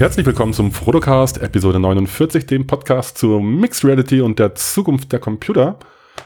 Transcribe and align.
Herzlich 0.00 0.24
willkommen 0.24 0.54
zum 0.54 0.72
Frodocast, 0.72 1.42
Episode 1.42 1.78
49, 1.78 2.46
dem 2.46 2.66
Podcast 2.66 3.18
zur 3.18 3.42
Mixed 3.42 3.84
Reality 3.84 4.22
und 4.22 4.38
der 4.38 4.54
Zukunft 4.54 5.12
der 5.12 5.18
Computer. 5.18 5.78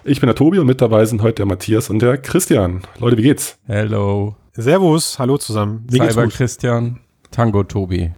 Ich 0.04 0.20
bin 0.20 0.28
der 0.28 0.36
Tobi 0.36 0.60
und 0.60 0.68
mit 0.68 0.80
dabei 0.80 1.04
sind 1.06 1.22
heute 1.22 1.38
der 1.38 1.46
Matthias 1.46 1.90
und 1.90 2.00
der 2.00 2.18
Christian. 2.18 2.82
Leute, 3.00 3.16
wie 3.16 3.22
geht's? 3.22 3.58
Hello. 3.66 4.36
Servus, 4.52 5.18
hallo 5.18 5.38
zusammen. 5.38 5.84
Wie 5.90 5.96
Cyber 5.96 6.28
Christian, 6.28 7.00
Tango 7.34 7.64
Tobi. 7.64 8.12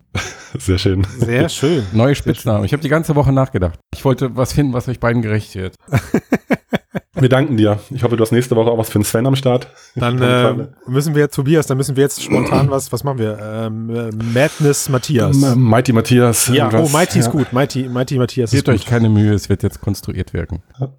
Sehr 0.59 0.77
schön. 0.77 1.07
Sehr 1.19 1.49
schön. 1.49 1.87
Neue 1.93 2.15
Spitznamen. 2.15 2.67
Ich 2.67 2.73
habe 2.75 2.83
die 2.83 2.91
ganze 2.91 3.17
Woche 3.17 3.33
nachgedacht. 3.33 3.79
Ich 3.95 4.05
wollte 4.05 4.37
was 4.37 4.53
finden, 4.53 4.75
was 4.75 4.89
euch 4.89 5.01
beiden 5.01 5.23
gerecht 5.23 5.55
wird. 5.55 5.75
Wir 7.19 7.31
danken 7.31 7.57
dir. 7.57 7.79
Ich 7.89 8.03
hoffe, 8.03 8.15
du 8.19 8.23
hast 8.23 8.31
nächste 8.31 8.57
Woche 8.57 8.71
auch 8.71 8.77
was 8.77 8.91
für 8.91 8.99
den 8.99 9.05
Sven 9.05 9.27
am 9.27 9.37
Start. 9.37 9.69
Dann 9.95 10.21
äh, 10.21 10.67
müssen 10.87 11.15
wir, 11.15 11.31
Tobias, 11.31 11.67
dann 11.67 11.79
müssen 11.79 11.97
wir 11.97 12.03
jetzt 12.03 12.23
spontan 12.23 12.71
was, 12.71 12.93
was 12.93 13.05
machen 13.05 13.19
wir? 13.19 13.39
Ähm, 13.41 13.89
äh, 13.89 14.11
Madness 14.35 14.91
Matthias. 14.91 15.43
M 15.43 15.63
Mighty 15.63 15.95
Matthias. 15.95 16.49
Ja, 16.49 16.71
oh, 16.75 16.91
Mighty 16.91 17.21
ist 17.21 17.31
gut. 17.31 17.55
Mighty, 17.55 17.89
Mighty 17.89 18.19
Matthias 18.19 18.51
Gebt 18.51 18.69
euch 18.69 18.85
keine 18.85 19.09
Mühe, 19.09 19.33
es 19.33 19.49
wird 19.49 19.63
jetzt 19.63 19.81
konstruiert 19.81 20.35
wirken. 20.35 20.63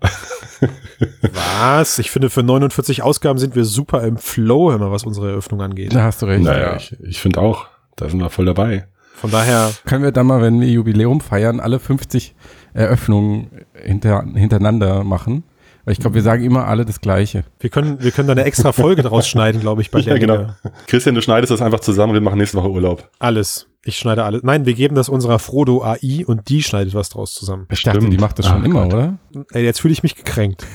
was? 1.60 2.00
Ich 2.00 2.10
finde, 2.10 2.32
für 2.32 2.42
49 2.42 3.04
Ausgaben 3.04 3.38
sind 3.38 3.56
wir 3.56 3.64
super 3.64 4.02
im 4.02 4.18
Flow, 4.18 4.72
immer 4.72 4.92
was 4.92 5.04
unsere 5.04 5.30
Eröffnung 5.30 5.62
angeht. 5.62 5.94
Da 5.94 6.02
hast 6.02 6.24
du 6.24 6.26
recht. 6.26 6.44
Naja, 6.44 6.78
ich, 6.78 6.98
ich 7.00 7.22
finde 7.22 7.42
auch, 7.42 7.68
da 7.98 8.09
sind 8.09 8.20
wir 8.20 8.30
voll 8.30 8.45
dabei. 8.45 8.88
Von 9.16 9.31
daher. 9.31 9.72
Können 9.86 10.03
wir 10.03 10.12
dann 10.12 10.28
mal, 10.28 10.42
wenn 10.42 10.62
wir 10.62 10.67
Jubiläum 10.67 11.22
feiern, 11.22 11.59
alle 11.59 11.80
50 11.80 12.36
Eröffnungen 12.73 13.50
hinter, 13.73 14.23
hintereinander 14.36 15.03
machen? 15.03 15.44
Weil 15.86 15.94
ich 15.94 16.00
glaube, 16.00 16.16
wir 16.16 16.22
sagen 16.22 16.44
immer 16.44 16.68
alle 16.68 16.86
das 16.86 17.02
Gleiche. 17.02 17.45
Wir 17.59 17.70
können, 17.70 18.03
wir 18.03 18.12
können 18.12 18.28
da 18.28 18.34
eine 18.34 18.44
extra 18.44 18.73
Folge 18.73 19.03
draus 19.03 19.28
schneiden, 19.28 19.62
glaube 19.62 19.81
ich, 19.81 19.90
bei 19.90 20.00
ja, 20.02 20.16
der 20.16 20.20
genau. 20.20 20.36
Dinge. 20.36 20.56
Christian, 20.86 21.16
du 21.16 21.22
schneidest 21.22 21.50
das 21.50 21.62
einfach 21.62 21.80
zusammen, 21.80 22.14
wir 22.14 22.22
machen 22.22 22.38
nächste 22.38 22.58
Woche 22.58 22.70
Urlaub. 22.70 23.09
Alles. 23.20 23.68
Ich 23.84 23.98
schneide 23.98 24.25
alles. 24.25 24.44
Nein, 24.44 24.66
wir 24.66 24.73
geben 24.73 24.95
das 24.95 25.08
unserer 25.08 25.40
Frodo 25.40 25.81
AI 25.81 26.25
und 26.25 26.50
die 26.50 26.62
schneidet 26.62 26.94
was 26.94 27.09
draus 27.09 27.34
zusammen. 27.34 27.68
Ich 27.72 27.84
dachte, 27.84 28.08
die 28.09 28.18
macht 28.18 28.38
das 28.38 28.48
schon 28.48 28.62
Ach, 28.62 28.66
immer, 28.66 28.84
Gott. 28.84 28.94
oder? 28.94 29.18
Ey, 29.53 29.64
jetzt 29.64 29.80
fühle 29.80 29.94
ich 29.94 30.03
mich 30.03 30.16
gekränkt. 30.16 30.66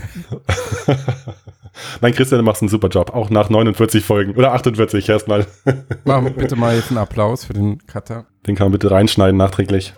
Nein, 2.01 2.13
Christian, 2.13 2.39
du 2.39 2.45
machst 2.45 2.63
einen 2.63 2.69
super 2.69 2.89
Job. 2.89 3.15
Auch 3.15 3.31
nach 3.31 3.49
49 3.51 4.05
Folgen. 4.05 4.35
Oder 4.35 4.53
48 4.53 5.09
erstmal. 5.09 5.47
Mach 6.05 6.23
bitte 6.31 6.57
mal 6.57 6.75
jetzt 6.75 6.91
einen 6.91 6.99
Applaus 6.99 7.45
für 7.45 7.55
den 7.55 7.87
Cutter. 7.87 8.27
Den 8.47 8.57
kann 8.57 8.67
man 8.67 8.73
bitte 8.73 8.91
reinschneiden 8.91 9.37
nachträglich. 9.37 9.95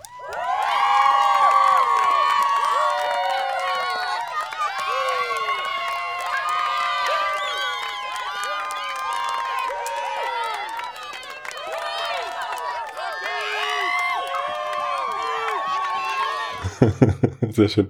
Sehr 17.51 17.69
schön. 17.69 17.87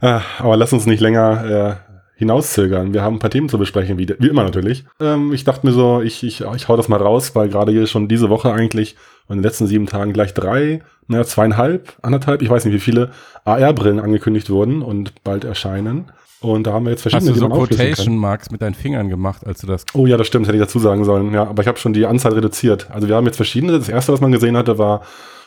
Ah, 0.00 0.22
aber 0.38 0.56
lass 0.56 0.72
uns 0.72 0.86
nicht 0.86 1.00
länger 1.00 1.78
äh, 1.78 1.91
hinauszögern. 2.22 2.94
Wir 2.94 3.02
haben 3.02 3.16
ein 3.16 3.18
paar 3.18 3.30
Themen 3.30 3.48
zu 3.48 3.58
besprechen, 3.58 3.98
wie, 3.98 4.08
wie 4.18 4.28
immer 4.28 4.44
natürlich. 4.44 4.84
Ähm, 5.00 5.32
ich 5.32 5.44
dachte 5.44 5.66
mir 5.66 5.72
so, 5.72 6.00
ich, 6.00 6.22
ich, 6.22 6.40
ich 6.40 6.68
hau 6.68 6.76
das 6.76 6.88
mal 6.88 7.00
raus, 7.00 7.34
weil 7.34 7.48
gerade 7.48 7.72
hier 7.72 7.86
schon 7.86 8.08
diese 8.08 8.30
Woche 8.30 8.52
eigentlich 8.52 8.96
und 9.28 9.36
in 9.36 9.42
den 9.42 9.44
letzten 9.44 9.66
sieben 9.66 9.86
Tagen 9.86 10.12
gleich 10.12 10.34
drei, 10.34 10.82
naja, 11.08 11.24
zweieinhalb, 11.24 11.94
anderthalb, 12.02 12.42
ich 12.42 12.50
weiß 12.50 12.64
nicht 12.64 12.74
wie 12.74 12.80
viele 12.80 13.10
AR-Brillen 13.44 14.00
angekündigt 14.00 14.50
wurden 14.50 14.82
und 14.82 15.22
bald 15.24 15.44
erscheinen. 15.44 16.10
Und 16.40 16.66
da 16.66 16.72
haben 16.72 16.86
wir 16.86 16.90
jetzt 16.90 17.02
verschiedene 17.02 17.30
Hast 17.30 17.40
du 17.40 17.40
so 17.40 17.48
Quotation 17.48 18.16
Marks 18.16 18.50
mit 18.50 18.62
deinen 18.62 18.74
Fingern 18.74 19.08
gemacht, 19.08 19.46
als 19.46 19.60
du 19.60 19.68
das. 19.68 19.86
Oh 19.94 20.06
ja, 20.06 20.16
das 20.16 20.26
stimmt, 20.26 20.48
hätte 20.48 20.56
ich 20.56 20.62
dazu 20.62 20.80
sagen 20.80 21.04
sollen. 21.04 21.32
Ja, 21.32 21.46
aber 21.46 21.62
ich 21.62 21.68
habe 21.68 21.78
schon 21.78 21.92
die 21.92 22.04
Anzahl 22.04 22.32
reduziert. 22.32 22.88
Also 22.90 23.06
wir 23.06 23.14
haben 23.14 23.26
jetzt 23.26 23.36
verschiedene. 23.36 23.78
Das 23.78 23.88
erste, 23.88 24.12
was 24.12 24.20
man 24.20 24.32
gesehen 24.32 24.56
hatte, 24.56 24.76
war 24.76 25.02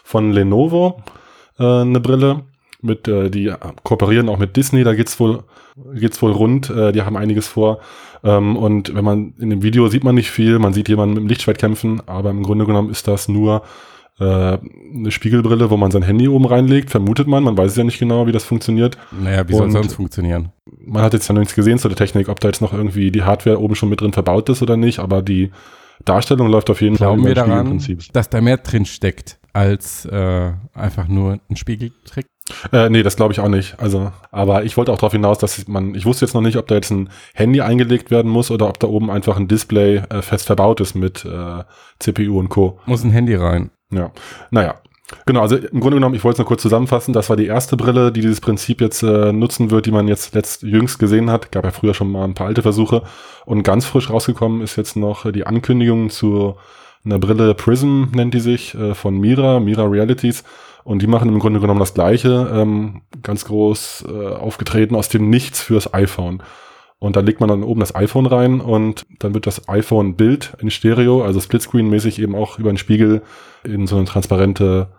von 0.05 0.31
Lenovo 0.31 1.03
äh, 1.59 1.63
eine 1.63 2.00
Brille 2.00 2.44
mit, 2.81 3.08
äh, 3.08 3.30
die 3.30 3.53
kooperieren 3.84 4.30
auch 4.30 4.38
mit 4.38 4.56
Disney, 4.56 4.84
da 4.84 4.94
geht's 4.94 5.19
wohl, 5.19 5.44
geht's 5.94 6.22
wohl 6.22 6.31
rund, 6.31 6.69
äh, 6.69 6.91
die 6.91 7.02
haben 7.02 7.18
einiges 7.18 7.47
vor. 7.47 7.80
Ähm, 8.24 8.58
und 8.58 8.96
wenn 8.96 9.06
man 9.06 9.34
in 9.40 9.50
dem 9.50 9.62
Video 9.62 9.88
sieht 9.88 10.03
man 10.03 10.16
nicht 10.16 10.31
viel, 10.31 10.59
man 10.59 10.74
sieht 10.74 10.90
jemanden 10.90 11.16
mit 11.16 11.24
dem 11.24 11.28
Lichtschwert 11.28 11.58
kämpfen, 11.58 12.02
aber 12.08 12.31
im 12.31 12.44
Grunde 12.44 12.66
genommen 12.66 12.90
ist 12.90 13.08
das 13.08 13.28
nur 13.28 13.63
äh, 14.19 14.24
eine 14.24 15.12
Spiegelbrille, 15.12 15.69
wo 15.69 15.78
man 15.78 15.91
sein 15.91 16.02
Handy 16.02 16.28
oben 16.28 16.46
reinlegt, 16.46 16.90
vermutet 16.90 17.28
man, 17.28 17.44
man 17.44 17.58
weiß 17.58 17.75
ja 17.75 17.84
nicht 17.84 18.00
genau, 18.00 18.28
wie 18.28 18.31
das 18.31 18.44
funktioniert. 18.44 18.97
Naja, 19.12 19.47
wie 19.47 19.53
soll 19.53 19.68
es 19.68 19.74
sonst 19.74 19.94
funktionieren? 19.94 20.50
Man 20.86 21.03
hat 21.03 21.13
jetzt 21.13 21.28
ja 21.28 21.34
noch 21.34 21.42
nichts 21.42 21.56
gesehen 21.56 21.80
zu 21.80 21.88
der 21.88 21.97
Technik, 21.97 22.30
ob 22.30 22.40
da 22.40 22.47
jetzt 22.47 22.62
noch 22.62 22.74
irgendwie 22.74 23.12
die 23.12 23.24
Hardware 23.24 23.59
oben 23.59 23.75
schon 23.75 23.90
mit 23.90 24.02
drin 24.02 24.13
verbaut 24.13 24.50
ist 24.50 24.62
oder 24.62 24.78
nicht, 24.78 25.00
aber 25.00 25.22
die 25.22 25.52
Darstellung 26.03 26.47
läuft 26.47 26.69
auf 26.69 26.81
jeden 26.81 26.96
Glauben 26.96 27.24
Fall. 27.24 27.34
Glauben 27.34 27.50
wir 27.50 27.78
daran, 27.78 28.06
dass 28.13 28.30
da 28.30 28.42
mehr 28.42 28.57
drin 28.57 28.86
steckt 28.86 29.38
als 29.53 30.06
äh, 30.06 30.52
einfach 30.74 31.07
nur 31.07 31.40
ein 31.50 31.56
Spiegeltrick? 31.56 32.25
Äh, 32.72 32.89
nee, 32.89 33.01
das 33.01 33.16
glaube 33.16 33.33
ich 33.33 33.39
auch 33.39 33.47
nicht. 33.47 33.79
Also, 33.79 34.11
aber 34.31 34.63
ich 34.63 34.78
wollte 34.78 34.91
auch 34.91 34.97
darauf 34.97 35.13
hinaus, 35.13 35.39
dass 35.39 35.67
man, 35.67 35.95
ich 35.95 36.06
wusste 36.06 36.25
jetzt 36.25 36.35
noch 36.35 36.41
nicht, 36.41 36.57
ob 36.57 36.67
da 36.67 36.75
jetzt 36.75 36.91
ein 36.91 37.09
Handy 37.33 37.61
eingelegt 37.61 38.11
werden 38.11 38.29
muss 38.29 38.51
oder 38.51 38.67
ob 38.69 38.79
da 38.79 38.88
oben 38.88 39.09
einfach 39.09 39.38
ein 39.38 39.47
Display 39.47 39.97
äh, 40.09 40.22
fest 40.22 40.45
verbaut 40.45 40.79
ist 40.79 40.94
mit 40.94 41.25
äh, 41.25 41.63
CPU 42.00 42.39
und 42.39 42.50
Co. 42.50 42.79
Muss 42.85 43.03
ein 43.03 43.11
Handy 43.11 43.35
rein. 43.35 43.72
Ja. 43.91 44.11
Naja. 44.51 44.75
Genau, 45.28 45.41
also 45.41 45.56
im 45.56 45.79
Grunde 45.81 45.97
genommen, 45.97 46.16
ich 46.16 46.23
wollte 46.23 46.35
es 46.35 46.39
nur 46.39 46.47
kurz 46.47 46.63
zusammenfassen, 46.63 47.13
das 47.13 47.29
war 47.29 47.35
die 47.35 47.45
erste 47.45 47.78
Brille, 47.78 48.11
die 48.11 48.22
dieses 48.22 48.41
Prinzip 48.41 48.81
jetzt 48.81 49.03
äh, 49.03 49.31
nutzen 49.31 49.69
wird, 49.69 49.85
die 49.85 49.91
man 49.91 50.07
jetzt 50.07 50.33
letzt 50.33 50.63
jüngst 50.63 50.97
gesehen 50.97 51.29
hat. 51.29 51.51
Gab 51.51 51.63
ja 51.63 51.72
früher 51.72 51.94
schon 51.94 52.12
mal 52.12 52.23
ein 52.23 52.33
paar 52.33 52.47
alte 52.47 52.63
Versuche. 52.63 53.03
Und 53.45 53.62
ganz 53.62 53.85
frisch 53.85 54.09
rausgekommen 54.09 54.62
ist 54.62 54.75
jetzt 54.77 54.95
noch 54.95 55.31
die 55.31 55.45
Ankündigung 55.45 56.09
zu 56.09 56.56
einer 57.06 57.19
Brille 57.19 57.53
Prism, 57.53 58.06
nennt 58.13 58.33
die 58.33 58.39
sich, 58.39 58.73
äh, 58.75 58.95
von 58.95 59.19
Mira, 59.19 59.59
Mira 59.59 59.83
Realities. 59.83 60.44
Und 60.85 61.01
die 61.01 61.07
machen 61.07 61.29
im 61.29 61.40
Grunde 61.40 61.59
genommen 61.59 61.79
das 61.79 61.96
Gleiche, 61.96 62.47
ähm, 62.53 63.01
ganz 63.23 63.46
groß 63.46 64.06
äh, 64.07 64.35
aufgetreten 64.35 64.96
aus 64.96 65.09
dem 65.09 65.31
Nichts 65.31 65.59
fürs 65.59 65.91
iPhone. 65.96 66.44
Und 67.00 67.16
da 67.16 67.22
legt 67.22 67.40
man 67.40 67.50
dann 67.50 67.63
oben 67.63 67.79
das 67.79 67.96
iPhone 67.96 68.28
rein 68.28 68.62
und 68.62 69.03
dann 69.18 69.34
wird 69.34 69.47
das 69.47 69.68
iPhone-Bild 69.68 70.53
in 70.62 70.69
Stereo, 70.69 71.24
also 71.24 71.40
Splitscreen-mäßig 71.40 72.22
eben 72.22 72.35
auch 72.35 72.59
über 72.59 72.72
den 72.72 72.78
Spiegel 72.78 73.24
in 73.63 73.88
so 73.88 73.95
eine 73.95 74.06
transparente 74.06 74.90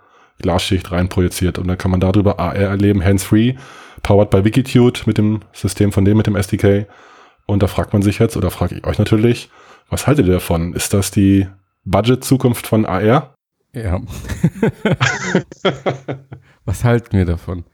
Glasschicht 0.43 0.91
rein 0.91 1.09
projiziert. 1.09 1.57
Und 1.57 1.69
dann 1.69 1.79
kann 1.79 1.93
man 1.93 2.01
darüber 2.01 2.41
AR 2.41 2.57
erleben, 2.57 3.05
hands-free, 3.05 3.55
powered 4.03 4.31
by 4.31 4.45
Wikitude 4.45 5.03
mit 5.07 5.19
dem 5.19 5.43
System 5.53 5.93
von 5.93 6.05
dem, 6.05 6.17
mit 6.17 6.27
dem 6.27 6.35
SDK. 6.35 6.89
Und 7.47 7.63
da 7.63 7.69
fragt 7.69 7.93
man 7.93 8.03
sich 8.03 8.19
jetzt, 8.19 8.37
oder 8.37 8.51
frage 8.51 8.75
ich 8.75 8.85
euch 8.85 8.99
natürlich, 8.99 9.51
was 9.89 10.09
haltet 10.09 10.27
ihr 10.27 10.33
davon? 10.33 10.75
Ist 10.75 10.95
das 10.95 11.13
die 11.13 11.47
Budget-Zukunft 11.85 12.67
von 12.67 12.87
AR? 12.87 13.36
Ja. 13.77 14.01
Was 16.65 16.83
halten 16.83 17.17
wir 17.17 17.27
davon? 17.27 17.65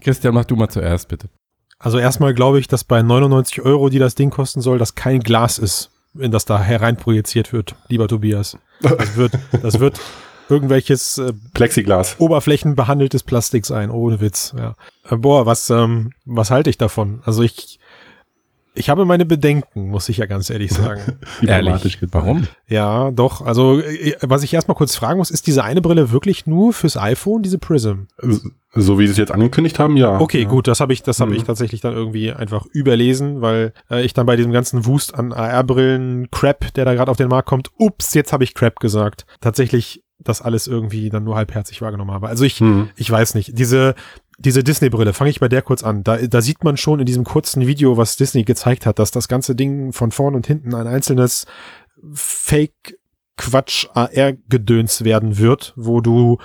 Christian, 0.00 0.34
mach 0.34 0.44
du 0.44 0.56
mal 0.56 0.68
zuerst, 0.68 1.08
bitte. 1.08 1.28
Also 1.78 1.98
erstmal 1.98 2.34
glaube 2.34 2.58
ich, 2.58 2.66
dass 2.66 2.82
bei 2.82 3.00
99 3.00 3.62
Euro, 3.62 3.88
die 3.88 4.00
das 4.00 4.16
Ding 4.16 4.30
kosten 4.30 4.60
soll, 4.60 4.78
das 4.78 4.96
kein 4.96 5.20
Glas 5.20 5.58
ist, 5.58 5.90
in 6.18 6.32
das 6.32 6.46
da 6.46 6.60
hereinprojiziert 6.60 7.52
wird, 7.52 7.76
lieber 7.88 8.08
Tobias. 8.08 8.58
Das 8.80 9.16
wird, 9.16 9.38
das 9.62 9.78
wird 9.78 10.00
irgendwelches 10.48 11.18
äh, 11.18 11.32
Plexiglas. 11.54 12.16
Oberflächenbehandeltes 12.18 13.22
Plastik 13.22 13.64
sein, 13.64 13.90
ohne 13.90 14.20
Witz. 14.20 14.54
Ja. 14.58 14.74
Äh, 15.08 15.16
boah, 15.16 15.46
was, 15.46 15.70
ähm, 15.70 16.10
was 16.24 16.50
halte 16.50 16.70
ich 16.70 16.78
davon? 16.78 17.22
Also 17.24 17.42
ich 17.44 17.78
ich 18.74 18.88
habe 18.88 19.04
meine 19.04 19.26
Bedenken, 19.26 19.88
muss 19.88 20.08
ich 20.08 20.16
ja 20.16 20.26
ganz 20.26 20.48
ehrlich 20.50 20.70
sagen. 20.72 21.18
ehrlich. 21.46 21.98
Warum? 22.10 22.46
Ja, 22.68 23.10
doch. 23.10 23.42
Also, 23.42 23.80
äh, 23.80 24.16
was 24.22 24.42
ich 24.42 24.54
erstmal 24.54 24.76
kurz 24.76 24.94
fragen 24.94 25.18
muss, 25.18 25.30
ist 25.30 25.46
diese 25.46 25.64
eine 25.64 25.80
Brille 25.80 26.10
wirklich 26.10 26.46
nur 26.46 26.72
fürs 26.72 26.96
iPhone, 26.96 27.42
diese 27.42 27.58
Prism? 27.58 28.04
So 28.74 28.98
wie 28.98 29.06
sie 29.06 29.12
es 29.12 29.18
jetzt 29.18 29.32
angekündigt 29.32 29.78
haben, 29.78 29.96
ja. 29.96 30.18
Okay, 30.18 30.42
ja. 30.42 30.48
gut, 30.48 30.66
das 30.66 30.80
habe 30.80 30.94
ich, 30.94 31.02
das 31.02 31.20
habe 31.20 31.32
mhm. 31.32 31.36
ich 31.36 31.44
tatsächlich 31.44 31.82
dann 31.82 31.92
irgendwie 31.92 32.32
einfach 32.32 32.64
überlesen, 32.72 33.42
weil 33.42 33.74
äh, 33.90 34.02
ich 34.02 34.14
dann 34.14 34.24
bei 34.24 34.36
diesem 34.36 34.52
ganzen 34.52 34.86
Wust 34.86 35.14
an 35.14 35.32
AR-Brillen, 35.32 36.30
Crap, 36.30 36.72
der 36.74 36.86
da 36.86 36.94
gerade 36.94 37.10
auf 37.10 37.18
den 37.18 37.28
Markt 37.28 37.48
kommt, 37.48 37.70
ups, 37.78 38.14
jetzt 38.14 38.32
habe 38.32 38.44
ich 38.44 38.54
Crap 38.54 38.80
gesagt. 38.80 39.26
Tatsächlich 39.40 40.01
das 40.24 40.42
alles 40.42 40.66
irgendwie 40.66 41.10
dann 41.10 41.22
nur 41.24 41.36
halbherzig 41.36 41.82
wahrgenommen 41.82 42.12
habe. 42.12 42.28
Also 42.28 42.44
ich, 42.44 42.60
hm. 42.60 42.88
ich 42.96 43.10
weiß 43.10 43.34
nicht. 43.34 43.58
Diese, 43.58 43.94
diese 44.38 44.64
Disney-Brille, 44.64 45.12
fange 45.12 45.28
ich 45.30 45.40
bei 45.40 45.48
der 45.48 45.62
kurz 45.62 45.82
an. 45.82 46.04
Da, 46.04 46.18
da 46.18 46.40
sieht 46.40 46.62
man 46.64 46.76
schon 46.76 47.00
in 47.00 47.06
diesem 47.06 47.24
kurzen 47.24 47.66
Video, 47.66 47.96
was 47.96 48.16
Disney 48.16 48.44
gezeigt 48.44 48.86
hat, 48.86 48.98
dass 48.98 49.10
das 49.10 49.28
ganze 49.28 49.54
Ding 49.54 49.92
von 49.92 50.10
vorn 50.10 50.34
und 50.34 50.46
hinten 50.46 50.74
ein 50.74 50.86
einzelnes 50.86 51.46
Fake-Quatsch-AR-Gedöns 52.12 55.04
werden 55.04 55.38
wird, 55.38 55.72
wo 55.76 56.00
du 56.00 56.38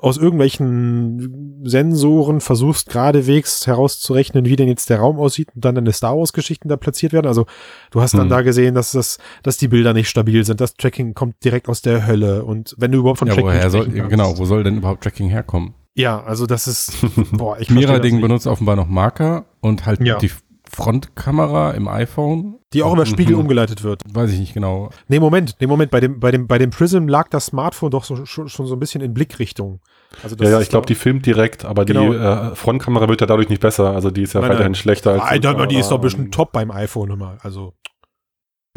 aus 0.00 0.18
irgendwelchen 0.18 1.62
Sensoren 1.64 2.40
versuchst 2.40 2.90
geradewegs 2.90 3.66
herauszurechnen, 3.66 4.44
wie 4.44 4.56
denn 4.56 4.68
jetzt 4.68 4.90
der 4.90 4.98
Raum 4.98 5.18
aussieht 5.18 5.48
und 5.54 5.64
dann 5.64 5.74
deine 5.74 5.92
Star 5.92 6.16
Wars 6.18 6.32
Geschichten 6.32 6.68
da 6.68 6.76
platziert 6.76 7.12
werden. 7.12 7.26
Also 7.26 7.46
du 7.90 8.00
hast 8.00 8.12
dann 8.12 8.22
hm. 8.22 8.28
da 8.28 8.42
gesehen, 8.42 8.74
dass 8.74 8.92
das, 8.92 9.18
dass 9.42 9.56
die 9.56 9.68
Bilder 9.68 9.94
nicht 9.94 10.08
stabil 10.08 10.44
sind. 10.44 10.60
Das 10.60 10.74
Tracking 10.74 11.14
kommt 11.14 11.42
direkt 11.44 11.68
aus 11.68 11.80
der 11.80 12.06
Hölle 12.06 12.44
und 12.44 12.74
wenn 12.78 12.92
du 12.92 12.98
überhaupt 12.98 13.20
von 13.20 13.28
ja, 13.28 13.34
Tracking 13.34 13.50
woher 13.50 13.70
soll, 13.70 13.88
genau, 13.88 14.36
wo 14.36 14.44
soll 14.44 14.64
denn 14.64 14.76
überhaupt 14.76 15.02
Tracking 15.02 15.28
herkommen? 15.28 15.74
Ja, 15.94 16.22
also 16.22 16.46
das 16.46 16.66
ist, 16.66 16.92
boah, 17.32 17.58
ich 17.58 17.70
Mira-Ding 17.70 18.20
benutzt 18.20 18.46
offenbar 18.46 18.76
noch 18.76 18.86
Marker 18.86 19.46
und 19.60 19.86
halt 19.86 20.00
ja. 20.00 20.18
die 20.18 20.30
Frontkamera 20.70 21.72
im 21.72 21.88
iPhone. 21.88 22.58
Die 22.72 22.82
auch 22.82 22.92
über 22.92 23.04
Spiegel 23.06 23.34
Mhm. 23.34 23.42
umgeleitet 23.42 23.82
wird. 23.82 24.02
Weiß 24.12 24.30
ich 24.32 24.38
nicht 24.38 24.54
genau. 24.54 24.90
Nee, 25.08 25.18
Moment, 25.20 25.56
nee, 25.60 25.66
Moment, 25.66 25.90
bei 25.90 26.00
dem, 26.00 26.20
bei 26.20 26.30
dem, 26.30 26.46
bei 26.46 26.58
dem 26.58 26.70
Prism 26.70 27.08
lag 27.08 27.28
das 27.28 27.46
Smartphone 27.46 27.90
doch 27.90 28.04
so, 28.04 28.24
schon, 28.26 28.48
schon 28.48 28.66
so 28.66 28.74
ein 28.74 28.78
bisschen 28.78 29.00
in 29.00 29.12
Blickrichtung. 29.12 29.80
Also 30.22 30.36
das 30.36 30.46
Ja, 30.46 30.54
ja, 30.54 30.60
ich 30.60 30.68
glaube, 30.68 30.86
die 30.86 30.94
filmt 30.94 31.26
direkt, 31.26 31.64
aber 31.64 31.84
Genau. 31.84 32.10
die 32.12 32.16
äh, 32.16 32.54
Frontkamera 32.54 33.08
wird 33.08 33.20
ja 33.20 33.26
dadurch 33.26 33.48
nicht 33.48 33.60
besser. 33.60 33.92
Also 33.94 34.10
die 34.10 34.22
ist 34.22 34.32
ja 34.34 34.40
Nein, 34.40 34.50
weiterhin 34.50 34.72
nein. 34.72 34.74
schlechter 34.76 35.12
als. 35.22 35.44
Aber 35.44 35.66
die 35.66 35.76
ist 35.78 35.90
doch 35.90 35.96
ähm, 35.96 36.02
bestimmt 36.02 36.34
top 36.34 36.52
beim 36.52 36.70
iPhone 36.70 37.10
immer. 37.10 37.38
Also, 37.42 37.74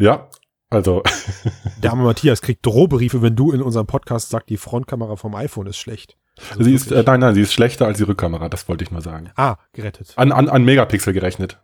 Ja, 0.00 0.28
also 0.70 1.02
der 1.82 1.92
arme 1.92 2.02
Matthias 2.02 2.42
kriegt 2.42 2.66
Drohbriefe, 2.66 3.22
wenn 3.22 3.36
du 3.36 3.52
in 3.52 3.62
unserem 3.62 3.86
Podcast 3.86 4.30
sagst, 4.30 4.48
die 4.50 4.56
Frontkamera 4.56 5.14
vom 5.16 5.34
iPhone 5.36 5.66
ist 5.68 5.76
schlecht. 5.76 6.16
Also 6.50 6.64
sie 6.64 6.74
ist, 6.74 6.90
äh, 6.90 7.02
nein, 7.06 7.20
nein, 7.20 7.34
sie 7.34 7.42
ist 7.42 7.52
schlechter 7.52 7.86
als 7.86 7.98
die 7.98 8.04
Rückkamera, 8.04 8.48
das 8.48 8.68
wollte 8.68 8.84
ich 8.84 8.90
nur 8.90 9.00
sagen. 9.00 9.30
ah, 9.36 9.56
gerettet. 9.72 10.12
An, 10.16 10.32
an, 10.32 10.48
an 10.48 10.64
Megapixel 10.64 11.12
gerechnet. 11.12 11.60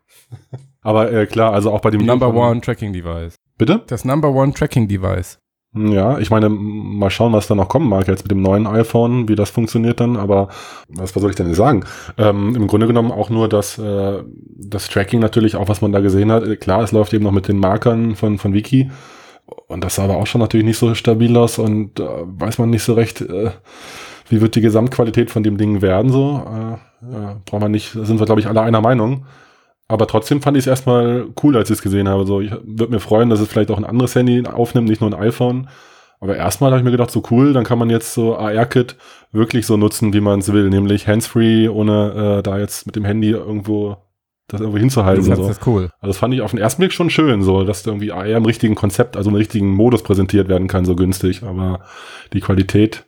aber 0.81 1.13
äh, 1.13 1.27
klar, 1.27 1.53
also 1.53 1.73
auch 1.73 1.81
bei 1.81 1.91
dem 1.91 2.05
Number 2.07 2.33
One 2.33 2.61
Tracking 2.61 2.93
Device. 2.93 3.35
Bitte? 3.59 3.83
Das 3.89 4.05
Number 4.05 4.31
One 4.31 4.53
Tracking 4.55 4.87
Device. 4.89 5.39
Ja, 5.73 6.19
ich 6.19 6.31
meine, 6.31 6.49
mal 6.49 7.11
schauen, 7.11 7.33
was 7.33 7.47
da 7.47 7.55
noch 7.55 7.69
kommen 7.69 7.89
mag 7.89 8.09
jetzt 8.09 8.25
mit 8.25 8.33
dem 8.33 8.43
neuen 8.43 8.67
iPhone, 8.67 9.29
wie 9.29 9.37
das 9.37 9.51
funktioniert 9.51 10.01
dann, 10.01 10.17
aber 10.17 10.49
was, 10.89 11.15
was 11.15 11.21
soll 11.21 11.31
ich 11.31 11.37
denn 11.37 11.55
sagen? 11.55 11.85
Ähm, 12.19 12.57
Im 12.57 12.67
Grunde 12.67 12.89
genommen 12.89 13.13
auch 13.13 13.31
nur 13.31 13.49
das, 13.49 13.79
äh, 13.79 14.25
das 14.57 14.89
Tracking 14.89 15.21
natürlich, 15.21 15.55
auch 15.55 15.69
was 15.69 15.81
man 15.81 15.93
da 15.93 16.01
gesehen 16.01 16.33
hat. 16.33 16.45
Äh, 16.45 16.57
Klar, 16.57 16.83
es 16.83 16.91
läuft 16.91 17.13
eben 17.15 17.23
noch 17.23 17.31
mit 17.31 17.47
den 17.47 17.59
Markern 17.59 18.17
von, 18.17 18.39
von 18.39 18.53
Wiki 18.53 18.91
und 19.69 19.85
das 19.85 19.95
sah 19.95 20.05
aber 20.05 20.17
auch 20.17 20.27
schon 20.27 20.41
natürlich 20.41 20.67
nicht 20.67 20.79
so 20.79 20.93
stabil 20.97 21.37
aus 21.37 21.59
und 21.59 22.01
äh, 22.01 22.05
weiß 22.05 22.59
man 22.59 22.71
nicht 22.71 22.83
so 22.83 22.95
recht, 22.95 23.21
äh, 23.21 23.51
wie 24.31 24.41
wird 24.41 24.55
die 24.55 24.61
Gesamtqualität 24.61 25.31
von 25.31 25.43
dem 25.43 25.57
Ding 25.59 25.83
werden 25.83 26.11
so. 26.11 26.43
Äh, 26.47 27.13
ja, 27.13 27.41
braucht 27.45 27.61
man 27.61 27.71
nicht, 27.71 27.95
da 27.95 28.05
sind 28.05 28.19
wir 28.19 28.27
glaube 28.27 28.41
ich 28.41 28.47
alle 28.47 28.63
einer 28.63 28.81
Meinung. 28.81 29.27
Aber 29.89 30.07
trotzdem 30.07 30.41
fand 30.41 30.57
ich 30.57 30.63
es 30.63 30.67
erstmal 30.69 31.27
cool, 31.43 31.57
als 31.57 31.69
ich 31.69 31.79
es 31.79 31.83
gesehen 31.83 32.09
habe. 32.09 32.25
So, 32.25 32.41
ich 32.41 32.53
würde 32.65 32.93
mir 32.93 33.01
freuen, 33.01 33.29
dass 33.29 33.41
es 33.41 33.49
vielleicht 33.49 33.73
auch 33.73 33.77
ein 33.79 33.85
anderes 33.85 34.15
Handy 34.15 34.47
aufnimmt, 34.47 34.89
nicht 34.89 35.01
nur 35.01 35.11
ein 35.11 35.21
iPhone. 35.21 35.69
Aber 36.21 36.37
erstmal 36.37 36.71
habe 36.71 36.79
ich 36.79 36.85
mir 36.85 36.93
gedacht, 36.93 37.11
so 37.11 37.23
cool, 37.31 37.53
dann 37.53 37.65
kann 37.65 37.79
man 37.79 37.91
jetzt 37.91 38.15
so 38.15 38.37
AR-Kit 38.37 38.97
wirklich 39.33 39.67
so 39.67 39.77
nutzen, 39.77 40.13
wie 40.13 40.21
man 40.21 40.41
es 40.41 40.53
will, 40.53 40.69
nämlich 40.69 41.09
handsfree, 41.09 41.69
ohne 41.69 42.39
äh, 42.39 42.43
da 42.43 42.59
jetzt 42.59 42.87
mit 42.87 42.95
dem 42.95 43.05
Handy 43.05 43.31
irgendwo 43.31 43.97
das 44.47 44.61
irgendwo 44.61 44.79
hinzuhalten. 44.79 45.29
Das 45.29 45.39
So. 45.39 45.49
ist 45.49 45.67
cool. 45.67 45.91
Also 46.01 46.09
das 46.09 46.19
fand 46.19 46.35
ich 46.35 46.43
auf 46.43 46.51
den 46.51 46.61
ersten 46.61 46.83
Blick 46.83 46.93
schon 46.93 47.11
schön, 47.11 47.43
so, 47.43 47.65
dass 47.65 47.83
da 47.83 47.91
irgendwie 47.91 48.13
AR 48.13 48.27
im 48.27 48.45
richtigen 48.45 48.75
Konzept, 48.75 49.17
also 49.17 49.31
im 49.31 49.37
richtigen 49.37 49.73
Modus 49.73 50.03
präsentiert 50.03 50.49
werden 50.49 50.69
kann, 50.69 50.85
so 50.85 50.95
günstig. 50.95 51.43
Aber 51.43 51.81
die 52.33 52.41
Qualität 52.41 53.07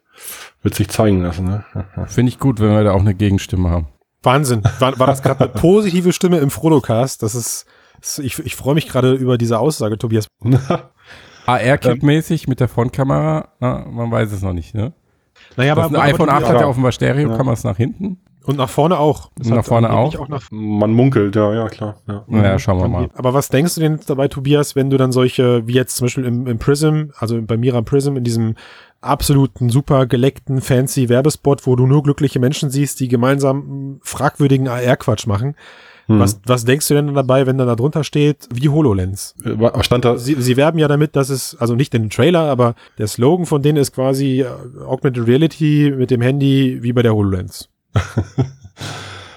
wird 0.62 0.74
sich 0.74 0.88
zeigen 0.88 1.22
lassen. 1.22 1.44
Ne? 1.46 1.64
Finde 2.06 2.30
ich 2.30 2.38
gut, 2.38 2.60
wenn 2.60 2.70
wir 2.70 2.84
da 2.84 2.92
auch 2.92 3.00
eine 3.00 3.14
Gegenstimme 3.14 3.70
haben. 3.70 3.88
Wahnsinn. 4.22 4.62
War, 4.78 4.98
war 4.98 5.06
das 5.08 5.22
gerade 5.22 5.40
eine 5.44 5.48
positive 5.60 6.12
Stimme 6.12 6.38
im 6.38 6.50
Frodocast? 6.50 7.22
Das 7.22 7.34
ist, 7.34 7.66
das- 8.00 8.18
ich, 8.20 8.38
ich 8.38 8.54
freue 8.56 8.74
mich 8.74 8.88
gerade 8.88 9.12
über 9.14 9.36
diese 9.38 9.58
Aussage, 9.58 9.98
Tobias. 9.98 10.26
AR-Kit-mäßig 11.46 12.46
mit 12.48 12.60
der 12.60 12.68
Frontkamera, 12.68 13.48
na, 13.60 13.84
man 13.90 14.10
weiß 14.10 14.32
es 14.32 14.42
noch 14.42 14.52
nicht, 14.52 14.74
ne? 14.74 14.92
Naja, 15.56 15.74
Das 15.74 15.88
ein 15.88 15.96
iPhone 15.96 16.28
8 16.30 16.46
hat 16.48 16.60
ja 16.60 16.66
offenbar 16.66 16.92
Stereo, 16.92 17.30
Ja. 17.30 17.36
kann 17.36 17.46
man 17.46 17.54
es 17.54 17.64
nach 17.64 17.76
hinten? 17.76 18.18
und 18.44 18.56
nach 18.58 18.68
vorne 18.68 18.98
auch. 18.98 19.30
Das 19.36 19.46
Und 19.48 19.54
nach 19.54 19.64
vorne 19.64 19.88
angeblich 19.88 20.18
auch? 20.20 20.28
nach 20.28 20.42
Man 20.50 20.92
munkelt, 20.92 21.36
ja, 21.36 21.54
ja, 21.54 21.68
klar. 21.68 21.96
Ja. 22.08 22.24
Naja, 22.26 22.58
schauen 22.58 22.80
wir 22.80 22.88
mal. 22.88 23.08
Aber 23.14 23.34
was 23.34 23.48
denkst 23.50 23.76
du 23.76 23.80
denn 23.80 24.00
dabei, 24.04 24.26
Tobias, 24.26 24.74
wenn 24.74 24.90
du 24.90 24.96
dann 24.96 25.12
solche, 25.12 25.64
wie 25.68 25.74
jetzt 25.74 25.94
zum 25.96 26.06
Beispiel 26.06 26.24
im, 26.24 26.48
im 26.48 26.58
Prism, 26.58 27.10
also 27.18 27.40
bei 27.40 27.56
Miram 27.56 27.84
Prism, 27.84 28.16
in 28.16 28.24
diesem 28.24 28.56
absoluten, 29.02 29.70
super 29.70 30.06
geleckten, 30.06 30.60
fancy 30.60 31.08
Werbespot, 31.08 31.66
wo 31.66 31.76
du 31.76 31.86
nur 31.86 32.02
glückliche 32.02 32.40
Menschen 32.40 32.70
siehst, 32.70 33.00
die 33.00 33.08
gemeinsam 33.08 34.00
fragwürdigen 34.02 34.68
AR-Quatsch 34.68 35.26
machen. 35.26 35.56
Hm. 36.06 36.18
Was, 36.18 36.40
was 36.46 36.64
denkst 36.64 36.88
du 36.88 36.94
denn 36.94 37.14
dabei, 37.14 37.46
wenn 37.46 37.58
dann 37.58 37.68
da 37.68 37.76
drunter 37.76 38.02
steht, 38.04 38.48
wie 38.52 38.68
HoloLens? 38.68 39.34
Äh, 39.44 39.82
Stand 39.82 40.04
da, 40.04 40.16
Sie, 40.16 40.34
sie 40.34 40.56
werben 40.56 40.78
ja 40.78 40.88
damit, 40.88 41.14
dass 41.16 41.28
es, 41.28 41.56
also 41.58 41.74
nicht 41.74 41.92
dem 41.92 42.10
Trailer, 42.10 42.40
aber 42.40 42.74
der 42.98 43.06
Slogan 43.06 43.46
von 43.46 43.62
denen 43.62 43.78
ist 43.78 43.92
quasi 43.92 44.40
äh, 44.40 44.46
Augmented 44.84 45.26
Reality 45.26 45.92
mit 45.96 46.10
dem 46.10 46.20
Handy 46.20 46.78
wie 46.82 46.92
bei 46.92 47.02
der 47.02 47.14
HoloLens. 47.14 47.68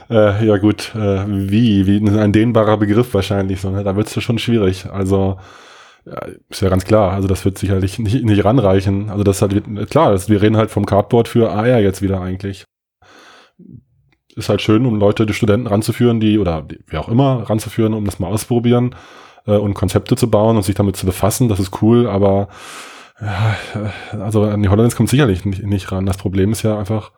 Äh, 0.08 0.46
ja 0.46 0.58
gut, 0.58 0.94
äh, 0.94 1.24
wie, 1.28 1.88
wie 1.88 1.98
ein 1.98 2.32
dehnbarer 2.32 2.78
Begriff 2.78 3.14
wahrscheinlich, 3.16 3.62
so, 3.62 3.72
ne? 3.72 3.84
da 3.84 3.96
wird's 3.96 4.14
ja 4.14 4.22
schon 4.22 4.38
schwierig. 4.38 4.86
Also 4.86 5.38
ja, 6.06 6.19
ist 6.50 6.62
ja 6.62 6.69
ganz 6.69 6.86
klar, 6.86 7.13
also 7.13 7.28
das 7.28 7.44
wird 7.46 7.57
sicherlich 7.57 8.00
nicht, 8.00 8.24
nicht 8.24 8.46
ranreichen. 8.46 9.10
Also 9.10 9.24
das 9.24 9.42
halt, 9.42 9.63
klar, 9.90 10.12
das, 10.12 10.30
wir 10.30 10.42
reden 10.42 10.57
halt 10.57 10.72
vom 10.72 10.86
Cardboard 10.86 11.28
für 11.28 11.52
AR 11.52 11.80
jetzt 11.80 12.02
wieder 12.02 12.22
eigentlich. 12.22 12.66
Ist 14.36 14.50
halt 14.50 14.62
schön, 14.62 14.86
um 14.86 15.00
Leute, 15.00 15.25
die 15.25 15.34
Studenten 15.34 15.68
ranzuführen, 15.68 16.19
die, 16.19 16.40
oder 16.40 16.62
die, 16.62 16.80
wie 16.88 16.98
auch 16.98 17.07
immer, 17.07 17.50
ranzuführen, 17.50 17.94
um 17.94 18.06
das 18.06 18.19
mal 18.19 18.28
auszuprobieren 18.28 18.94
äh, 19.48 19.56
und 19.56 19.74
Konzepte 19.74 20.16
zu 20.16 20.30
bauen 20.30 20.57
und 20.57 20.63
sich 20.63 20.75
damit 20.75 20.98
zu 20.98 21.06
befassen, 21.06 21.48
das 21.48 21.60
ist 21.60 21.81
cool, 21.81 22.08
aber 22.08 22.50
ja, 23.22 23.56
äh, 23.74 24.18
also 24.18 24.44
an 24.44 24.62
die 24.62 24.69
HoloLens 24.69 24.96
kommt 24.96 25.10
sicherlich 25.10 25.46
nicht, 25.46 25.63
nicht 25.63 25.92
ran. 25.92 26.06
Das 26.06 26.18
Problem 26.18 26.51
ist 26.51 26.63
ja 26.63 26.78
einfach, 26.78 27.12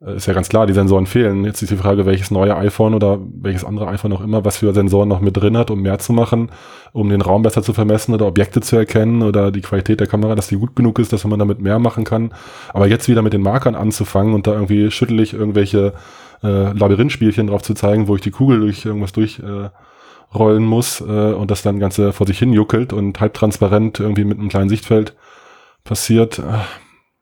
Ist 0.00 0.24
ja 0.24 0.32
ganz 0.32 0.48
klar, 0.48 0.66
die 0.66 0.72
Sensoren 0.72 1.04
fehlen. 1.04 1.44
Jetzt 1.44 1.60
ist 1.60 1.70
die 1.70 1.76
Frage, 1.76 2.06
welches 2.06 2.30
neue 2.30 2.56
iPhone 2.56 2.94
oder 2.94 3.18
welches 3.34 3.66
andere 3.66 3.86
iPhone 3.88 4.14
auch 4.14 4.22
immer, 4.22 4.46
was 4.46 4.56
für 4.56 4.72
Sensoren 4.72 5.10
noch 5.10 5.20
mit 5.20 5.36
drin 5.36 5.58
hat, 5.58 5.70
um 5.70 5.82
mehr 5.82 5.98
zu 5.98 6.14
machen, 6.14 6.50
um 6.92 7.10
den 7.10 7.20
Raum 7.20 7.42
besser 7.42 7.62
zu 7.62 7.74
vermessen 7.74 8.14
oder 8.14 8.26
Objekte 8.26 8.62
zu 8.62 8.76
erkennen 8.76 9.20
oder 9.22 9.50
die 9.50 9.60
Qualität 9.60 10.00
der 10.00 10.06
Kamera, 10.06 10.34
dass 10.34 10.48
die 10.48 10.56
gut 10.56 10.74
genug 10.74 10.98
ist, 11.00 11.12
dass 11.12 11.24
man 11.24 11.38
damit 11.38 11.60
mehr 11.60 11.78
machen 11.78 12.04
kann. 12.04 12.32
Aber 12.72 12.86
jetzt 12.86 13.10
wieder 13.10 13.20
mit 13.20 13.34
den 13.34 13.42
Markern 13.42 13.74
anzufangen 13.74 14.32
und 14.32 14.46
da 14.46 14.54
irgendwie 14.54 14.90
schüttelig 14.90 15.34
irgendwelche 15.34 15.92
äh, 16.42 16.72
Labyrinthspielchen 16.72 17.48
drauf 17.48 17.60
zu 17.60 17.74
zeigen, 17.74 18.08
wo 18.08 18.14
ich 18.14 18.22
die 18.22 18.30
Kugel 18.30 18.60
durch 18.60 18.86
irgendwas 18.86 19.12
durchrollen 19.12 19.66
äh, 19.66 20.34
rollen 20.34 20.64
muss 20.64 21.02
äh, 21.02 21.04
und 21.04 21.50
das 21.50 21.60
dann 21.60 21.78
Ganze 21.78 22.14
vor 22.14 22.26
sich 22.26 22.38
hin 22.38 22.54
juckelt 22.54 22.94
und 22.94 23.20
halbtransparent 23.20 24.00
irgendwie 24.00 24.24
mit 24.24 24.38
einem 24.38 24.48
kleinen 24.48 24.70
Sichtfeld 24.70 25.14
passiert. 25.84 26.38
Äh, 26.38 26.42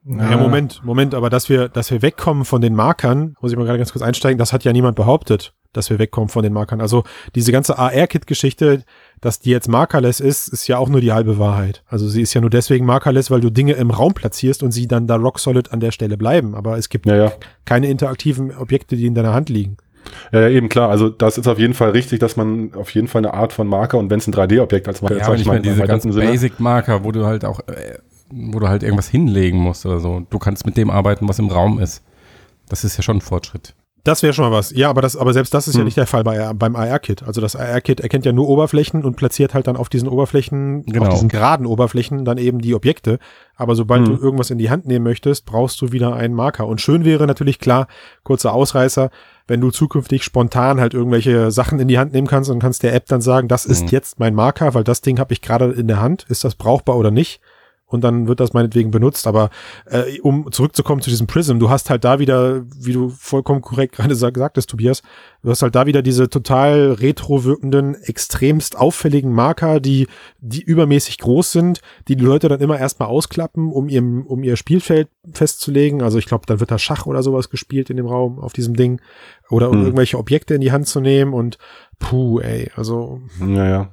Ja, 0.08 0.36
Moment, 0.38 0.82
Moment, 0.84 1.14
aber 1.14 1.28
dass 1.28 1.48
wir, 1.48 1.68
dass 1.68 1.90
wir 1.90 2.00
wegkommen 2.00 2.44
von 2.46 2.60
den 2.62 2.74
Markern, 2.74 3.34
muss 3.40 3.52
ich 3.52 3.58
mal 3.58 3.64
gerade 3.64 3.78
ganz 3.78 3.92
kurz 3.92 4.02
einsteigen, 4.02 4.38
das 4.38 4.52
hat 4.54 4.64
ja 4.64 4.72
niemand 4.72 4.96
behauptet, 4.96 5.52
dass 5.74 5.90
wir 5.90 5.98
wegkommen 5.98 6.30
von 6.30 6.42
den 6.42 6.54
Markern. 6.54 6.80
Also 6.80 7.04
diese 7.34 7.52
ganze 7.52 7.78
AR-Kit-Geschichte, 7.78 8.84
dass 9.20 9.40
die 9.40 9.50
jetzt 9.50 9.68
markerless 9.68 10.20
ist, 10.20 10.48
ist 10.48 10.66
ja 10.66 10.78
auch 10.78 10.88
nur 10.88 11.02
die 11.02 11.12
halbe 11.12 11.38
Wahrheit. 11.38 11.82
Also 11.86 12.08
sie 12.08 12.22
ist 12.22 12.32
ja 12.32 12.40
nur 12.40 12.48
deswegen 12.48 12.86
markerless, 12.86 13.30
weil 13.30 13.40
du 13.40 13.50
Dinge 13.50 13.74
im 13.74 13.90
Raum 13.90 14.14
platzierst 14.14 14.62
und 14.62 14.72
sie 14.72 14.88
dann 14.88 15.06
da 15.06 15.16
rock 15.16 15.38
solid 15.38 15.72
an 15.72 15.80
der 15.80 15.90
Stelle 15.90 16.16
bleiben. 16.16 16.54
Aber 16.54 16.78
es 16.78 16.88
gibt 16.88 17.04
Ja, 17.06 17.16
ja. 17.16 17.32
keine 17.66 17.88
interaktiven 17.88 18.56
Objekte, 18.56 18.96
die 18.96 19.06
in 19.06 19.14
deiner 19.14 19.34
Hand 19.34 19.50
liegen. 19.50 19.76
Ja, 20.32 20.40
ja, 20.40 20.48
eben 20.48 20.70
klar. 20.70 20.88
Also 20.88 21.10
das 21.10 21.36
ist 21.36 21.46
auf 21.48 21.58
jeden 21.58 21.74
Fall 21.74 21.90
richtig, 21.90 22.18
dass 22.20 22.36
man 22.36 22.72
auf 22.74 22.88
jeden 22.90 23.08
Fall 23.08 23.20
eine 23.26 23.34
Art 23.34 23.52
von 23.52 23.66
Marker 23.66 23.98
und 23.98 24.08
wenn 24.10 24.20
es 24.20 24.26
ein 24.26 24.32
3D-Objekt 24.32 24.88
als 24.88 25.02
Marker 25.02 25.18
Ja, 25.18 25.24
sag 25.24 25.36
nicht 25.36 25.46
mehr 25.46 25.60
diese 25.60 25.82
ganzen. 25.82 26.14
Basic-Marker, 26.14 27.04
wo 27.04 27.12
du 27.12 27.26
halt 27.26 27.44
auch, 27.44 27.60
äh, 27.68 27.98
wo 28.30 28.58
du 28.58 28.68
halt 28.68 28.82
irgendwas 28.82 29.08
hinlegen 29.08 29.58
musst 29.58 29.86
oder 29.86 30.00
so. 30.00 30.22
Du 30.30 30.38
kannst 30.38 30.66
mit 30.66 30.76
dem 30.76 30.90
arbeiten, 30.90 31.28
was 31.28 31.38
im 31.38 31.48
Raum 31.48 31.78
ist. 31.78 32.02
Das 32.68 32.84
ist 32.84 32.96
ja 32.96 33.02
schon 33.02 33.18
ein 33.18 33.22
Fortschritt. 33.22 33.74
Das 34.04 34.22
wäre 34.22 34.32
schon 34.32 34.48
mal 34.48 34.56
was. 34.56 34.70
Ja, 34.70 34.88
aber 34.88 35.02
das, 35.02 35.16
aber 35.16 35.34
selbst 35.34 35.52
das 35.52 35.68
ist 35.68 35.74
ja 35.74 35.80
Hm. 35.80 35.84
nicht 35.86 35.96
der 35.96 36.06
Fall 36.06 36.24
bei, 36.24 36.52
beim 36.54 36.76
AR-Kit. 36.76 37.24
Also 37.24 37.40
das 37.42 37.56
AR-Kit 37.56 38.00
erkennt 38.00 38.24
ja 38.24 38.32
nur 38.32 38.48
Oberflächen 38.48 39.04
und 39.04 39.16
platziert 39.16 39.52
halt 39.54 39.66
dann 39.66 39.76
auf 39.76 39.88
diesen 39.90 40.08
Oberflächen, 40.08 40.84
Genau. 40.86 41.06
auf 41.06 41.14
diesen 41.14 41.28
geraden 41.28 41.66
Oberflächen 41.66 42.24
dann 42.24 42.38
eben 42.38 42.60
die 42.60 42.74
Objekte. 42.74 43.18
Aber 43.56 43.74
sobald 43.74 44.06
Hm. 44.06 44.16
du 44.16 44.22
irgendwas 44.22 44.50
in 44.50 44.56
die 44.58 44.70
Hand 44.70 44.86
nehmen 44.86 45.04
möchtest, 45.04 45.44
brauchst 45.44 45.80
du 45.82 45.92
wieder 45.92 46.14
einen 46.14 46.32
Marker. 46.34 46.66
Und 46.66 46.80
schön 46.80 47.04
wäre 47.04 47.26
natürlich 47.26 47.58
klar, 47.58 47.86
kurzer 48.22 48.54
Ausreißer, 48.54 49.10
wenn 49.46 49.60
du 49.60 49.70
zukünftig 49.70 50.22
spontan 50.22 50.80
halt 50.80 50.94
irgendwelche 50.94 51.50
Sachen 51.50 51.78
in 51.78 51.88
die 51.88 51.98
Hand 51.98 52.12
nehmen 52.12 52.28
kannst 52.28 52.50
und 52.50 52.60
kannst 52.60 52.82
der 52.84 52.94
App 52.94 53.06
dann 53.06 53.20
sagen, 53.20 53.48
das 53.48 53.66
ist 53.66 53.82
Mhm. 53.84 53.88
jetzt 53.90 54.20
mein 54.20 54.34
Marker, 54.34 54.72
weil 54.74 54.84
das 54.84 55.02
Ding 55.02 55.18
habe 55.18 55.34
ich 55.34 55.42
gerade 55.42 55.66
in 55.72 55.88
der 55.88 56.00
Hand. 56.00 56.24
Ist 56.28 56.44
das 56.44 56.54
brauchbar 56.54 56.96
oder 56.96 57.10
nicht? 57.10 57.40
Und 57.88 58.04
dann 58.04 58.28
wird 58.28 58.38
das 58.38 58.52
meinetwegen 58.52 58.90
benutzt. 58.90 59.26
Aber 59.26 59.50
äh, 59.86 60.20
um 60.20 60.52
zurückzukommen 60.52 61.00
zu 61.00 61.10
diesem 61.10 61.26
Prism, 61.26 61.58
du 61.58 61.70
hast 61.70 61.90
halt 61.90 62.04
da 62.04 62.18
wieder, 62.18 62.62
wie 62.78 62.92
du 62.92 63.08
vollkommen 63.08 63.62
korrekt 63.62 63.96
gerade 63.96 64.14
sag, 64.14 64.36
sagtest, 64.36 64.70
Tobias, 64.70 65.02
du 65.42 65.50
hast 65.50 65.62
halt 65.62 65.74
da 65.74 65.86
wieder 65.86 66.02
diese 66.02 66.28
total 66.28 66.92
retro 66.92 67.44
wirkenden, 67.44 67.94
extremst 67.94 68.76
auffälligen 68.76 69.32
Marker, 69.32 69.80
die, 69.80 70.06
die 70.38 70.62
übermäßig 70.62 71.18
groß 71.18 71.50
sind, 71.50 71.80
die 72.06 72.16
die 72.16 72.24
Leute 72.24 72.48
dann 72.48 72.60
immer 72.60 72.78
erstmal 72.78 73.08
ausklappen, 73.08 73.72
um, 73.72 73.88
ihrem, 73.88 74.26
um 74.26 74.42
ihr 74.44 74.56
Spielfeld 74.56 75.08
festzulegen. 75.32 76.02
Also 76.02 76.18
ich 76.18 76.26
glaube, 76.26 76.44
dann 76.46 76.60
wird 76.60 76.70
da 76.70 76.78
Schach 76.78 77.06
oder 77.06 77.22
sowas 77.22 77.48
gespielt 77.48 77.90
in 77.90 77.96
dem 77.96 78.06
Raum 78.06 78.38
auf 78.38 78.52
diesem 78.52 78.76
Ding. 78.76 79.00
Oder 79.50 79.70
um 79.70 79.78
Hm. 79.78 79.84
irgendwelche 79.84 80.18
Objekte 80.18 80.54
in 80.54 80.60
die 80.60 80.72
Hand 80.72 80.86
zu 80.86 81.00
nehmen 81.00 81.32
und 81.32 81.56
puh, 81.98 82.40
ey, 82.40 82.70
also 82.76 83.20
Ja, 83.40 83.66
ja. 83.68 83.88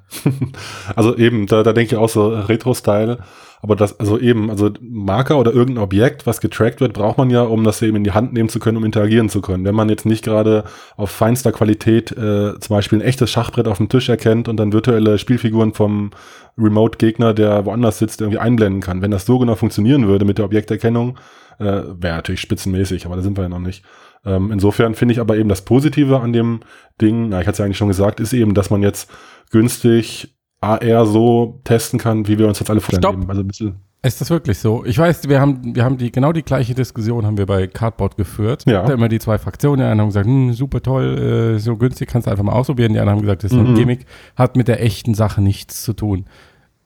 also 0.95 1.15
eben, 1.17 1.47
da, 1.47 1.63
da 1.63 1.74
denke 1.74 1.95
ich 1.95 1.97
auch 1.97 2.09
so 2.09 2.29
Retro-Style. 2.29 3.19
Aber 3.62 3.75
das, 3.75 4.00
also 4.00 4.19
eben, 4.19 4.51
also 4.51 4.69
Marker 4.79 5.39
oder 5.39 5.51
irgendein 5.51 5.83
Objekt, 5.83 6.27
was 6.27 6.39
getrackt 6.39 6.81
wird, 6.81 6.93
braucht 6.93 7.17
man 7.17 7.31
ja, 7.31 7.41
um 7.41 7.63
das 7.63 7.81
eben 7.81 7.97
in 7.97 8.03
die 8.03 8.12
Hand 8.12 8.31
nehmen 8.31 8.47
zu 8.47 8.59
können, 8.59 8.77
um 8.77 8.85
interagieren 8.85 9.27
zu 9.27 9.41
können. 9.41 9.65
Wenn 9.65 9.74
man 9.74 9.89
jetzt 9.89 10.05
nicht 10.05 10.24
gerade 10.24 10.65
auf 10.97 11.09
feinster 11.09 11.51
Qualität 11.51 12.12
äh, 12.12 12.59
zum 12.59 12.75
Beispiel 12.75 13.00
ein 13.00 13.05
echtes 13.05 13.31
Schachbrett 13.31 13.67
auf 13.67 13.77
dem 13.77 13.89
Tisch 13.89 14.07
erkennt 14.07 14.47
und 14.47 14.57
dann 14.57 14.71
virtuelle 14.71 15.17
Spielfiguren 15.17 15.74
vom 15.74 16.12
Remote-Gegner, 16.59 17.33
der 17.33 17.65
woanders 17.65 17.97
sitzt, 17.97 18.21
irgendwie 18.21 18.38
einblenden 18.38 18.81
kann. 18.81 19.01
Wenn 19.01 19.09
das 19.09 19.25
so 19.25 19.39
genau 19.39 19.55
funktionieren 19.55 20.07
würde 20.07 20.25
mit 20.25 20.38
der 20.38 20.45
Objekterkennung, 20.45 21.17
äh, 21.57 21.63
wäre 21.63 22.17
natürlich 22.17 22.41
spitzenmäßig, 22.41 23.07
aber 23.07 23.15
da 23.15 23.24
sind 23.24 23.35
wir 23.35 23.43
ja 23.43 23.50
noch 23.50 23.57
nicht. 23.57 23.83
Ähm, 24.25 24.51
insofern 24.51 24.96
finde 24.96 25.13
ich 25.13 25.20
aber 25.20 25.38
eben 25.38 25.50
das 25.50 25.62
Positive 25.63 26.20
an 26.20 26.34
dem 26.34 26.62
Ding, 27.01 27.29
na, 27.29 27.41
ich 27.41 27.48
hatte 27.48 27.53
es 27.53 27.58
ja 27.60 27.65
eigentlich 27.65 27.77
schon 27.77 27.88
gesagt, 27.89 28.20
ist 28.20 28.34
eben, 28.34 28.53
dass 28.53 28.70
man 28.70 28.82
jetzt 28.82 29.10
günstig 29.51 30.36
AR 30.62 31.05
so 31.05 31.62
testen 31.63 32.00
kann, 32.00 32.27
wie 32.27 32.39
wir 32.39 32.48
uns 32.48 32.60
jetzt 32.60 32.70
alle 32.70 32.82
vorstellen. 32.82 33.03
Stopp. 33.03 33.29
Also 33.29 33.41
ein 33.41 33.48
bisschen, 33.48 33.75
Ist 34.01 34.20
das 34.22 34.29
wirklich 34.32 34.58
so? 34.58 34.84
Ich 34.86 34.98
weiß, 34.98 35.29
wir 35.29 35.39
haben, 35.39 35.75
wir 35.75 35.84
haben 35.84 35.98
die, 35.98 36.12
genau 36.12 36.32
die 36.32 36.41
gleiche 36.41 36.74
Diskussion 36.74 37.25
haben 37.25 37.38
wir 37.38 37.46
bei 37.46 37.67
Cardboard 37.67 38.17
geführt. 38.17 38.63
Ja. 38.65 38.84
Da 38.84 38.94
immer 38.94 39.10
die 39.10 39.20
zwei 39.20 39.38
Fraktionen. 39.38 39.79
Die 39.79 39.86
einen 39.86 40.00
haben 40.01 40.08
gesagt, 40.08 40.25
hm, 40.25 40.53
super 40.53 40.82
toll, 40.82 41.55
äh, 41.55 41.60
so 41.60 41.75
günstig 41.77 42.10
kannst 42.10 42.25
du 42.27 42.32
einfach 42.32 42.44
mal 42.44 42.53
ausprobieren. 42.53 42.94
Die 42.94 43.00
anderen 43.00 43.17
haben 43.17 43.22
gesagt, 43.22 43.44
das 43.44 43.51
ist 43.51 43.58
nur 43.58 43.65
ein 43.65 43.74
Mhm. 43.74 43.77
Gimmick, 43.77 44.05
hat 44.36 44.55
mit 44.55 44.67
der 44.67 44.82
echten 44.84 45.13
Sache 45.13 45.41
nichts 45.41 45.84
zu 45.84 45.94
tun. 45.94 46.25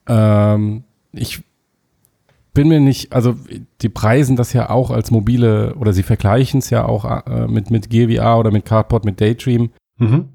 Ähm, 0.06 0.84
ich 1.12 1.42
bin 2.52 2.68
mir 2.68 2.80
nicht, 2.80 3.12
also 3.12 3.34
die 3.80 3.88
preisen 3.88 4.36
das 4.36 4.52
ja 4.52 4.70
auch 4.70 4.90
als 4.90 5.10
mobile, 5.10 5.74
oder 5.76 5.92
sie 5.92 6.02
vergleichen 6.02 6.58
es 6.58 6.70
ja 6.70 6.84
auch 6.84 7.04
äh, 7.26 7.46
mit, 7.46 7.70
mit 7.70 7.90
GVR 7.90 8.38
oder 8.38 8.50
mit 8.50 8.64
Cardboard, 8.64 9.04
mit 9.04 9.20
Daydream. 9.20 9.70
mhm. 9.98 10.28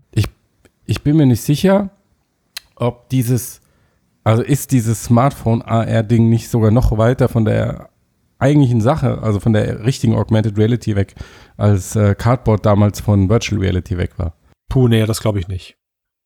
Ich 0.88 1.02
bin 1.02 1.18
mir 1.18 1.26
nicht 1.26 1.42
sicher, 1.42 1.90
ob 2.76 3.10
dieses, 3.10 3.62
also 4.24 4.44
ist 4.44 4.72
dieses 4.72 5.06
Smartphone-AR-Ding 5.06 6.30
nicht 6.30 6.50
sogar 6.50 6.70
noch 6.70 6.96
weiter 6.98 7.28
von 7.28 7.44
der 7.44 7.90
eigentlichen 8.38 8.82
Sache, 8.82 9.22
also 9.22 9.40
von 9.40 9.54
der 9.54 9.86
richtigen 9.86 10.16
Augmented 10.16 10.58
Reality 10.58 10.96
weg, 10.96 11.16
als 11.58 11.96
äh, 11.96 12.16
Cardboard 12.16 12.66
damals 12.66 13.00
von 13.00 13.30
Virtual 13.30 13.60
Reality 13.60 13.98
weg 13.98 14.20
war. 14.20 14.36
Puh, 14.70 14.88
nee, 14.88 15.06
das 15.06 15.22
glaube 15.22 15.40
ich 15.40 15.48
nicht. 15.48 15.78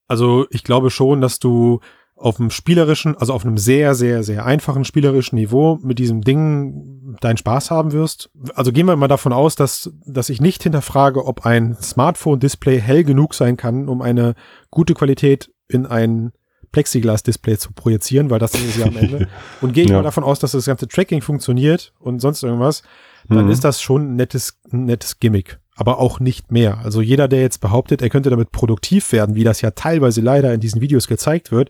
Also 0.07 0.45
ich 0.49 0.63
glaube 0.63 0.89
schon, 0.89 1.21
dass 1.21 1.39
du 1.39 1.79
auf 2.19 2.39
einem 2.39 2.49
spielerischen, 2.51 3.15
also 3.17 3.33
auf 3.33 3.45
einem 3.45 3.57
sehr, 3.57 3.95
sehr, 3.95 4.23
sehr 4.23 4.45
einfachen 4.45 4.83
spielerischen 4.83 5.37
Niveau 5.37 5.79
mit 5.81 5.99
diesem 5.99 6.21
Ding 6.21 7.15
deinen 7.21 7.37
Spaß 7.37 7.71
haben 7.71 7.91
wirst. 7.93 8.29
Also 8.55 8.71
gehen 8.71 8.85
wir 8.87 8.95
mal 8.97 9.07
davon 9.07 9.31
aus, 9.33 9.55
dass, 9.55 9.91
dass 10.05 10.29
ich 10.29 10.41
nicht 10.41 10.61
hinterfrage, 10.63 11.25
ob 11.25 11.45
ein 11.45 11.77
Smartphone-Display 11.81 12.79
hell 12.81 13.03
genug 13.03 13.33
sein 13.35 13.55
kann, 13.57 13.87
um 13.87 14.01
eine 14.01 14.35
gute 14.69 14.93
Qualität 14.93 15.49
in 15.69 15.85
ein 15.85 16.31
Plexiglas-Display 16.71 17.57
zu 17.57 17.71
projizieren, 17.73 18.29
weil 18.29 18.39
das 18.39 18.53
ist 18.53 18.63
es 18.69 18.77
ja 18.77 18.85
am 18.85 18.97
Ende. 18.97 19.27
Und 19.61 19.73
gehe 19.73 19.83
ich 19.85 19.89
Ja. 19.89 19.97
mal 19.97 20.03
davon 20.03 20.23
aus, 20.23 20.39
dass 20.39 20.51
das 20.51 20.65
ganze 20.65 20.87
Tracking 20.87 21.21
funktioniert 21.21 21.93
und 21.99 22.19
sonst 22.19 22.43
irgendwas, 22.43 22.83
dann 23.27 23.45
Mhm. 23.45 23.51
ist 23.51 23.63
das 23.63 23.81
schon 23.81 24.11
ein 24.11 24.15
nettes, 24.15 24.59
ein 24.71 24.85
nettes 24.85 25.19
Gimmick. 25.19 25.59
Aber 25.75 25.99
auch 25.99 26.19
nicht 26.19 26.51
mehr. 26.51 26.79
Also 26.79 27.01
jeder, 27.01 27.27
der 27.27 27.41
jetzt 27.41 27.59
behauptet, 27.61 28.01
er 28.01 28.09
könnte 28.09 28.29
damit 28.29 28.51
produktiv 28.51 29.11
werden, 29.13 29.35
wie 29.35 29.43
das 29.45 29.61
ja 29.61 29.71
teilweise 29.71 30.21
leider 30.21 30.53
in 30.53 30.59
diesen 30.59 30.81
Videos 30.81 31.07
gezeigt 31.07 31.51
wird, 31.51 31.69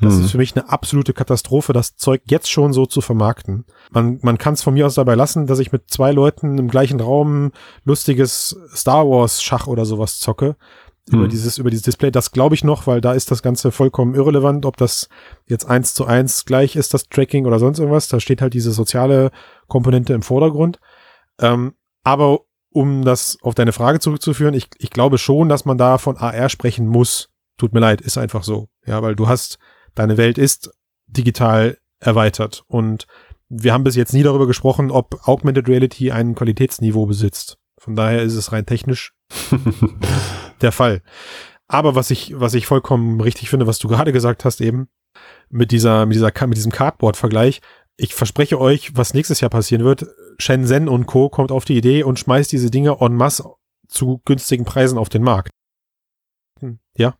das 0.00 0.14
Mhm. 0.16 0.24
ist 0.24 0.30
für 0.30 0.38
mich 0.38 0.56
eine 0.56 0.68
absolute 0.68 1.12
Katastrophe, 1.12 1.72
das 1.72 1.96
Zeug 1.96 2.22
jetzt 2.26 2.50
schon 2.50 2.72
so 2.72 2.86
zu 2.86 3.00
vermarkten. 3.00 3.64
Man, 3.90 4.18
man 4.22 4.38
kann 4.38 4.54
es 4.54 4.62
von 4.62 4.74
mir 4.74 4.86
aus 4.86 4.94
dabei 4.94 5.14
lassen, 5.14 5.46
dass 5.46 5.58
ich 5.58 5.72
mit 5.72 5.90
zwei 5.90 6.12
Leuten 6.12 6.58
im 6.58 6.68
gleichen 6.68 7.00
Raum 7.00 7.52
lustiges 7.84 8.56
Star 8.74 9.08
Wars 9.08 9.42
Schach 9.42 9.66
oder 9.66 9.84
sowas 9.84 10.20
zocke. 10.20 10.56
Über 11.10 11.24
Mhm. 11.24 11.28
dieses, 11.30 11.56
über 11.56 11.70
dieses 11.70 11.84
Display. 11.84 12.10
Das 12.10 12.32
glaube 12.32 12.54
ich 12.54 12.64
noch, 12.64 12.86
weil 12.86 13.00
da 13.00 13.12
ist 13.14 13.30
das 13.30 13.42
Ganze 13.42 13.72
vollkommen 13.72 14.14
irrelevant, 14.14 14.66
ob 14.66 14.76
das 14.76 15.08
jetzt 15.46 15.64
eins 15.64 15.94
zu 15.94 16.04
eins 16.04 16.44
gleich 16.44 16.76
ist, 16.76 16.92
das 16.92 17.08
Tracking 17.08 17.46
oder 17.46 17.58
sonst 17.58 17.78
irgendwas. 17.78 18.08
Da 18.08 18.20
steht 18.20 18.42
halt 18.42 18.52
diese 18.52 18.72
soziale 18.72 19.30
Komponente 19.68 20.12
im 20.12 20.20
Vordergrund. 20.22 20.78
Ähm, 21.40 21.72
aber 22.04 22.40
um 22.70 23.04
das 23.06 23.38
auf 23.42 23.54
deine 23.54 23.72
Frage 23.72 24.00
zurückzuführen, 24.00 24.52
ich, 24.52 24.68
ich 24.78 24.90
glaube 24.90 25.16
schon, 25.16 25.48
dass 25.48 25.64
man 25.64 25.78
da 25.78 25.96
von 25.96 26.18
AR 26.18 26.50
sprechen 26.50 26.86
muss. 26.86 27.30
Tut 27.56 27.72
mir 27.72 27.80
leid, 27.80 28.02
ist 28.02 28.18
einfach 28.18 28.44
so. 28.44 28.68
Ja, 28.84 29.00
weil 29.02 29.16
du 29.16 29.26
hast, 29.28 29.58
deine 29.98 30.16
Welt 30.16 30.38
ist 30.38 30.70
digital 31.06 31.78
erweitert 32.00 32.64
und 32.68 33.06
wir 33.48 33.72
haben 33.72 33.84
bis 33.84 33.96
jetzt 33.96 34.12
nie 34.12 34.22
darüber 34.22 34.46
gesprochen, 34.46 34.90
ob 34.90 35.26
Augmented 35.26 35.68
Reality 35.68 36.10
ein 36.12 36.34
Qualitätsniveau 36.34 37.06
besitzt. 37.06 37.58
Von 37.78 37.96
daher 37.96 38.22
ist 38.22 38.34
es 38.34 38.52
rein 38.52 38.66
technisch 38.66 39.14
der 40.60 40.72
Fall. 40.72 41.02
Aber 41.66 41.94
was 41.94 42.10
ich, 42.10 42.38
was 42.38 42.54
ich 42.54 42.66
vollkommen 42.66 43.20
richtig 43.20 43.50
finde, 43.50 43.66
was 43.66 43.78
du 43.78 43.88
gerade 43.88 44.12
gesagt 44.12 44.44
hast 44.44 44.60
eben, 44.60 44.88
mit 45.48 45.72
dieser, 45.72 46.06
mit 46.06 46.14
dieser, 46.14 46.32
mit 46.46 46.56
diesem 46.56 46.72
Cardboard-Vergleich, 46.72 47.60
ich 47.96 48.14
verspreche 48.14 48.60
euch, 48.60 48.96
was 48.96 49.14
nächstes 49.14 49.40
Jahr 49.40 49.50
passieren 49.50 49.84
wird. 49.84 50.06
Shenzhen 50.38 50.88
und 50.88 51.06
Co. 51.06 51.28
kommt 51.30 51.50
auf 51.50 51.64
die 51.64 51.76
Idee 51.76 52.04
und 52.04 52.18
schmeißt 52.18 52.52
diese 52.52 52.70
Dinge 52.70 52.98
en 53.00 53.14
masse 53.14 53.44
zu 53.88 54.20
günstigen 54.24 54.64
Preisen 54.64 54.98
auf 54.98 55.08
den 55.08 55.22
Markt. 55.22 55.50
Hm, 56.60 56.78
Ja. 56.96 57.16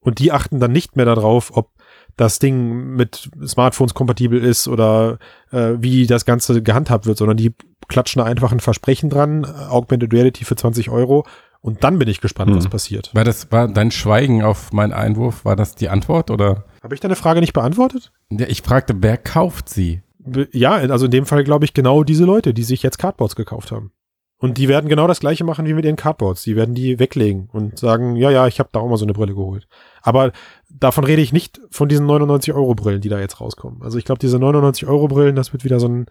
Und 0.00 0.18
die 0.20 0.32
achten 0.32 0.60
dann 0.60 0.72
nicht 0.72 0.96
mehr 0.96 1.04
darauf, 1.06 1.56
ob 1.56 1.70
das 2.16 2.38
Ding 2.38 2.94
mit 2.96 3.30
Smartphones 3.46 3.94
kompatibel 3.94 4.42
ist 4.42 4.68
oder 4.68 5.18
äh, 5.52 5.74
wie 5.78 6.06
das 6.06 6.24
Ganze 6.24 6.62
gehandhabt 6.62 7.06
wird, 7.06 7.18
sondern 7.18 7.36
die 7.36 7.54
klatschen 7.88 8.20
da 8.20 8.26
einfach 8.26 8.52
ein 8.52 8.60
Versprechen 8.60 9.08
dran, 9.10 9.44
Augmented 9.44 10.12
Reality 10.12 10.44
für 10.44 10.56
20 10.56 10.90
Euro 10.90 11.24
und 11.60 11.82
dann 11.84 11.98
bin 11.98 12.08
ich 12.08 12.20
gespannt, 12.20 12.54
was 12.54 12.64
Mhm. 12.64 12.70
passiert. 12.70 13.10
War 13.14 13.24
das, 13.24 13.50
war 13.52 13.68
dein 13.68 13.90
Schweigen 13.90 14.42
auf 14.42 14.72
meinen 14.72 14.92
Einwurf, 14.92 15.44
war 15.44 15.56
das 15.56 15.74
die 15.74 15.88
Antwort 15.88 16.30
oder? 16.30 16.64
Habe 16.82 16.94
ich 16.94 17.00
deine 17.00 17.16
Frage 17.16 17.40
nicht 17.40 17.52
beantwortet? 17.52 18.12
Ja, 18.30 18.46
ich 18.48 18.62
fragte, 18.62 18.94
wer 19.00 19.16
kauft 19.16 19.68
sie? 19.68 20.02
Ja, 20.52 20.72
also 20.74 21.06
in 21.06 21.10
dem 21.10 21.24
Fall 21.26 21.44
glaube 21.44 21.64
ich 21.64 21.72
genau 21.74 22.04
diese 22.04 22.24
Leute, 22.24 22.52
die 22.52 22.62
sich 22.64 22.82
jetzt 22.82 22.98
Cardboards 22.98 23.36
gekauft 23.36 23.72
haben. 23.72 23.92
Und 24.40 24.56
die 24.56 24.68
werden 24.68 24.88
genau 24.88 25.08
das 25.08 25.20
gleiche 25.20 25.44
machen 25.44 25.66
wie 25.66 25.74
mit 25.74 25.84
ihren 25.84 25.96
Cardboards. 25.96 26.42
Die 26.42 26.54
werden 26.54 26.74
die 26.74 26.98
weglegen 26.98 27.48
und 27.52 27.78
sagen, 27.78 28.14
ja, 28.14 28.30
ja, 28.30 28.46
ich 28.46 28.60
habe 28.60 28.68
da 28.72 28.78
auch 28.78 28.88
mal 28.88 28.96
so 28.96 29.04
eine 29.04 29.12
Brille 29.12 29.34
geholt. 29.34 29.66
Aber 30.00 30.32
davon 30.70 31.04
rede 31.04 31.22
ich 31.22 31.32
nicht 31.32 31.60
von 31.70 31.88
diesen 31.88 32.06
99 32.06 32.54
Euro 32.54 32.74
Brillen, 32.74 33.00
die 33.00 33.08
da 33.08 33.18
jetzt 33.18 33.40
rauskommen. 33.40 33.82
Also 33.82 33.98
ich 33.98 34.04
glaube, 34.04 34.20
diese 34.20 34.38
99 34.38 34.86
Euro 34.86 35.08
Brillen, 35.08 35.34
das 35.34 35.52
wird 35.52 35.64
wieder 35.64 35.80
so 35.80 35.88
ein 35.88 36.06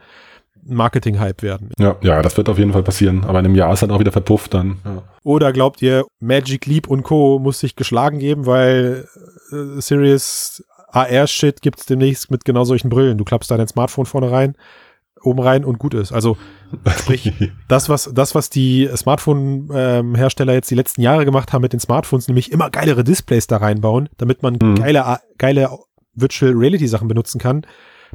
Marketing-Hype 0.65 1.41
werden. 1.41 1.69
Ja, 1.79 1.95
ja, 2.01 2.21
das 2.21 2.35
wird 2.35 2.49
auf 2.49 2.57
jeden 2.57 2.73
Fall 2.73 2.83
passieren. 2.83 3.23
Aber 3.23 3.39
in 3.39 3.45
einem 3.45 3.55
Jahr 3.55 3.71
ist 3.71 3.83
dann 3.83 3.91
auch 3.91 3.99
wieder 3.99 4.11
verpufft 4.11 4.53
dann. 4.53 4.79
Ja. 4.83 5.03
Oder 5.23 5.53
glaubt 5.53 5.81
ihr, 5.81 6.05
Magic 6.19 6.65
Leap 6.65 6.87
und 6.87 7.03
Co. 7.03 7.39
muss 7.39 7.59
sich 7.59 7.75
geschlagen 7.77 8.19
geben, 8.19 8.45
weil 8.45 9.07
äh, 9.51 9.81
Serious 9.81 10.63
AR-Shit 10.89 11.61
gibt's 11.61 11.85
demnächst 11.85 12.31
mit 12.31 12.45
genau 12.45 12.63
solchen 12.63 12.89
Brillen. 12.89 13.17
Du 13.17 13.23
klappst 13.23 13.51
dein 13.51 13.67
Smartphone 13.67 14.05
vorne 14.05 14.31
rein, 14.31 14.55
oben 15.23 15.39
rein 15.39 15.65
und 15.65 15.79
gut 15.79 15.93
ist. 15.93 16.11
Also 16.11 16.37
sprich, 16.99 17.33
das, 17.67 17.89
was, 17.89 18.09
das, 18.13 18.35
was 18.35 18.49
die 18.49 18.89
Smartphone-Hersteller 18.95 20.53
jetzt 20.53 20.69
die 20.71 20.75
letzten 20.75 21.01
Jahre 21.01 21.25
gemacht 21.25 21.53
haben 21.53 21.61
mit 21.61 21.73
den 21.73 21.79
Smartphones, 21.79 22.27
nämlich 22.27 22.51
immer 22.51 22.69
geilere 22.69 23.03
Displays 23.03 23.47
da 23.47 23.57
reinbauen, 23.57 24.09
damit 24.17 24.43
man 24.43 24.57
Mhm. 24.61 24.75
geile, 24.75 25.19
geile 25.37 25.69
Virtual 26.13 26.51
Reality-Sachen 26.53 27.07
benutzen 27.07 27.39
kann, 27.39 27.65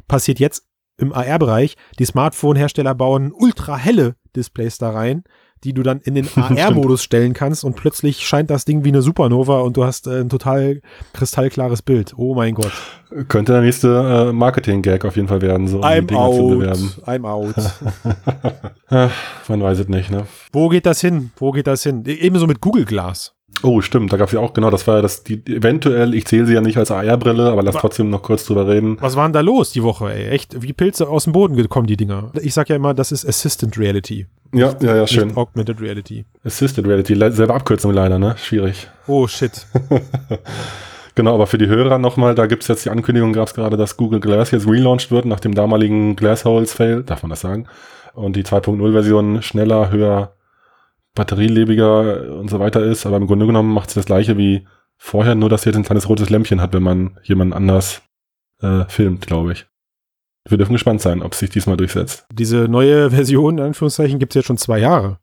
passiert 0.07 0.39
jetzt 0.39 0.65
im 0.97 1.13
AR-Bereich. 1.13 1.75
Die 1.99 2.05
Smartphone-Hersteller 2.05 2.93
bauen 2.95 3.31
ultra 3.33 3.77
helle 3.77 4.15
Displays 4.35 4.77
da 4.77 4.89
rein, 4.91 5.23
die 5.63 5.73
du 5.73 5.83
dann 5.83 5.99
in 6.01 6.15
den 6.15 6.27
AR-Modus 6.35 7.03
stellen 7.03 7.33
kannst 7.33 7.63
und 7.63 7.75
plötzlich 7.75 8.27
scheint 8.27 8.49
das 8.49 8.65
Ding 8.65 8.83
wie 8.83 8.89
eine 8.89 9.01
Supernova 9.01 9.61
und 9.61 9.77
du 9.77 9.83
hast 9.83 10.07
äh, 10.07 10.21
ein 10.21 10.29
total 10.29 10.81
kristallklares 11.13 11.81
Bild. 11.81 12.13
Oh 12.17 12.35
mein 12.35 12.53
Gott. 12.55 12.71
Könnte 13.27 13.53
der 13.53 13.61
nächste 13.61 14.29
äh, 14.29 14.33
Marketing-Gag 14.33 15.05
auf 15.05 15.15
jeden 15.15 15.27
Fall 15.27 15.41
werden, 15.41 15.67
so 15.67 15.77
um 15.77 15.81
die 15.83 15.87
I'm 15.87 16.07
Dinger 16.07 16.31
zu 16.31 16.41
out. 16.41 16.49
bewerben. 16.59 16.91
I'm 17.05 17.27
out. 17.27 17.55
Ach, 18.89 19.11
man 19.47 19.61
weiß 19.61 19.79
es 19.79 19.87
nicht, 19.87 20.09
ne? 20.11 20.25
Wo 20.51 20.69
geht 20.69 20.85
das 20.85 21.01
hin? 21.01 21.31
Wo 21.37 21.51
geht 21.51 21.67
das 21.67 21.83
hin? 21.83 22.03
Ebenso 22.05 22.47
mit 22.47 22.61
Google 22.61 22.85
Glass. 22.85 23.33
Oh, 23.63 23.81
stimmt, 23.81 24.11
da 24.11 24.17
gab 24.17 24.27
es 24.27 24.33
ja 24.33 24.39
auch, 24.41 24.53
genau, 24.53 24.69
das 24.69 24.85
war 24.87 24.97
ja 24.97 25.01
das, 25.01 25.23
die, 25.23 25.41
eventuell, 25.47 26.13
ich 26.13 26.25
zähle 26.25 26.45
sie 26.45 26.53
ja 26.53 26.61
nicht 26.61 26.77
als 26.77 26.91
AR-Brille, 26.91 27.49
aber 27.49 27.63
lass 27.63 27.75
Wa- 27.75 27.79
trotzdem 27.79 28.09
noch 28.09 28.21
kurz 28.21 28.45
drüber 28.45 28.67
reden. 28.67 28.97
Was 28.99 29.15
war 29.15 29.25
denn 29.25 29.33
da 29.33 29.39
los 29.41 29.71
die 29.71 29.83
Woche, 29.83 30.13
ey? 30.13 30.27
Echt, 30.29 30.61
wie 30.61 30.73
Pilze 30.73 31.07
aus 31.07 31.23
dem 31.23 31.33
Boden 31.33 31.55
gekommen, 31.55 31.87
die 31.87 31.95
Dinger. 31.97 32.31
Ich 32.41 32.53
sag 32.53 32.67
ja 32.69 32.75
immer, 32.75 32.93
das 32.93 33.11
ist 33.13 33.25
Assistant 33.27 33.77
Reality. 33.79 34.27
Ja, 34.53 34.73
ja, 34.81 34.95
ja, 34.97 35.07
schön. 35.07 35.35
Augmented 35.37 35.79
Reality. 35.81 36.25
Assisted 36.43 36.85
Reality, 36.85 37.13
le- 37.13 37.31
selbe 37.31 37.53
Abkürzung 37.53 37.93
leider, 37.93 38.19
ne? 38.19 38.35
Schwierig. 38.37 38.87
Oh, 39.07 39.27
shit. 39.27 39.65
Genau, 41.15 41.35
aber 41.35 41.45
für 41.45 41.59
die 41.59 41.67
Hörer 41.67 41.99
nochmal, 41.99 42.33
da 42.33 42.47
gibt's 42.47 42.67
jetzt 42.67 42.85
die 42.85 42.89
Ankündigung, 42.89 43.33
gab's 43.33 43.53
gerade, 43.53 43.77
dass 43.77 43.97
Google 43.97 44.19
Glass 44.19 44.49
jetzt 44.49 44.67
relaunched 44.67 45.11
wird 45.11 45.25
nach 45.25 45.39
dem 45.39 45.53
damaligen 45.53 46.15
Glassholes-Fail, 46.15 47.03
darf 47.03 47.21
man 47.21 47.29
das 47.29 47.41
sagen? 47.41 47.67
Und 48.15 48.35
die 48.35 48.43
2.0-Version 48.43 49.43
schneller, 49.43 49.91
höher, 49.91 50.33
batterielebiger 51.15 52.33
und 52.39 52.49
so 52.49 52.59
weiter 52.59 52.83
ist, 52.83 53.05
aber 53.05 53.17
im 53.17 53.27
Grunde 53.27 53.45
genommen 53.45 53.73
macht 53.73 53.89
sie 53.89 53.99
das 53.99 54.05
gleiche 54.05 54.37
wie 54.37 54.67
vorher, 54.97 55.35
nur 55.35 55.49
dass 55.49 55.63
sie 55.63 55.69
jetzt 55.69 55.77
ein 55.77 55.83
kleines 55.83 56.09
rotes 56.09 56.29
Lämpchen 56.29 56.61
hat, 56.61 56.73
wenn 56.73 56.83
man 56.83 57.19
jemanden 57.23 57.53
anders 57.53 58.01
äh, 58.61 58.85
filmt, 58.87 59.27
glaube 59.27 59.53
ich. 59.53 59.65
Wir 60.47 60.57
dürfen 60.57 60.73
gespannt 60.73 61.01
sein, 61.01 61.21
ob 61.21 61.33
es 61.33 61.39
sich 61.39 61.49
diesmal 61.49 61.77
durchsetzt. 61.77 62.25
Diese 62.33 62.67
neue 62.67 63.09
Version, 63.11 63.57
in 63.57 63.63
Anführungszeichen, 63.63 64.19
gibt's 64.19 64.35
jetzt 64.35 64.45
schon 64.47 64.57
zwei 64.57 64.79
Jahre. 64.79 65.19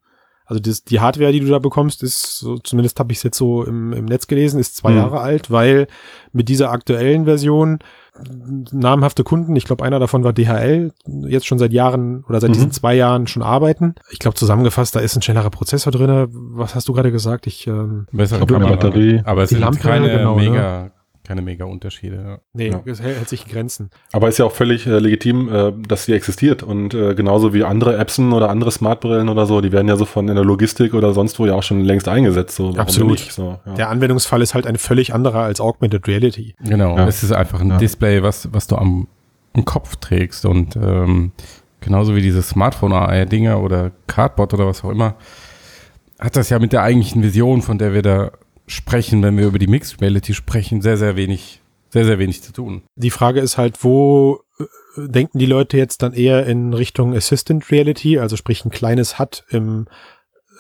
Also 0.47 0.61
das, 0.61 0.83
die 0.83 0.99
Hardware, 1.01 1.31
die 1.31 1.41
du 1.41 1.47
da 1.47 1.59
bekommst, 1.61 2.03
ist, 2.03 2.39
so, 2.39 2.59
zumindest 2.59 2.99
habe 2.99 3.13
ich 3.13 3.19
es 3.19 3.23
jetzt 3.25 3.39
so 3.39 3.63
im, 3.65 3.93
im 3.93 4.05
Netz 4.07 4.27
gelesen, 4.27 4.59
ist 4.59 4.77
zwei 4.77 4.91
Mhm. 4.91 4.97
Jahre 4.97 5.21
alt, 5.21 5.51
weil 5.51 5.87
mit 6.33 6.49
dieser 6.49 6.71
aktuellen 6.73 7.25
Version 7.25 7.79
namhafte 8.73 9.25
Kunden, 9.25 9.55
ich 9.57 9.65
glaube 9.65 9.85
einer 9.85 9.99
davon 9.99 10.25
war 10.25 10.33
DHL, 10.33 10.93
jetzt 11.27 11.47
schon 11.47 11.59
seit 11.59 11.73
Jahren 11.73 12.25
oder 12.29 12.41
seit 12.41 12.51
Mhm. 12.51 12.55
diesen 12.55 12.71
zwei 12.73 12.95
Jahren 12.95 13.27
schon 13.27 13.43
arbeiten. 13.43 13.95
Ich 14.11 14.19
glaube 14.19 14.35
zusammengefasst, 14.37 14.95
da 14.95 15.01
ist 15.01 15.17
ein 15.17 15.23
schnellerer 15.23 15.51
Prozessor 15.51 15.93
drinne. 15.93 16.29
Was 16.31 16.75
hast 16.75 16.89
du 16.89 16.93
gerade 16.93 17.13
gesagt? 17.13 17.47
Ich 17.47 17.67
ähm, 17.67 18.07
Bessere 18.13 18.41
Ich 18.41 18.47
glaub, 18.47 18.61
eine 18.61 18.71
Kamera. 18.71 18.89
Batterie. 18.89 19.23
Aber 19.25 19.43
es 19.43 19.49
Die 19.51 19.55
sind 19.57 19.63
Lampe, 19.65 19.79
keine 19.81 20.09
genau, 20.11 20.37
ne? 20.37 20.43
mega, 20.51 20.91
keine 21.31 21.43
mega 21.43 21.65
Unterschiede. 21.65 22.41
Nee, 22.55 22.71
Ja. 22.71 22.83
es 22.87 23.01
hält, 23.01 23.17
hält 23.19 23.29
sich 23.29 23.47
in 23.47 23.53
Grenzen. 23.53 23.91
Aber 24.11 24.29
ist 24.29 24.39
ja 24.39 24.45
auch 24.47 24.51
völlig 24.53 24.85
äh, 24.89 24.99
legitim, 24.99 25.49
äh, 25.49 25.73
dass 25.87 26.05
sie 26.07 26.13
existiert. 26.13 26.65
Und 26.65 26.93
äh, 26.93 27.15
genauso 27.15 27.55
wie 27.55 27.63
andere 27.63 27.97
Appsen 28.01 28.33
oder 28.33 28.51
andere 28.51 28.73
Smartbrillen 28.73 29.29
oder 29.29 29.47
so, 29.47 29.61
die 29.61 29.71
werden 29.71 29.87
ja 29.87 29.95
so 29.97 30.07
von 30.07 30.27
in 30.29 30.35
der 30.35 30.45
Logistik 30.45 30.93
oder 30.93 31.13
sonst 31.15 31.39
wo 31.39 31.47
ja 31.47 31.55
auch 31.55 31.63
schon 31.63 31.85
längst 31.85 32.09
eingesetzt. 32.09 32.57
So, 32.57 32.71
Absolut. 32.75 33.13
Nicht? 33.13 33.33
So, 33.33 33.61
ja. 33.65 33.75
Der 33.75 33.91
Anwendungsfall 33.91 34.43
ist 34.43 34.55
halt 34.55 34.67
ein 34.67 34.77
völlig 34.77 35.15
anderer 35.15 35.43
als 35.43 35.61
Augmented 35.61 36.09
Reality. 36.09 36.57
Genau, 36.65 36.97
Ja. 36.97 37.07
es 37.07 37.23
ist 37.23 37.31
einfach 37.31 37.61
ein 37.61 37.69
Ja. 37.71 37.77
Display, 37.79 38.25
was, 38.25 38.53
was 38.53 38.67
du 38.67 38.75
am, 38.75 39.07
am 39.53 39.65
Kopf 39.65 39.95
trägst 39.97 40.45
und 40.47 40.75
ähm, 40.75 41.31
genauso 41.81 42.17
wie 42.17 42.23
diese 42.23 42.43
Smartphone-AR-Dinger 42.43 43.61
oder 43.63 43.93
Cardboard 44.09 44.55
oder 44.55 44.67
was 44.67 44.83
auch 44.83 44.91
immer, 44.91 45.15
hat 46.19 46.35
das 46.35 46.51
ja 46.51 46.59
mit 46.59 46.73
der 46.73 46.83
eigentlichen 46.83 47.23
Vision, 47.23 47.63
von 47.63 47.79
der 47.79 47.95
wir 47.95 48.03
da 48.03 48.33
sprechen, 48.71 49.23
wenn 49.23 49.37
wir 49.37 49.47
über 49.47 49.59
die 49.59 49.67
Mixed 49.67 50.01
Reality 50.01 50.35
sprechen, 50.35 50.81
sehr, 50.81 50.97
sehr 50.97 51.17
wenig, 51.17 51.61
sehr, 51.91 52.05
sehr 52.05 52.19
wenig 52.19 52.43
zu 52.43 52.53
tun. 52.53 52.83
Die 52.97 53.11
Frage 53.11 53.41
ist 53.41 53.59
halt, 53.59 53.83
wo 53.85 54.41
äh, 54.59 55.09
denken 55.09 55.39
die 55.39 55.47
Leute 55.47 55.77
jetzt 55.77 56.03
dann 56.03 56.13
eher 56.13 56.47
in 56.47 56.73
Richtung 56.73 57.15
Assistant 57.15 57.71
Reality, 57.71 58.19
also 58.19 58.37
sprich 58.37 58.65
ein 58.65 58.71
kleines 58.71 59.19
HUD 59.19 59.45
im, 59.51 59.87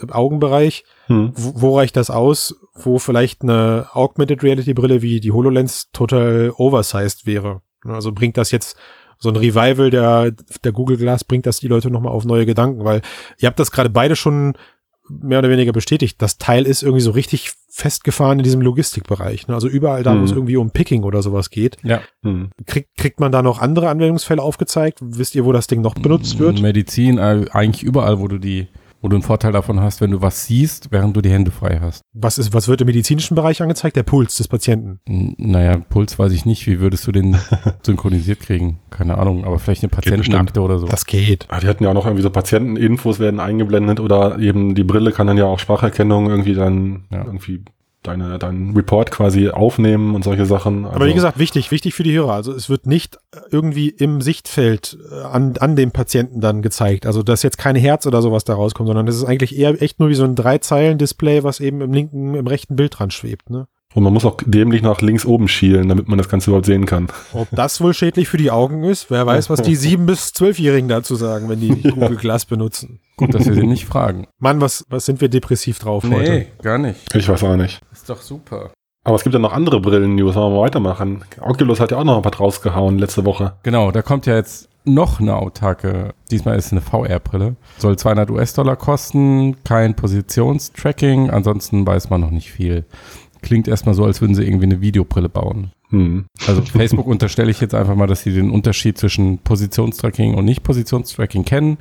im 0.01 0.11
Augenbereich. 0.11 0.85
Hm. 1.07 1.33
Wo, 1.35 1.61
wo 1.61 1.77
reicht 1.79 1.97
das 1.97 2.11
aus, 2.11 2.57
wo 2.75 2.99
vielleicht 2.99 3.43
eine 3.43 3.89
Augmented 3.93 4.43
Reality 4.43 4.75
Brille 4.75 5.03
wie 5.03 5.21
die 5.21 5.33
HoloLens 5.33 5.91
total 5.93 6.53
oversized 6.57 7.27
wäre? 7.27 7.63
Also 7.85 8.13
bringt 8.13 8.37
das 8.37 8.51
jetzt 8.51 8.77
so 9.19 9.29
ein 9.29 9.37
Revival 9.37 9.91
der, 9.91 10.33
der 10.65 10.73
Google 10.73 10.97
Glass, 10.97 11.25
bringt 11.25 11.47
das 11.47 11.61
die 11.61 11.69
Leute 11.69 11.91
nochmal 11.91 12.13
auf 12.13 12.25
neue 12.25 12.47
Gedanken, 12.47 12.85
weil 12.85 13.03
ihr 13.39 13.49
habt 13.49 13.59
das 13.59 13.71
gerade 13.71 13.91
beide 13.91 14.17
schon 14.17 14.55
mehr 15.23 15.41
oder 15.41 15.51
weniger 15.51 15.73
bestätigt. 15.73 16.21
Das 16.23 16.39
Teil 16.39 16.67
ist 16.67 16.83
irgendwie 16.83 17.03
so 17.03 17.11
richtig 17.11 17.53
festgefahren 17.69 18.39
in 18.39 18.45
diesem 18.45 18.61
Logistikbereich. 18.61 19.49
Ne? 19.49 19.55
Also 19.55 19.69
überall 19.69 20.03
da, 20.03 20.19
wo 20.19 20.25
es 20.25 20.31
Mhm. 20.31 20.37
irgendwie 20.39 20.57
um 20.57 20.71
Picking 20.71 21.03
oder 21.05 21.23
sowas 21.23 21.51
geht. 21.51 21.77
Ja. 21.83 22.01
Hm. 22.23 22.51
Kriegt, 22.67 22.97
kriegt 22.97 23.21
man 23.21 23.31
da 23.33 23.43
noch 23.43 23.61
andere 23.61 23.89
Anwendungsfälle 23.89 24.43
aufgezeigt? 24.43 24.99
Wisst 25.03 25.35
ihr, 25.35 25.45
wo 25.45 25.53
das 25.53 25.67
Ding 25.67 25.81
noch 25.81 25.95
benutzt 25.95 26.39
wird? 26.39 26.61
Medizin, 26.61 27.19
eigentlich 27.19 27.83
überall, 27.83 28.19
wo 28.21 28.29
du 28.29 28.39
die, 28.39 28.69
wo 29.03 29.09
du 29.09 29.17
einen 29.17 29.23
Vorteil 29.23 29.53
davon 29.53 29.81
hast, 29.81 30.01
wenn 30.01 30.11
du 30.11 30.21
was 30.23 30.47
siehst, 30.47 30.89
während 30.93 31.17
du 31.17 31.21
die 31.23 31.31
Hände 31.31 31.51
frei 31.51 31.79
hast. 31.81 32.03
Was 32.13 32.39
ist, 32.39 32.53
was 32.53 32.69
wird 32.69 32.81
im 32.83 32.87
medizinischen 32.87 33.35
Bereich 33.35 33.63
angezeigt? 33.63 33.97
Der 33.97 34.03
Puls 34.03 34.37
des 34.37 34.49
Patienten. 34.49 35.01
N- 35.09 35.35
Naja, 35.39 35.79
Puls 35.79 36.19
weiß 36.19 36.33
ich 36.33 36.45
nicht. 36.47 36.67
Wie 36.67 36.81
würdest 36.81 37.07
du 37.07 37.13
den 37.13 37.37
synchronisiert 37.83 38.41
kriegen? 38.41 38.81
Keine 38.91 39.19
Ahnung, 39.19 39.45
aber 39.45 39.59
vielleicht 39.59 39.83
eine 39.83 39.91
Patientenakte 39.91 40.61
oder 40.61 40.79
so. 40.79 40.87
Das 40.87 41.07
geht. 41.07 41.47
Ah, 41.49 41.61
Die 41.61 41.67
hatten 41.67 41.85
ja 41.85 41.91
auch 41.91 41.95
noch 41.95 42.07
irgendwie 42.07 42.23
so 42.23 42.31
Patienteninfos 42.31 43.19
werden 43.19 43.41
eingeblendet 43.41 44.01
oder 44.01 44.39
eben 44.39 44.75
die 44.75 44.85
Brille 44.85 45.13
kann 45.13 45.27
dann 45.27 45.39
ja 45.39 45.45
auch 45.47 45.59
Spracherkennung 45.59 46.29
irgendwie 46.29 46.55
dann 46.55 47.05
Ja. 47.11 47.25
irgendwie 47.25 47.65
deine, 48.03 48.39
deinen 48.39 48.75
Report 48.75 49.11
quasi 49.11 49.49
aufnehmen 49.49 50.15
und 50.15 50.25
solche 50.25 50.47
Sachen. 50.47 50.87
Aber 50.87 51.07
wie 51.07 51.15
gesagt, 51.15 51.39
wichtig, 51.39 51.71
wichtig 51.71 51.95
für 51.95 52.03
die 52.03 52.13
Hörer. 52.13 52.33
Also 52.33 52.53
es 52.53 52.71
wird 52.71 52.87
nicht 52.87 53.19
irgendwie 53.51 53.89
im 53.89 54.21
Sichtfeld 54.21 54.99
äh, 55.11 55.23
an, 55.23 55.55
an 55.59 55.77
dem 55.77 55.91
Patienten 55.91 56.41
dann 56.41 56.63
gezeigt. 56.63 57.07
Also 57.07 57.23
dass 57.23 57.43
jetzt 57.43 57.59
kein 57.59 57.77
Herz 57.77 58.07
oder 58.07 58.23
sowas 58.23 58.45
da 58.45 58.55
rauskommt, 58.55 58.87
sondern 58.87 59.07
das 59.07 59.17
ist 59.17 59.25
eigentlich 59.25 59.57
eher 59.57 59.81
echt 59.83 60.01
nur 60.01 60.09
wie 60.09 60.15
so 60.15 60.25
ein 60.25 60.35
Drei-Zeilen-Display, 60.35 61.45
was 61.45 61.61
eben 61.61 61.81
im 61.81 61.93
linken, 61.93 62.35
im 62.35 62.47
rechten 62.47 62.77
Bild 62.77 62.99
dran 62.99 63.11
schwebt. 63.11 63.51
Ne? 63.51 63.67
Und 63.93 64.05
man 64.05 64.13
muss 64.13 64.25
auch 64.25 64.37
dämlich 64.47 64.83
nach 64.83 65.01
links 65.01 65.27
oben 65.27 65.49
schielen, 65.49 65.89
damit 65.89 66.07
man 66.07 66.17
das 66.17 66.29
Ganze 66.29 66.51
überhaupt 66.51 66.67
sehen 66.67 66.87
kann. 66.87 67.09
Ob 67.33 67.49
das 67.51 67.81
wohl 67.81 67.93
schädlich 67.93 68.29
für 68.29 68.37
die 68.37 68.53
Augen 68.53 68.85
ist, 68.85 69.11
wer 69.11 69.27
weiß, 69.27 69.51
was 69.51 69.63
die 69.63 69.75
sieben 69.75 70.07
bis 70.07 70.33
zwölfjährigen 70.33 70.89
dazu 70.89 71.17
sagen, 71.17 71.49
wenn 71.49 71.61
die 71.61 71.71
Google 71.91 72.17
Glass 72.17 72.45
benutzen. 72.45 73.01
Gut, 73.17 73.35
dass 73.35 73.47
wir 73.47 73.55
sie 73.55 73.67
nicht 73.67 73.87
fragen. 73.87 74.29
Mann, 74.39 74.61
was, 74.61 74.87
was 74.89 75.07
sind 75.07 75.21
wir 75.21 75.29
depressiv 75.29 75.81
drauf 75.81 76.05
heute? 76.09 76.47
gar 76.63 76.79
nicht. 76.79 77.01
Ich 77.15 77.29
weiß 77.29 77.43
auch 77.43 77.57
nicht. 77.57 77.81
Ist 78.01 78.09
doch 78.09 78.23
super. 78.23 78.71
Aber 79.05 79.17
es 79.17 79.25
gibt 79.25 79.35
ja 79.35 79.39
noch 79.39 79.53
andere 79.53 79.79
Brillen-News, 79.79 80.35
wollen 80.35 80.53
wir 80.53 80.57
mal 80.57 80.65
weitermachen. 80.65 81.23
Oculus 81.39 81.81
hat 81.81 81.91
ja 81.91 81.99
auch 81.99 82.05
noch 82.05 82.17
ein 82.17 82.23
paar 82.23 82.35
rausgehauen 82.35 82.99
letzte 82.99 83.27
Woche. 83.27 83.53
Genau, 83.63 83.91
da 83.91 84.01
kommt 84.01 84.25
ja 84.25 84.37
jetzt 84.37 84.71
noch 84.85 85.21
eine 85.21 85.37
autarke, 85.37 86.15
diesmal 86.31 86.57
ist 86.57 86.67
es 86.67 86.73
eine 86.73 86.81
VR-Brille. 86.81 87.57
Soll 87.77 87.99
200 87.99 88.31
US-Dollar 88.31 88.77
kosten, 88.77 89.63
kein 89.65 89.97
Positionstracking, 89.97 91.29
ansonsten 91.29 91.87
weiß 91.87 92.09
man 92.09 92.23
noch 92.23 92.31
nicht 92.31 92.51
viel. 92.51 92.87
Klingt 93.43 93.69
erstmal 93.69 93.95
so, 93.95 94.05
als 94.05 94.23
würden 94.23 94.35
sie 94.35 94.45
irgendwie 94.45 94.65
eine 94.65 94.81
Videobrille 94.81 95.29
bauen. 95.29 95.73
Hm. 95.91 96.25
Also 96.47 96.63
Facebook 96.73 97.07
unterstelle 97.07 97.51
ich 97.51 97.61
jetzt 97.61 97.75
einfach 97.75 97.97
mal, 97.97 98.07
dass 98.07 98.23
sie 98.23 98.33
den 98.33 98.51
Unterschied 98.51 98.97
zwischen 98.97 99.37
Positionstracking 99.39 100.35
und 100.35 100.47
Nicht-Positionstracking 100.47 101.45
kennen. 101.45 101.77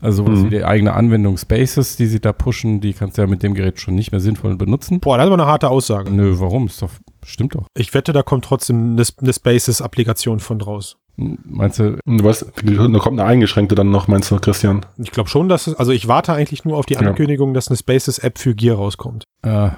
Also 0.00 0.24
sowas 0.24 0.40
Mhm. 0.40 0.44
wie 0.46 0.50
die 0.50 0.64
eigene 0.64 0.92
Anwendung 0.92 1.38
Spaces, 1.38 1.96
die 1.96 2.06
sie 2.06 2.20
da 2.20 2.32
pushen, 2.32 2.80
die 2.80 2.92
kannst 2.92 3.16
du 3.16 3.22
ja 3.22 3.26
mit 3.28 3.42
dem 3.42 3.54
Gerät 3.54 3.80
schon 3.80 3.94
nicht 3.94 4.12
mehr 4.12 4.20
sinnvoll 4.20 4.56
benutzen. 4.56 5.00
Boah, 5.00 5.16
das 5.18 5.26
war 5.26 5.32
eine 5.34 5.46
harte 5.46 5.68
Aussage. 5.70 6.10
Nö, 6.10 6.34
warum? 6.38 6.66
Ist 6.66 6.82
doch, 6.82 6.90
stimmt 7.24 7.54
doch. 7.54 7.66
Ich 7.76 7.94
wette, 7.94 8.12
da 8.12 8.22
kommt 8.22 8.44
trotzdem 8.44 8.92
eine, 8.92 9.02
eine 9.20 9.32
Spaces-Applikation 9.32 10.40
von 10.40 10.60
raus. 10.60 10.96
Meinst 11.16 11.78
du, 11.78 11.98
Du 12.04 12.24
weißt, 12.24 12.44
da 12.62 12.98
kommt 12.98 13.18
eine 13.18 13.24
eingeschränkte 13.28 13.74
dann 13.74 13.90
noch, 13.90 14.06
meinst 14.06 14.30
du, 14.30 14.36
Christian? 14.38 14.84
Ich 14.98 15.12
glaube 15.12 15.30
schon, 15.30 15.48
dass 15.48 15.66
es, 15.66 15.74
also 15.74 15.92
ich 15.92 16.08
warte 16.08 16.34
eigentlich 16.34 16.64
nur 16.66 16.76
auf 16.76 16.84
die 16.84 16.94
Ja. 16.94 17.00
Ankündigung, 17.00 17.54
dass 17.54 17.68
eine 17.68 17.76
Spaces-App 17.78 18.38
für 18.38 18.54
Gear 18.54 18.76
rauskommt. 18.76 19.24
äh, 19.42 19.70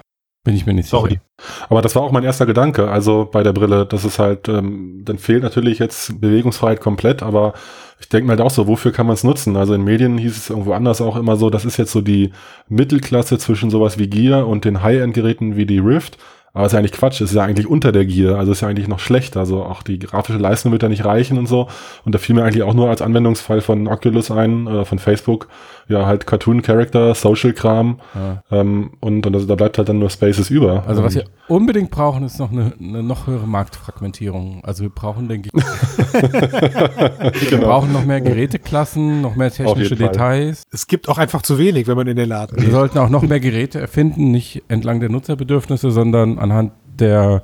bin 0.44 0.54
ich 0.56 0.64
mir 0.66 0.72
nicht 0.72 0.88
Sorry. 0.88 1.10
sicher. 1.10 1.22
Aber 1.68 1.82
das 1.82 1.94
war 1.94 2.02
auch 2.02 2.10
mein 2.10 2.24
erster 2.24 2.46
Gedanke, 2.46 2.90
also 2.90 3.28
bei 3.30 3.42
der 3.42 3.52
Brille, 3.52 3.84
das 3.86 4.04
ist 4.04 4.18
halt, 4.18 4.48
ähm, 4.48 5.02
dann 5.04 5.18
fehlt 5.18 5.42
natürlich 5.42 5.78
jetzt 5.78 6.20
Bewegungsfreiheit 6.20 6.80
komplett, 6.80 7.22
aber 7.22 7.52
ich 8.00 8.08
denke 8.08 8.26
mir 8.26 8.32
halt 8.32 8.40
auch 8.40 8.50
so, 8.50 8.66
wofür 8.68 8.92
kann 8.92 9.06
man 9.06 9.14
es 9.14 9.24
nutzen? 9.24 9.56
Also 9.56 9.74
in 9.74 9.82
Medien 9.82 10.18
hieß 10.18 10.36
es 10.36 10.50
irgendwo 10.50 10.72
anders 10.72 11.00
auch 11.00 11.16
immer 11.16 11.36
so, 11.36 11.50
das 11.50 11.64
ist 11.64 11.76
jetzt 11.78 11.92
so 11.92 12.00
die 12.00 12.32
Mittelklasse 12.68 13.38
zwischen 13.38 13.70
sowas 13.70 13.98
wie 13.98 14.08
Gear 14.08 14.46
und 14.46 14.64
den 14.64 14.82
High-End-Geräten 14.82 15.56
wie 15.56 15.66
die 15.66 15.78
Rift. 15.78 16.16
Aber 16.58 16.66
ist 16.66 16.72
ja 16.72 16.80
eigentlich 16.80 16.90
Quatsch, 16.90 17.20
ist 17.20 17.32
ja 17.32 17.44
eigentlich 17.44 17.68
unter 17.68 17.92
der 17.92 18.04
Gear, 18.04 18.36
also 18.36 18.50
ist 18.50 18.62
ja 18.62 18.66
eigentlich 18.68 18.88
noch 18.88 18.98
schlechter. 18.98 19.38
Also 19.38 19.62
auch 19.62 19.84
die 19.84 20.00
grafische 20.00 20.38
Leistung 20.38 20.72
wird 20.72 20.82
ja 20.82 20.88
nicht 20.88 21.04
reichen 21.04 21.38
und 21.38 21.46
so. 21.46 21.68
Und 22.04 22.16
da 22.16 22.18
fiel 22.18 22.34
mir 22.34 22.42
eigentlich 22.42 22.64
auch 22.64 22.74
nur 22.74 22.88
als 22.90 23.00
Anwendungsfall 23.00 23.60
von 23.60 23.86
Oculus 23.86 24.32
ein, 24.32 24.66
oder 24.66 24.84
von 24.84 24.98
Facebook, 24.98 25.46
ja 25.86 26.04
halt 26.04 26.26
Cartoon 26.26 26.60
Character, 26.62 27.14
Social 27.14 27.52
Kram, 27.52 28.00
Ja. 28.12 28.42
ähm, 28.50 28.90
und, 28.98 29.24
und 29.24 29.34
also 29.36 29.46
da 29.46 29.54
bleibt 29.54 29.78
halt 29.78 29.88
dann 29.88 30.00
nur 30.00 30.10
Spaces 30.10 30.50
über. 30.50 30.82
Also 30.88 31.04
was 31.04 31.14
wir 31.14 31.26
unbedingt 31.46 31.92
brauchen, 31.92 32.24
ist 32.24 32.40
noch 32.40 32.50
eine, 32.50 32.72
eine 32.80 33.04
noch 33.04 33.28
höhere 33.28 33.46
Marktfragmentierung. 33.46 34.62
Also 34.64 34.82
wir 34.82 34.90
brauchen, 34.90 35.28
denke 35.28 35.50
ich, 35.54 35.62
wir 37.50 37.58
brauchen 37.58 37.92
noch 37.92 38.04
mehr 38.04 38.20
Geräteklassen, 38.20 39.20
noch 39.22 39.36
mehr 39.36 39.50
technische. 39.52 39.94
Details. 39.94 40.64
Es 40.72 40.86
gibt 40.86 41.08
auch 41.08 41.18
einfach 41.18 41.42
zu 41.42 41.58
wenig, 41.58 41.86
wenn 41.86 41.96
man 41.96 42.06
in 42.08 42.16
den 42.16 42.28
Laden 42.28 42.56
Wir 42.56 42.64
geht. 42.64 42.72
sollten 42.72 42.98
auch 42.98 43.08
noch 43.08 43.22
mehr 43.22 43.40
Geräte 43.40 43.80
erfinden, 43.80 44.30
nicht 44.30 44.62
entlang 44.68 45.00
der 45.00 45.08
Nutzerbedürfnisse, 45.08 45.90
sondern 45.90 46.38
anhand 46.50 46.72
der 46.98 47.42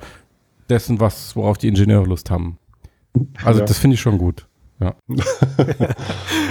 dessen, 0.69 0.99
was, 0.99 1.35
worauf 1.35 1.57
die 1.57 1.67
Ingenieure 1.67 2.05
Lust 2.05 2.29
haben. 2.31 2.57
Also 3.43 3.59
Ja. 3.61 3.65
das 3.65 3.77
finde 3.77 3.95
ich 3.95 4.01
schon 4.01 4.17
gut. 4.17 4.47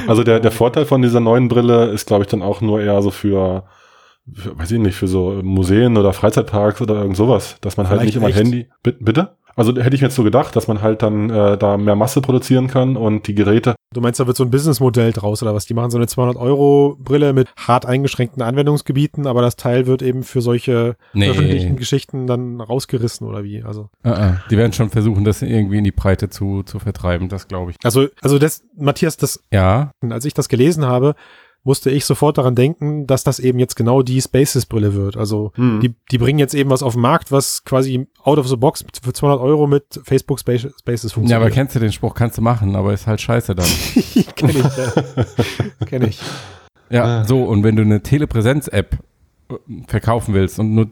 Also 0.07 0.23
der, 0.23 0.40
der 0.40 0.51
Vorteil 0.51 0.85
von 0.85 1.03
dieser 1.03 1.21
neuen 1.21 1.49
Brille 1.49 1.87
ist, 1.87 2.07
glaube 2.07 2.25
ich, 2.25 2.29
dann 2.29 2.43
auch 2.43 2.61
nur 2.61 2.81
eher 2.83 3.01
so 3.03 3.11
für, 3.11 3.64
für, 4.33 4.59
weiß 4.59 4.71
ich 4.71 4.79
nicht, 4.79 4.97
für 4.97 5.09
so 5.09 5.40
Museen 5.43 5.97
oder 5.97 6.12
Freizeitparks 6.12 6.81
oder 6.83 6.97
irgend 6.97 7.17
sowas, 7.17 7.57
dass 7.61 7.77
man 7.77 7.88
halt 7.88 8.01
Vielleicht 8.01 8.14
nicht 8.14 8.23
immer 8.23 8.29
echt? 8.29 8.38
Handy. 8.38 8.69
Bitte? 8.83 9.37
Also 9.57 9.75
hätte 9.77 9.95
ich 9.95 10.01
mir 10.03 10.09
jetzt 10.09 10.17
so 10.17 10.25
gedacht, 10.25 10.57
dass 10.57 10.69
man 10.69 10.83
halt 10.83 11.03
dann 11.03 11.31
äh, 11.31 11.57
da 11.57 11.77
mehr 11.77 11.97
Masse 11.97 12.21
produzieren 12.21 12.67
kann 12.69 12.97
und 12.97 13.27
die 13.27 13.35
Geräte. 13.35 13.75
Du 13.93 14.01
meinst, 14.01 14.19
da 14.19 14.27
wird 14.27 14.37
so 14.37 14.43
ein 14.45 14.51
Businessmodell 14.51 15.12
draus 15.12 15.43
oder 15.43 15.55
was? 15.55 15.67
Die 15.67 15.75
machen 15.75 15.90
so 15.90 15.99
eine 15.99 16.07
200-Euro-Brille 16.07 17.33
mit 17.33 17.49
hart 17.57 17.87
eingeschränkten 17.87 18.43
Anwendungsgebieten, 18.43 19.27
aber 19.27 19.43
das 19.43 19.57
Teil 19.57 19.87
wird 19.87 20.03
eben 20.03 20.23
für 20.23 20.40
solche 20.40 20.97
Nee. 21.12 21.31
öffentlichen 21.31 21.77
Geschichten 21.77 22.27
dann 22.27 22.61
rausgerissen 22.61 23.27
oder 23.27 23.45
wie? 23.45 23.62
Also, 23.62 23.88
Äh, 24.03 24.11
äh. 24.11 24.33
Die 24.51 24.57
werden 24.57 24.73
schon 24.73 24.90
versuchen, 24.90 25.25
das 25.25 25.43
irgendwie 25.43 25.79
in 25.79 25.85
die 25.85 25.93
Breite 25.93 26.29
zu, 26.29 26.62
zu 26.64 26.79
vertreiben, 26.79 27.29
das 27.29 27.49
glaube 27.49 27.71
ich. 27.73 27.77
also, 27.85 28.07
also 28.21 28.38
das, 28.38 28.62
Matthias, 28.77 29.17
das, 29.17 29.40
Ja, 29.53 29.93
als 30.09 30.25
ich 30.25 30.35
das 30.35 30.49
gelesen 30.49 30.85
habe, 30.87 31.14
musste 31.64 31.90
ich 31.90 32.05
sofort 32.05 32.38
daran 32.38 32.55
denken, 32.55 33.07
dass 33.07 33.24
das 33.24 33.38
eben 33.40 33.59
jetzt 33.59 33.74
genau 33.74 34.03
die 34.03 34.20
Spaces-Brille 34.20 34.94
wird. 34.94 35.16
Also 35.16 35.50
Hm. 35.55 35.81
die, 35.81 35.94
die 36.11 36.18
bringen 36.18 36.38
jetzt 36.38 36.55
eben 36.55 36.70
was 36.70 36.83
auf 36.83 36.92
den 36.92 37.03
Markt, 37.03 37.33
was 37.33 37.64
quasi 37.64 38.07
out 38.22 38.38
of 38.38 38.46
the 38.46 38.57
box 38.57 38.85
für 39.03 39.12
200 39.12 39.40
Euro 39.42 39.66
mit 39.66 39.85
Facebook 40.05 40.38
Spaces 40.38 40.72
Spaces 40.79 41.11
ja, 41.11 41.14
funktioniert. 41.14 41.40
aber 41.40 41.50
kennst 41.50 41.74
du 41.74 41.81
den 41.81 41.90
Spruch, 41.92 42.14
kannst 42.14 42.38
du 42.38 42.42
machen, 42.42 42.77
aber 42.77 42.92
ist 42.92 43.07
halt 43.07 43.20
scheiße 43.20 43.55
dann. 43.55 43.66
Kenn 44.37 44.50
ich, 44.50 44.57
ja. 44.77 44.92
Kenn 45.87 46.03
ich. 46.05 46.20
Ja, 46.90 47.05
Ah. 47.20 47.24
so, 47.24 47.42
und 47.44 47.62
wenn 47.64 47.77
du 47.77 47.83
eine 47.83 48.03
Telepräsenz-App 48.03 48.98
äh, 49.50 49.55
verkaufen 49.88 50.35
willst 50.35 50.59
und 50.59 50.74
nur, 50.74 50.88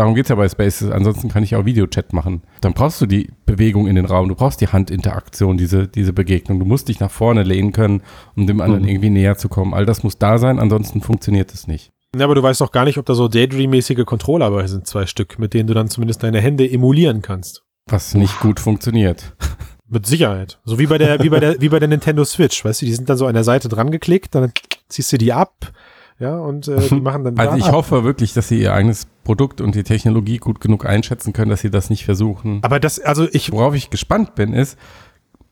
darum 0.00 0.14
geht's 0.14 0.30
ja 0.30 0.34
bei 0.34 0.48
Spaces, 0.48 0.90
ansonsten 0.90 1.28
kann 1.28 1.42
ich 1.42 1.54
auch 1.54 1.66
Videochat 1.66 2.12
machen, 2.14 2.42
dann 2.62 2.72
brauchst 2.72 3.00
du 3.02 3.06
die 3.06 3.30
Bewegung 3.44 3.86
in 3.86 3.96
den 3.96 4.06
Raum, 4.06 4.28
du 4.28 4.34
brauchst 4.34 4.60
die 4.62 4.68
Handinteraktion, 4.68 5.58
diese, 5.58 5.86
diese 5.88 6.12
Begegnung, 6.14 6.58
du 6.58 6.64
musst 6.64 6.88
dich 6.88 7.00
nach 7.00 7.10
vorne 7.10 7.42
lehnen 7.42 7.72
können, 7.72 8.02
um 8.34 8.46
dem 8.46 8.60
anderen 8.62 8.82
Mhm. 8.82 8.88
irgendwie 8.88 9.10
näher 9.10 9.36
zu 9.36 9.48
kommen. 9.50 9.74
All 9.74 9.84
das 9.84 10.02
muss 10.02 10.16
da 10.18 10.38
sein, 10.38 10.58
ansonsten 10.58 11.02
funktioniert 11.02 11.52
es 11.52 11.66
nicht. 11.66 11.92
Ja, 12.16 12.24
aber 12.24 12.34
du 12.34 12.42
weißt 12.42 12.60
doch 12.62 12.72
gar 12.72 12.86
nicht, 12.86 12.98
ob 12.98 13.04
da 13.06 13.14
so 13.14 13.28
Daydream-mäßige 13.28 14.04
Controller 14.06 14.50
bei 14.50 14.66
sind, 14.66 14.86
zwei 14.86 15.04
Stück, 15.06 15.38
mit 15.38 15.52
denen 15.54 15.66
du 15.68 15.74
dann 15.74 15.88
zumindest 15.88 16.22
deine 16.22 16.40
Hände 16.40 16.68
emulieren 16.68 17.20
kannst. 17.22 17.62
Was 17.86 18.14
nicht 18.14 18.40
gut 18.40 18.58
funktioniert. 18.58 19.36
Mit 19.92 20.06
Sicherheit. 20.06 20.60
So 20.64 20.78
wie 20.78 20.86
bei 20.86 20.98
der, 20.98 21.20
wie 21.22 21.28
bei 21.28 21.40
der, 21.40 21.60
wie 21.60 21.68
bei 21.68 21.78
der 21.80 21.88
Nintendo 21.88 22.24
Switch, 22.24 22.64
weißt 22.64 22.80
du, 22.82 22.86
die 22.86 22.94
sind 22.94 23.08
dann 23.10 23.16
so 23.16 23.26
an 23.26 23.34
der 23.34 23.42
Seite 23.44 23.68
dran 23.68 23.90
geklickt, 23.90 24.34
dann 24.36 24.52
ziehst 24.88 25.12
du 25.12 25.18
die 25.18 25.32
ab, 25.32 25.72
ja, 26.20 26.38
und 26.38 26.68
äh, 26.68 26.78
die 26.88 27.00
machen 27.00 27.24
dann 27.24 27.36
Also 27.38 27.52
da 27.52 27.56
ich 27.58 27.64
ab. 27.64 27.72
hoffe 27.72 28.04
wirklich, 28.04 28.32
dass 28.34 28.46
sie 28.48 28.60
ihr 28.60 28.72
eigenes 28.72 29.06
Produkt 29.24 29.60
und 29.60 29.74
die 29.74 29.82
Technologie 29.82 30.36
gut 30.38 30.60
genug 30.60 30.86
einschätzen 30.86 31.32
können, 31.32 31.50
dass 31.50 31.60
sie 31.62 31.70
das 31.70 31.90
nicht 31.90 32.04
versuchen. 32.04 32.60
Aber 32.62 32.78
das, 32.78 33.00
also 33.00 33.26
ich, 33.32 33.50
Worauf 33.52 33.74
ich 33.74 33.90
gespannt 33.90 34.34
bin, 34.36 34.52
ist, 34.52 34.78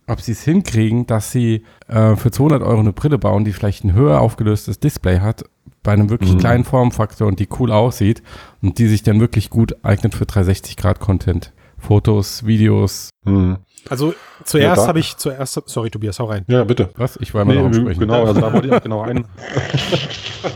ob 0.06 0.20
sie 0.20 0.32
es 0.32 0.42
hinkriegen, 0.42 1.06
dass 1.06 1.32
sie 1.32 1.64
äh, 1.88 2.14
für 2.16 2.30
200 2.30 2.62
Euro 2.62 2.80
eine 2.80 2.92
Brille 2.92 3.18
bauen, 3.18 3.44
die 3.44 3.52
vielleicht 3.52 3.84
ein 3.84 3.92
höher 3.92 4.20
aufgelöstes 4.20 4.78
Display 4.80 5.20
hat, 5.20 5.44
bei 5.82 5.92
einem 5.92 6.08
wirklich 6.10 6.32
Mhm. 6.34 6.38
kleinen 6.38 6.64
Formfaktor 6.64 7.26
und 7.28 7.40
die 7.40 7.48
cool 7.58 7.70
aussieht 7.72 8.22
und 8.62 8.78
die 8.78 8.88
sich 8.88 9.02
dann 9.02 9.20
wirklich 9.20 9.50
gut 9.50 9.76
eignet 9.84 10.14
für 10.14 10.24
360-Grad-Content. 10.24 11.52
Fotos, 11.80 12.44
Videos. 12.44 13.10
Hm. 13.24 13.58
Also 13.88 14.14
zuerst 14.44 14.82
Ja, 14.82 14.86
habe 14.88 14.98
ich, 14.98 15.16
zuerst, 15.16 15.60
sorry 15.66 15.90
Tobias, 15.90 16.18
hau 16.18 16.26
rein. 16.26 16.44
Ja, 16.48 16.64
bitte. 16.64 16.90
Was? 16.96 17.16
Ich 17.20 17.34
war 17.34 17.42
immer 17.42 17.54
noch 17.54 17.66
am 17.66 17.74
Sprechen. 17.74 18.00
genau, 18.00 18.24
also 18.24 18.40
da 18.40 18.52
wollte 18.52 18.68
ich 18.68 18.72
auch 18.72 18.82
genau 18.82 19.02
ein. 19.02 19.24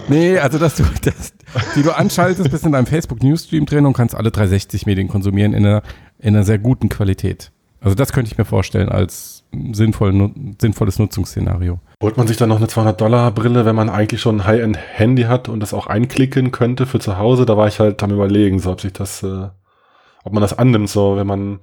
Nee, 0.09 0.39
also 0.39 0.59
dass 0.59 0.77
du 0.77 0.85
das, 1.03 1.33
die 1.75 1.83
du 1.83 1.91
anschaltest, 1.91 2.49
bist 2.51 2.65
in 2.65 2.73
deinem 2.73 2.87
Facebook 2.87 3.23
Newsstream 3.23 3.67
drin 3.67 3.85
und 3.85 3.95
kannst 3.95 4.15
alle 4.15 4.31
360 4.31 4.87
Medien 4.87 5.09
konsumieren 5.09 5.55
in 5.55 5.67
einer, 5.67 5.83
in 6.19 6.37
einer 6.37 6.45
sehr 6.45 6.59
guten 6.59 6.89
Qualität. 6.89 7.51
Also 7.81 7.97
das 7.97 8.13
könnte 8.13 8.31
ich 8.31 8.39
mir 8.39 8.45
vorstellen 8.45 8.89
als 8.89 9.43
sinnvoll, 9.73 10.13
nu 10.13 10.33
sinnvolles 10.61 10.99
Nutzungsszenario. 11.01 11.81
Holt 12.01 12.17
man 12.17 12.27
sich 12.29 12.37
dann 12.37 12.49
noch 12.49 12.59
eine 12.59 12.67
200-Dollar-Brille, 12.67 13.65
wenn 13.65 13.75
man 13.75 13.91
eigentlich 13.91 14.21
schon 14.21 14.41
ein 14.41 14.47
High-End-Handy 14.47 15.23
hat 15.25 15.49
und 15.49 15.61
das 15.61 15.75
auch 15.75 15.89
einklicken 15.89 16.53
könnte 16.53 16.87
für 16.87 17.01
zu 17.01 17.19
Hause? 17.19 17.45
Da 17.45 17.57
war 17.57 17.67
ich 17.67 17.81
halt 17.81 18.03
am 18.03 18.13
überlegen, 18.13 18.61
so 18.61 18.71
ob 18.71 18.81
sich 18.81 18.93
das, 18.93 19.23
äh, 19.25 19.49
ob 20.25 20.33
man 20.33 20.41
das 20.41 20.57
annimmt, 20.57 20.89
so 20.89 21.17
wenn 21.17 21.27
man, 21.27 21.61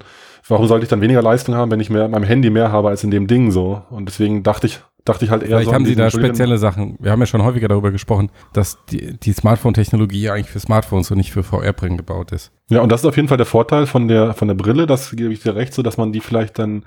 warum 0.48 0.68
sollte 0.68 0.84
ich 0.84 0.90
dann 0.90 1.02
weniger 1.02 1.22
Leistung 1.22 1.56
haben, 1.56 1.72
wenn 1.72 1.80
ich 1.80 1.90
mehr 1.90 2.06
in 2.06 2.12
meinem 2.12 2.24
Handy 2.24 2.50
mehr 2.50 2.72
habe 2.72 2.90
als 2.90 3.04
in 3.04 3.12
dem 3.12 3.28
Ding 3.28 3.52
so? 3.52 3.82
Und 3.90 4.08
deswegen 4.08 4.44
dachte 4.44 4.68
ich, 4.68 4.80
dachte 5.06 5.26
ich 5.26 5.32
halt 5.32 5.44
eher 5.44 5.50
Vielleicht 5.50 5.70
so 5.70 5.74
haben 5.74 5.86
sie 5.86 5.96
da 5.96 6.10
spezielle 6.10 6.58
Sachen. 6.58 6.98
Wir 7.00 7.12
haben 7.12 7.20
ja 7.20 7.26
schon 7.26 7.44
häufiger 7.44 7.68
darüber 7.68 7.92
gesprochen, 7.92 8.32
dass 8.54 8.78
die, 8.92 9.18
die 9.18 9.34
Smartphone-Technologie 9.34 10.30
eigentlich 10.30 10.50
für 10.50 10.60
Smartphones 10.60 11.10
und 11.12 11.18
nicht 11.18 11.32
für 11.32 11.44
VR-Brillen 11.44 11.98
gebaut 11.98 12.32
ist. 12.32 12.52
Ja, 12.70 12.82
und 12.82 12.92
das 12.92 13.02
ist 13.02 13.06
auf 13.06 13.16
jeden 13.16 13.28
Fall 13.28 13.38
der 13.38 13.46
Vorteil 13.46 13.86
von 13.86 14.08
der, 14.08 14.34
von 14.34 14.48
der 14.48 14.56
Brille, 14.56 14.86
das 14.86 15.12
gebe 15.12 15.34
ich 15.34 15.42
dir 15.42 15.56
recht, 15.56 15.74
so 15.74 15.82
dass 15.82 15.98
man 15.98 16.12
die 16.12 16.20
vielleicht 16.20 16.60
dann 16.60 16.84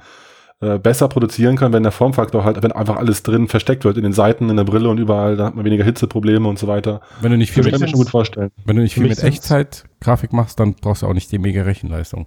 äh, 0.62 0.78
besser 0.78 1.08
produzieren 1.08 1.56
kann, 1.56 1.72
wenn 1.72 1.82
der 1.82 1.90
Formfaktor 1.90 2.44
halt, 2.44 2.62
wenn 2.62 2.70
einfach 2.70 2.96
alles 2.96 3.24
drin 3.24 3.48
versteckt 3.48 3.84
wird, 3.84 3.96
in 3.96 4.04
den 4.04 4.12
Seiten, 4.12 4.48
in 4.48 4.56
der 4.56 4.62
Brille 4.62 4.88
und 4.88 4.98
überall, 4.98 5.36
dann 5.36 5.46
hat 5.46 5.56
man 5.56 5.64
weniger 5.64 5.84
Hitzeprobleme 5.84 6.48
und 6.48 6.56
so 6.56 6.68
weiter. 6.68 7.00
Wenn 7.20 7.32
du 7.32 7.36
nicht 7.36 7.50
viel 7.50 7.64
mit, 7.64 7.76
schon 7.76 7.98
gut 7.98 8.10
vorstellen. 8.10 8.52
wenn 8.64 8.76
du 8.76 8.82
nicht 8.82 8.94
viel 8.94 9.08
mit 9.08 9.20
Echtzeit-Grafik 9.20 10.32
machst, 10.32 10.60
dann 10.60 10.74
brauchst 10.74 11.02
du 11.02 11.08
auch 11.08 11.14
nicht 11.14 11.32
die 11.32 11.38
mega 11.38 11.62
Rechenleistung. 11.62 12.26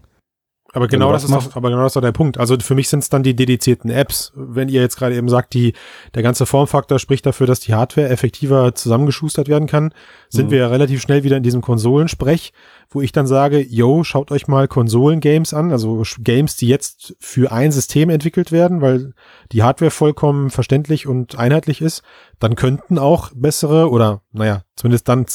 Aber 0.75 0.87
genau 0.87 1.07
du 1.07 1.13
das 1.13 1.23
ist 1.23 1.29
machst. 1.31 1.47
doch, 1.51 1.55
aber 1.55 1.69
genau 1.69 1.81
das 1.81 1.91
ist 1.91 1.95
doch 1.95 2.01
der 2.01 2.11
Punkt. 2.11 2.37
Also 2.37 2.57
für 2.59 2.75
mich 2.75 2.89
sind 2.89 2.99
es 2.99 3.09
dann 3.09 3.23
die 3.23 3.35
dedizierten 3.35 3.89
Apps. 3.89 4.31
Wenn 4.35 4.69
ihr 4.69 4.81
jetzt 4.81 4.97
gerade 4.97 5.15
eben 5.15 5.29
sagt, 5.29 5.53
die, 5.53 5.73
der 6.13 6.21
ganze 6.21 6.45
Formfaktor 6.45 6.99
spricht 6.99 7.25
dafür, 7.25 7.47
dass 7.47 7.61
die 7.61 7.73
Hardware 7.73 8.09
effektiver 8.09 8.75
zusammengeschustert 8.75 9.47
werden 9.47 9.67
kann, 9.67 9.93
sind 10.29 10.47
Mhm. 10.47 10.51
wir 10.51 10.57
ja 10.59 10.67
relativ 10.67 11.01
schnell 11.01 11.23
wieder 11.23 11.37
in 11.37 11.43
diesem 11.43 11.61
Konsolensprech, 11.61 12.51
wo 12.89 13.01
ich 13.01 13.11
dann 13.11 13.25
sage, 13.25 13.59
yo, 13.61 14.03
schaut 14.03 14.31
euch 14.31 14.47
mal 14.47 14.67
Konsolen-Games 14.67 15.53
an, 15.53 15.71
also 15.71 16.03
Games, 16.19 16.55
die 16.55 16.67
jetzt 16.67 17.15
für 17.19 17.51
ein 17.51 17.71
System 17.71 18.09
entwickelt 18.09 18.51
werden, 18.51 18.81
weil 18.81 19.13
die 19.51 19.63
Hardware 19.63 19.91
vollkommen 19.91 20.49
verständlich 20.49 21.07
und 21.07 21.39
einheitlich 21.39 21.81
ist, 21.81 22.03
dann 22.39 22.55
könnten 22.55 22.99
auch 22.99 23.31
bessere 23.33 23.89
oder, 23.89 24.21
naja, 24.33 24.63
zumindest 24.75 25.07
dann 25.07 25.25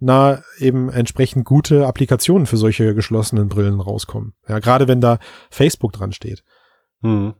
zeitnah 0.00 0.42
eben 0.58 0.90
entsprechend 0.90 1.44
gute 1.44 1.86
Applikationen 1.86 2.46
für 2.46 2.56
solche 2.56 2.94
geschlossenen 2.94 3.48
Brillen 3.48 3.80
rauskommen. 3.80 4.34
Ja, 4.48 4.58
gerade 4.58 4.88
wenn 4.88 5.00
da 5.00 5.18
Facebook 5.50 5.92
dran 5.92 6.12
steht. 6.12 6.42
Hm. 7.02 7.34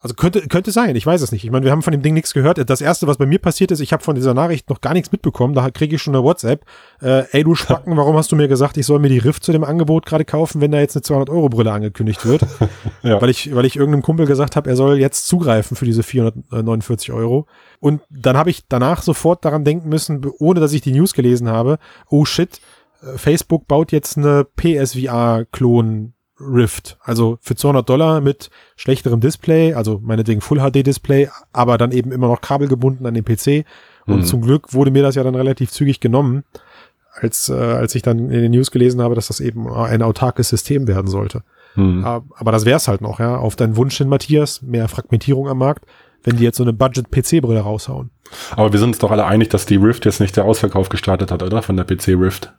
Also 0.00 0.14
könnte, 0.14 0.46
könnte 0.46 0.72
sein, 0.72 0.94
ich 0.94 1.06
weiß 1.06 1.22
es 1.22 1.32
nicht. 1.32 1.44
Ich 1.44 1.50
meine, 1.50 1.64
wir 1.64 1.72
haben 1.72 1.82
von 1.82 1.92
dem 1.92 2.02
Ding 2.02 2.12
nichts 2.12 2.34
gehört. 2.34 2.58
Das 2.68 2.82
erste, 2.82 3.06
was 3.06 3.16
bei 3.16 3.24
mir 3.24 3.38
passiert 3.38 3.70
ist, 3.70 3.80
ich 3.80 3.94
habe 3.94 4.04
von 4.04 4.14
dieser 4.14 4.34
Nachricht 4.34 4.68
noch 4.68 4.82
gar 4.82 4.92
nichts 4.92 5.10
mitbekommen. 5.10 5.54
Da 5.54 5.70
kriege 5.70 5.96
ich 5.96 6.02
schon 6.02 6.14
eine 6.14 6.22
WhatsApp. 6.22 6.66
Äh, 7.00 7.24
ey, 7.30 7.44
du 7.44 7.54
Spacken, 7.54 7.96
warum 7.96 8.14
hast 8.14 8.30
du 8.30 8.36
mir 8.36 8.46
gesagt, 8.46 8.76
ich 8.76 8.84
soll 8.84 8.98
mir 8.98 9.08
die 9.08 9.18
Rift 9.18 9.42
zu 9.42 9.52
dem 9.52 9.64
Angebot 9.64 10.04
gerade 10.04 10.26
kaufen, 10.26 10.60
wenn 10.60 10.70
da 10.70 10.80
jetzt 10.80 10.96
eine 10.96 11.02
200-Euro-Brille 11.02 11.72
angekündigt 11.72 12.24
wird? 12.26 12.42
Ja. 13.02 13.22
Weil 13.22 13.30
ich, 13.30 13.54
weil 13.54 13.64
ich 13.64 13.76
irgendeinem 13.76 14.02
Kumpel 14.02 14.26
gesagt 14.26 14.56
habe, 14.56 14.68
er 14.68 14.74
soll 14.74 14.98
jetzt 14.98 15.28
zugreifen 15.28 15.76
für 15.76 15.84
diese 15.84 16.02
449 16.02 17.12
Euro. 17.12 17.46
Und 17.78 18.02
dann 18.10 18.36
habe 18.36 18.50
ich 18.50 18.66
danach 18.68 19.02
sofort 19.02 19.44
daran 19.44 19.64
denken 19.64 19.88
müssen, 19.88 20.26
ohne 20.38 20.58
dass 20.58 20.72
ich 20.72 20.80
die 20.80 20.90
News 20.90 21.14
gelesen 21.14 21.48
habe, 21.48 21.78
oh 22.08 22.24
shit, 22.24 22.60
äh, 23.02 23.16
Facebook 23.16 23.68
baut 23.68 23.92
jetzt 23.92 24.18
eine 24.18 24.44
PSVR-Klon 24.44 26.14
Rift. 26.40 26.98
Also 27.02 27.38
für 27.40 27.56
200 27.56 27.88
Dollar 27.88 28.20
mit 28.20 28.50
schlechterem 28.76 29.20
Display, 29.20 29.74
also 29.74 30.00
meinetwegen 30.02 30.40
Full 30.40 30.58
HD 30.58 30.82
Display, 30.86 31.30
aber 31.52 31.78
dann 31.78 31.92
eben 31.92 32.12
immer 32.12 32.28
noch 32.28 32.40
kabelgebunden 32.40 33.06
an 33.06 33.14
den 33.14 33.24
PC. 33.24 33.64
Und 34.06 34.18
Mhm. 34.18 34.24
zum 34.24 34.42
Glück 34.42 34.72
wurde 34.74 34.90
mir 34.90 35.02
das 35.02 35.14
ja 35.14 35.22
dann 35.24 35.34
relativ 35.34 35.70
zügig 35.70 36.00
genommen, 36.00 36.44
als, 37.14 37.48
äh, 37.48 37.54
als 37.54 37.94
ich 37.94 38.02
dann 38.02 38.18
in 38.30 38.42
den 38.42 38.50
News 38.52 38.70
gelesen 38.70 39.00
habe, 39.00 39.14
dass 39.14 39.28
das 39.28 39.40
eben 39.40 39.72
ein 39.72 40.02
autarkes 40.02 40.48
System 40.50 40.86
werden 40.86 41.08
sollte. 41.08 41.42
Hm. 41.74 42.04
Aber 42.04 42.24
aber 42.36 42.52
das 42.52 42.64
wär's 42.66 42.88
halt 42.88 43.00
noch, 43.00 43.18
ja. 43.20 43.36
Auf 43.36 43.56
deinen 43.56 43.76
Wunsch 43.76 43.96
hin, 43.96 44.08
Matthias, 44.08 44.62
mehr 44.62 44.88
Fragmentierung 44.88 45.48
am 45.48 45.58
Markt, 45.58 45.86
wenn 46.22 46.36
die 46.36 46.44
jetzt 46.44 46.56
so 46.58 46.64
eine 46.64 46.72
Budget-PC-Brille 46.72 47.60
raushauen. 47.60 48.10
Aber 48.52 48.72
wir 48.72 48.78
sind 48.78 48.88
uns 48.90 48.98
doch 48.98 49.10
alle 49.10 49.24
einig, 49.26 49.48
dass 49.50 49.66
die 49.66 49.76
Rift 49.76 50.04
jetzt 50.04 50.20
nicht 50.20 50.36
der 50.36 50.44
Ausverkauf 50.44 50.88
gestartet 50.88 51.30
hat, 51.30 51.42
oder? 51.42 51.62
Von 51.62 51.76
der 51.76 51.84
PC 51.84 52.08
Rift. 52.20 52.52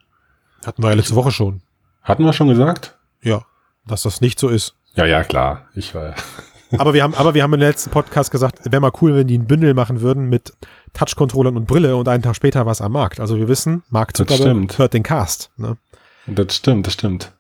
Hatten 0.65 0.81
wir 0.83 0.89
ja 0.89 0.95
letzte 0.95 1.15
Woche 1.15 1.31
schon. 1.31 1.61
Hatten 2.01 2.23
wir 2.25 2.33
schon 2.33 2.47
gesagt? 2.47 2.97
Ja. 3.21 3.43
Dass 3.87 4.03
das 4.03 4.21
nicht 4.21 4.39
so 4.39 4.49
ist. 4.49 4.75
Ja, 4.95 5.05
ja, 5.05 5.23
klar. 5.23 5.65
Ich 5.75 5.93
war. 5.95 6.13
Aber 6.77 6.93
wir 6.93 7.01
haben, 7.01 7.13
aber 7.15 7.33
wir 7.33 7.43
haben 7.43 7.53
im 7.53 7.61
letzten 7.61 7.91
Podcast 7.91 8.29
gesagt, 8.29 8.59
wäre 8.69 8.81
mal 8.81 8.91
cool, 9.01 9.15
wenn 9.15 9.25
die 9.25 9.37
ein 9.37 9.47
Bündel 9.47 9.73
machen 9.73 10.01
würden 10.01 10.27
mit 10.27 10.51
Touch-Controllern 10.93 11.55
und 11.55 11.65
Brille 11.65 11.95
und 11.95 12.09
einen 12.09 12.21
Tag 12.21 12.35
später 12.35 12.65
war 12.65 12.73
es 12.73 12.81
am 12.81 12.91
Markt. 12.91 13.21
Also 13.21 13.37
wir 13.37 13.47
wissen, 13.47 13.83
Mark 13.89 14.11
Das 14.11 14.17
Zuckerberg 14.17 14.41
stimmt. 14.41 14.77
hört 14.77 14.93
den 14.93 15.01
Cast. 15.03 15.49
Ne? 15.55 15.77
Das 16.25 16.53
stimmt, 16.57 16.85
das 16.85 16.91
stimmt. 16.91 17.31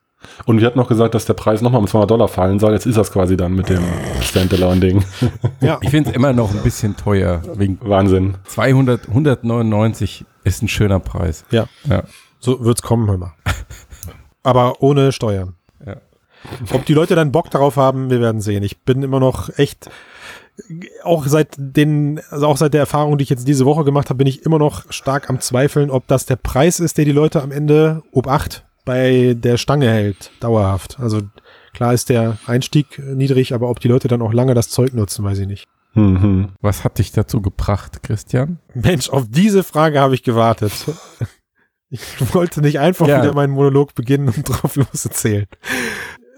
Und 0.45 0.61
wir 0.61 0.65
hatten 0.67 0.79
noch 0.79 0.87
gesagt, 0.87 1.13
dass 1.13 1.25
der 1.25 1.33
Preis 1.33 1.61
nochmal 1.61 1.81
um 1.81 1.87
200 1.87 2.09
Dollar 2.09 2.29
fallen 2.29 2.57
soll. 2.59 2.71
Jetzt 2.71 2.85
ist 2.85 2.97
das 2.97 3.11
quasi 3.11 3.35
dann 3.35 3.53
mit 3.53 3.67
dem 3.67 3.83
Standalone-Ding. 4.21 5.03
Ja. 5.59 5.77
Ich 5.81 5.89
finde 5.89 6.11
es 6.11 6.15
immer 6.15 6.31
noch 6.31 6.51
ein 6.53 6.63
bisschen 6.63 6.95
teuer. 6.95 7.41
Wegen 7.55 7.79
Wahnsinn. 7.81 8.35
200, 8.45 9.09
199 9.09 10.23
ist 10.45 10.61
ein 10.63 10.69
schöner 10.69 11.01
Preis. 11.01 11.43
Ja. 11.51 11.67
Ja. 11.83 12.03
So 12.39 12.63
wird's 12.63 12.81
kommen, 12.81 13.09
hör 13.09 13.17
mal. 13.17 13.33
Aber 14.43 14.81
ohne 14.81 15.11
Steuern. 15.11 15.56
Ob 16.71 16.85
die 16.85 16.93
Leute 16.93 17.15
dann 17.15 17.31
Bock 17.31 17.49
darauf 17.51 17.75
haben, 17.75 18.09
wir 18.09 18.21
werden 18.21 18.41
sehen. 18.41 18.63
Ich 18.63 18.77
bin 18.79 19.03
immer 19.03 19.19
noch 19.19 19.49
echt, 19.57 19.89
auch 21.03 21.25
seit 21.27 21.55
den, 21.57 22.21
also 22.29 22.47
auch 22.47 22.57
seit 22.57 22.73
der 22.73 22.81
Erfahrung, 22.81 23.17
die 23.17 23.23
ich 23.23 23.29
jetzt 23.29 23.47
diese 23.47 23.65
Woche 23.65 23.83
gemacht 23.83 24.09
habe, 24.09 24.17
bin 24.17 24.27
ich 24.27 24.45
immer 24.45 24.59
noch 24.59 24.91
stark 24.91 25.29
am 25.29 25.39
Zweifeln, 25.39 25.89
ob 25.91 26.07
das 26.07 26.25
der 26.25 26.35
Preis 26.37 26.79
ist, 26.79 26.97
der 26.97 27.05
die 27.05 27.11
Leute 27.11 27.41
am 27.41 27.51
Ende 27.51 28.03
ob 28.11 28.27
acht 28.27 28.65
bei 28.85 29.35
der 29.37 29.57
Stange 29.57 29.89
hält, 29.89 30.31
dauerhaft. 30.39 30.97
Also 30.99 31.21
klar 31.73 31.93
ist 31.93 32.09
der 32.09 32.37
Einstieg 32.47 32.97
niedrig, 32.99 33.53
aber 33.53 33.69
ob 33.69 33.79
die 33.81 33.89
Leute 33.89 34.07
dann 34.07 34.21
auch 34.21 34.33
lange 34.33 34.53
das 34.53 34.69
Zeug 34.69 34.93
nutzen, 34.93 35.25
weiß 35.25 35.39
ich 35.39 35.47
nicht. 35.47 35.65
Mhm. 35.93 36.49
Was 36.61 36.83
hat 36.83 36.99
dich 36.99 37.11
dazu 37.11 37.41
gebracht, 37.41 38.01
Christian? 38.03 38.59
Mensch, 38.73 39.09
auf 39.09 39.25
diese 39.27 39.63
Frage 39.63 39.99
habe 39.99 40.15
ich 40.15 40.23
gewartet. 40.23 40.71
Ich 41.89 42.01
wollte 42.33 42.61
nicht 42.61 42.79
einfach 42.79 43.07
Ja. 43.07 43.21
wieder 43.21 43.33
meinen 43.33 43.53
Monolog 43.53 43.95
beginnen 43.95 44.27
und 44.27 44.43
drauf 44.43 44.75
loserzählen. 44.75 45.47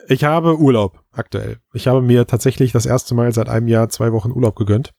Ich 0.09 0.23
habe 0.23 0.57
Urlaub 0.57 1.03
aktuell. 1.11 1.57
Ich 1.71 1.87
habe 1.87 2.01
mir 2.01 2.25
tatsächlich 2.25 2.71
das 2.71 2.87
erste 2.87 3.13
Mal 3.13 3.31
seit 3.31 3.47
einem 3.47 3.67
Jahr 3.67 3.89
zwei 3.89 4.11
Wochen 4.11 4.31
Urlaub 4.31 4.55
gegönnt 4.55 4.91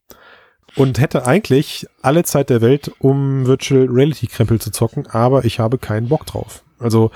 und 0.76 1.00
hätte 1.00 1.26
eigentlich 1.26 1.88
alle 2.00 2.22
Zeit 2.22 2.48
der 2.48 2.60
Welt, 2.60 2.92
um 3.00 3.44
Virtual 3.44 3.88
Reality 3.90 4.28
Krempel 4.28 4.60
zu 4.60 4.70
zocken, 4.70 5.08
aber 5.08 5.44
ich 5.44 5.58
habe 5.58 5.78
keinen 5.78 6.08
Bock 6.08 6.26
drauf. 6.26 6.62
Also 6.78 7.10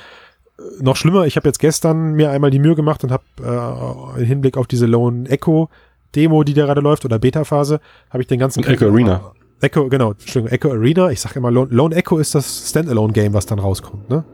äh, 0.59 0.83
noch 0.83 0.97
schlimmer, 0.97 1.27
ich 1.27 1.37
habe 1.37 1.47
jetzt 1.49 1.61
gestern 1.61 2.15
mir 2.15 2.33
einmal 2.33 2.51
die 2.51 2.59
Mühe 2.59 2.75
gemacht 2.75 3.05
und 3.05 3.13
habe 3.13 3.23
äh, 4.17 4.21
im 4.21 4.27
Hinblick 4.27 4.57
auf 4.57 4.67
diese 4.67 4.87
Lone 4.87 5.29
Echo 5.29 5.71
Demo, 6.17 6.43
die 6.43 6.55
da 6.55 6.67
gerade 6.67 6.81
läuft 6.81 7.05
oder 7.05 7.21
Beta-Phase, 7.21 7.81
habe 8.11 8.23
ich 8.23 8.27
den 8.27 8.41
ganzen 8.41 8.65
Echo 8.65 8.87
Arena. 8.87 9.33
Echo, 9.61 9.89
genau, 9.89 10.11
Entschuldigung, 10.11 10.53
Echo 10.53 10.73
Arena. 10.73 11.11
Ich 11.11 11.21
sage 11.21 11.39
immer, 11.39 11.53
Lone, 11.53 11.73
Lone 11.73 11.95
Echo 11.95 12.19
ist 12.19 12.35
das 12.35 12.71
Standalone-Game, 12.71 13.35
was 13.35 13.47
dann 13.47 13.61
rauskommt, 13.61 14.11
ne? 14.11 14.25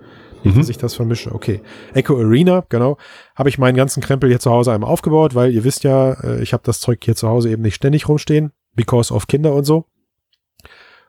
Mhm. 0.42 0.56
dass 0.56 0.68
ich 0.68 0.78
das 0.78 0.94
vermische. 0.94 1.32
Okay. 1.32 1.60
Echo 1.94 2.16
Arena, 2.18 2.64
genau. 2.68 2.96
Habe 3.34 3.48
ich 3.48 3.58
meinen 3.58 3.76
ganzen 3.76 4.02
Krempel 4.02 4.28
hier 4.28 4.40
zu 4.40 4.50
Hause 4.50 4.72
einmal 4.72 4.90
aufgebaut, 4.90 5.34
weil 5.34 5.52
ihr 5.52 5.64
wisst 5.64 5.84
ja, 5.84 6.12
äh, 6.22 6.42
ich 6.42 6.52
habe 6.52 6.62
das 6.64 6.80
Zeug 6.80 6.98
hier 7.02 7.16
zu 7.16 7.28
Hause 7.28 7.50
eben 7.50 7.62
nicht 7.62 7.74
ständig 7.74 8.08
rumstehen, 8.08 8.52
because 8.74 9.12
of 9.12 9.26
Kinder 9.26 9.54
und 9.54 9.64
so. 9.64 9.86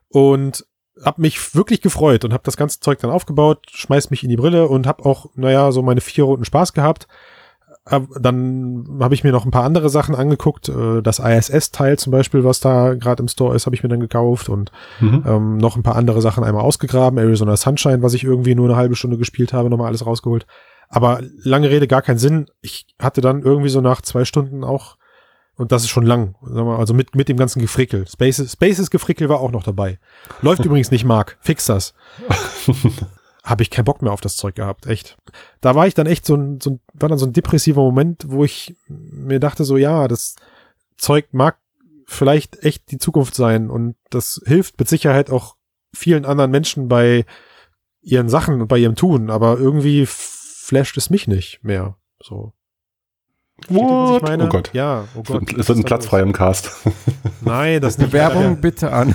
Und 0.10 0.65
habe 1.04 1.22
mich 1.22 1.56
wirklich 1.56 1.82
gefreut 1.82 2.26
und 2.26 2.34
habe 2.34 2.44
das 2.44 2.58
ganze 2.58 2.80
Zeug 2.80 3.00
dann 3.00 3.12
aufgebaut, 3.12 3.65
schmeiß 3.72 4.10
mich 4.10 4.24
in 4.24 4.30
die 4.30 4.36
Brille 4.36 4.67
und 4.67 4.88
habe 4.88 5.06
auch, 5.06 5.28
naja, 5.36 5.72
so 5.72 5.82
meine 5.82 6.02
vier 6.02 6.26
Runden 6.26 6.46
Spaß 6.46 6.74
gehabt. 6.74 7.08
Dann 7.86 8.98
habe 9.00 9.15
ich 9.15 9.24
mir 9.24 9.32
noch 9.32 9.44
ein 9.46 9.52
paar 9.52 9.63
andere 9.63 9.89
Sachen 9.89 10.13
angeguckt. 10.15 10.70
Äh, 10.70 11.02
Das 11.02 11.20
ISS-Teil 11.20 11.98
zum 11.98 12.12
Beispiel, 12.12 12.44
was 12.44 12.60
da 12.60 12.94
gerade 12.94 13.22
im 13.24 13.28
Store 13.28 13.56
ist, 13.56 13.65
habe 13.65 13.76
ich 13.76 13.84
mir 13.84 13.89
dann 13.89 14.00
gekauft 14.00 14.50
und 14.50 14.72
Mhm. 15.00 15.24
ähm, 15.28 15.58
noch 15.58 15.76
ein 15.76 15.84
paar 15.84 15.96
andere 15.96 16.22
Sachen 16.22 16.44
einmal 16.44 16.63
ausgegraben. 16.63 17.17
Arizona 17.20 17.58
Sunshine, 17.58 18.04
was 18.04 18.13
ich 18.13 18.24
irgendwie 18.24 18.54
nur 18.56 18.67
eine 18.70 18.78
halbe 18.78 18.96
Stunde 18.96 19.17
gespielt 19.17 19.52
habe, 19.54 19.70
nochmal 19.70 19.88
alles 19.88 20.06
rausgeholt. 20.06 20.46
Aber 20.89 21.22
lange 21.44 21.70
Rede, 21.70 21.88
gar 21.88 22.02
keinen 22.02 22.20
Sinn. 22.20 22.48
Ich 22.62 22.86
hatte 23.02 23.22
dann 23.22 23.41
irgendwie 23.41 23.70
so 23.70 23.82
nach 23.82 24.02
zwei 24.02 24.26
Stunden 24.26 24.63
auch 24.63 24.98
Und 25.58 25.72
das 25.72 25.84
ist 25.84 25.89
schon 25.89 26.06
lang. 26.06 26.36
Mal, 26.41 26.78
Also 26.78 26.94
mit, 26.94 27.13
mit 27.15 27.30
dem 27.30 27.38
ganzen 27.38 27.60
Gefrickel. 27.62 28.08
Spaces, 28.08 28.54
Spaces 28.54 28.89
Gefrickel 28.89 29.28
war 29.30 29.39
auch 29.41 29.52
noch 29.52 29.63
dabei. 29.63 30.00
Läuft 30.41 30.65
übrigens 30.65 30.89
nicht, 30.91 31.06
Marc. 31.06 31.38
Fix 31.41 31.65
das. 31.65 31.94
Habe 33.44 33.64
ich 33.64 33.70
keinen 33.72 33.86
Bock 33.86 34.02
mehr 34.02 34.12
auf 34.12 34.22
das 34.22 34.36
Zeug 34.36 34.56
gehabt, 34.56 34.86
echt. 34.86 35.18
Da 35.62 35.74
war 35.74 35.88
ich 35.88 35.94
dann 35.96 36.06
echt 36.06 36.26
so 36.26 36.36
ein, 36.36 36.62
so 36.62 36.72
ein, 36.72 36.80
war 36.94 37.10
dann 37.10 37.18
so 37.18 37.26
ein 37.26 37.34
depressiver 37.34 37.82
Moment, 37.82 38.26
wo 38.28 38.44
ich 38.44 38.76
mir 38.88 39.40
dachte 39.40 39.64
so, 39.64 39.78
ja, 39.78 40.08
das 40.08 40.36
Zeug 40.98 41.30
mag 41.32 41.58
vielleicht 42.06 42.64
echt 42.64 42.92
die 42.92 43.00
Zukunft 43.00 43.34
sein 43.36 43.70
und 43.70 43.96
das 44.10 44.42
hilft 44.46 44.78
mit 44.80 44.88
Sicherheit 44.90 45.32
auch 45.32 45.56
vielen 45.94 46.26
anderen 46.26 46.52
Menschen 46.52 46.88
bei 46.88 47.26
ihren 48.02 48.30
Sachen 48.30 48.62
und 48.62 48.68
bei 48.68 48.78
ihrem 48.78 48.96
Tun, 48.96 49.30
aber 49.30 49.58
irgendwie 49.58 50.06
flasht 50.08 50.98
es 50.98 51.10
mich 51.10 51.28
nicht 51.28 51.64
mehr, 51.64 51.98
so. 52.22 52.54
What? 53.68 54.24
meine? 54.24 54.46
Oh 54.46 54.50
Gott. 54.50 54.72
Ja, 54.74 55.08
oh 55.16 55.22
Es 55.22 55.28
Gott. 55.28 55.42
wird, 55.50 55.60
es 55.60 55.68
wird 55.68 55.78
ein 55.80 55.84
Platz 55.84 56.06
frei 56.08 56.22
im 56.22 56.34
Cast. 56.34 56.72
Nein, 57.42 57.80
das 57.82 57.94
ist 57.94 58.00
nicht 58.00 58.14
Werbung 58.14 58.60
bitte 58.60 58.92
an. 58.92 59.14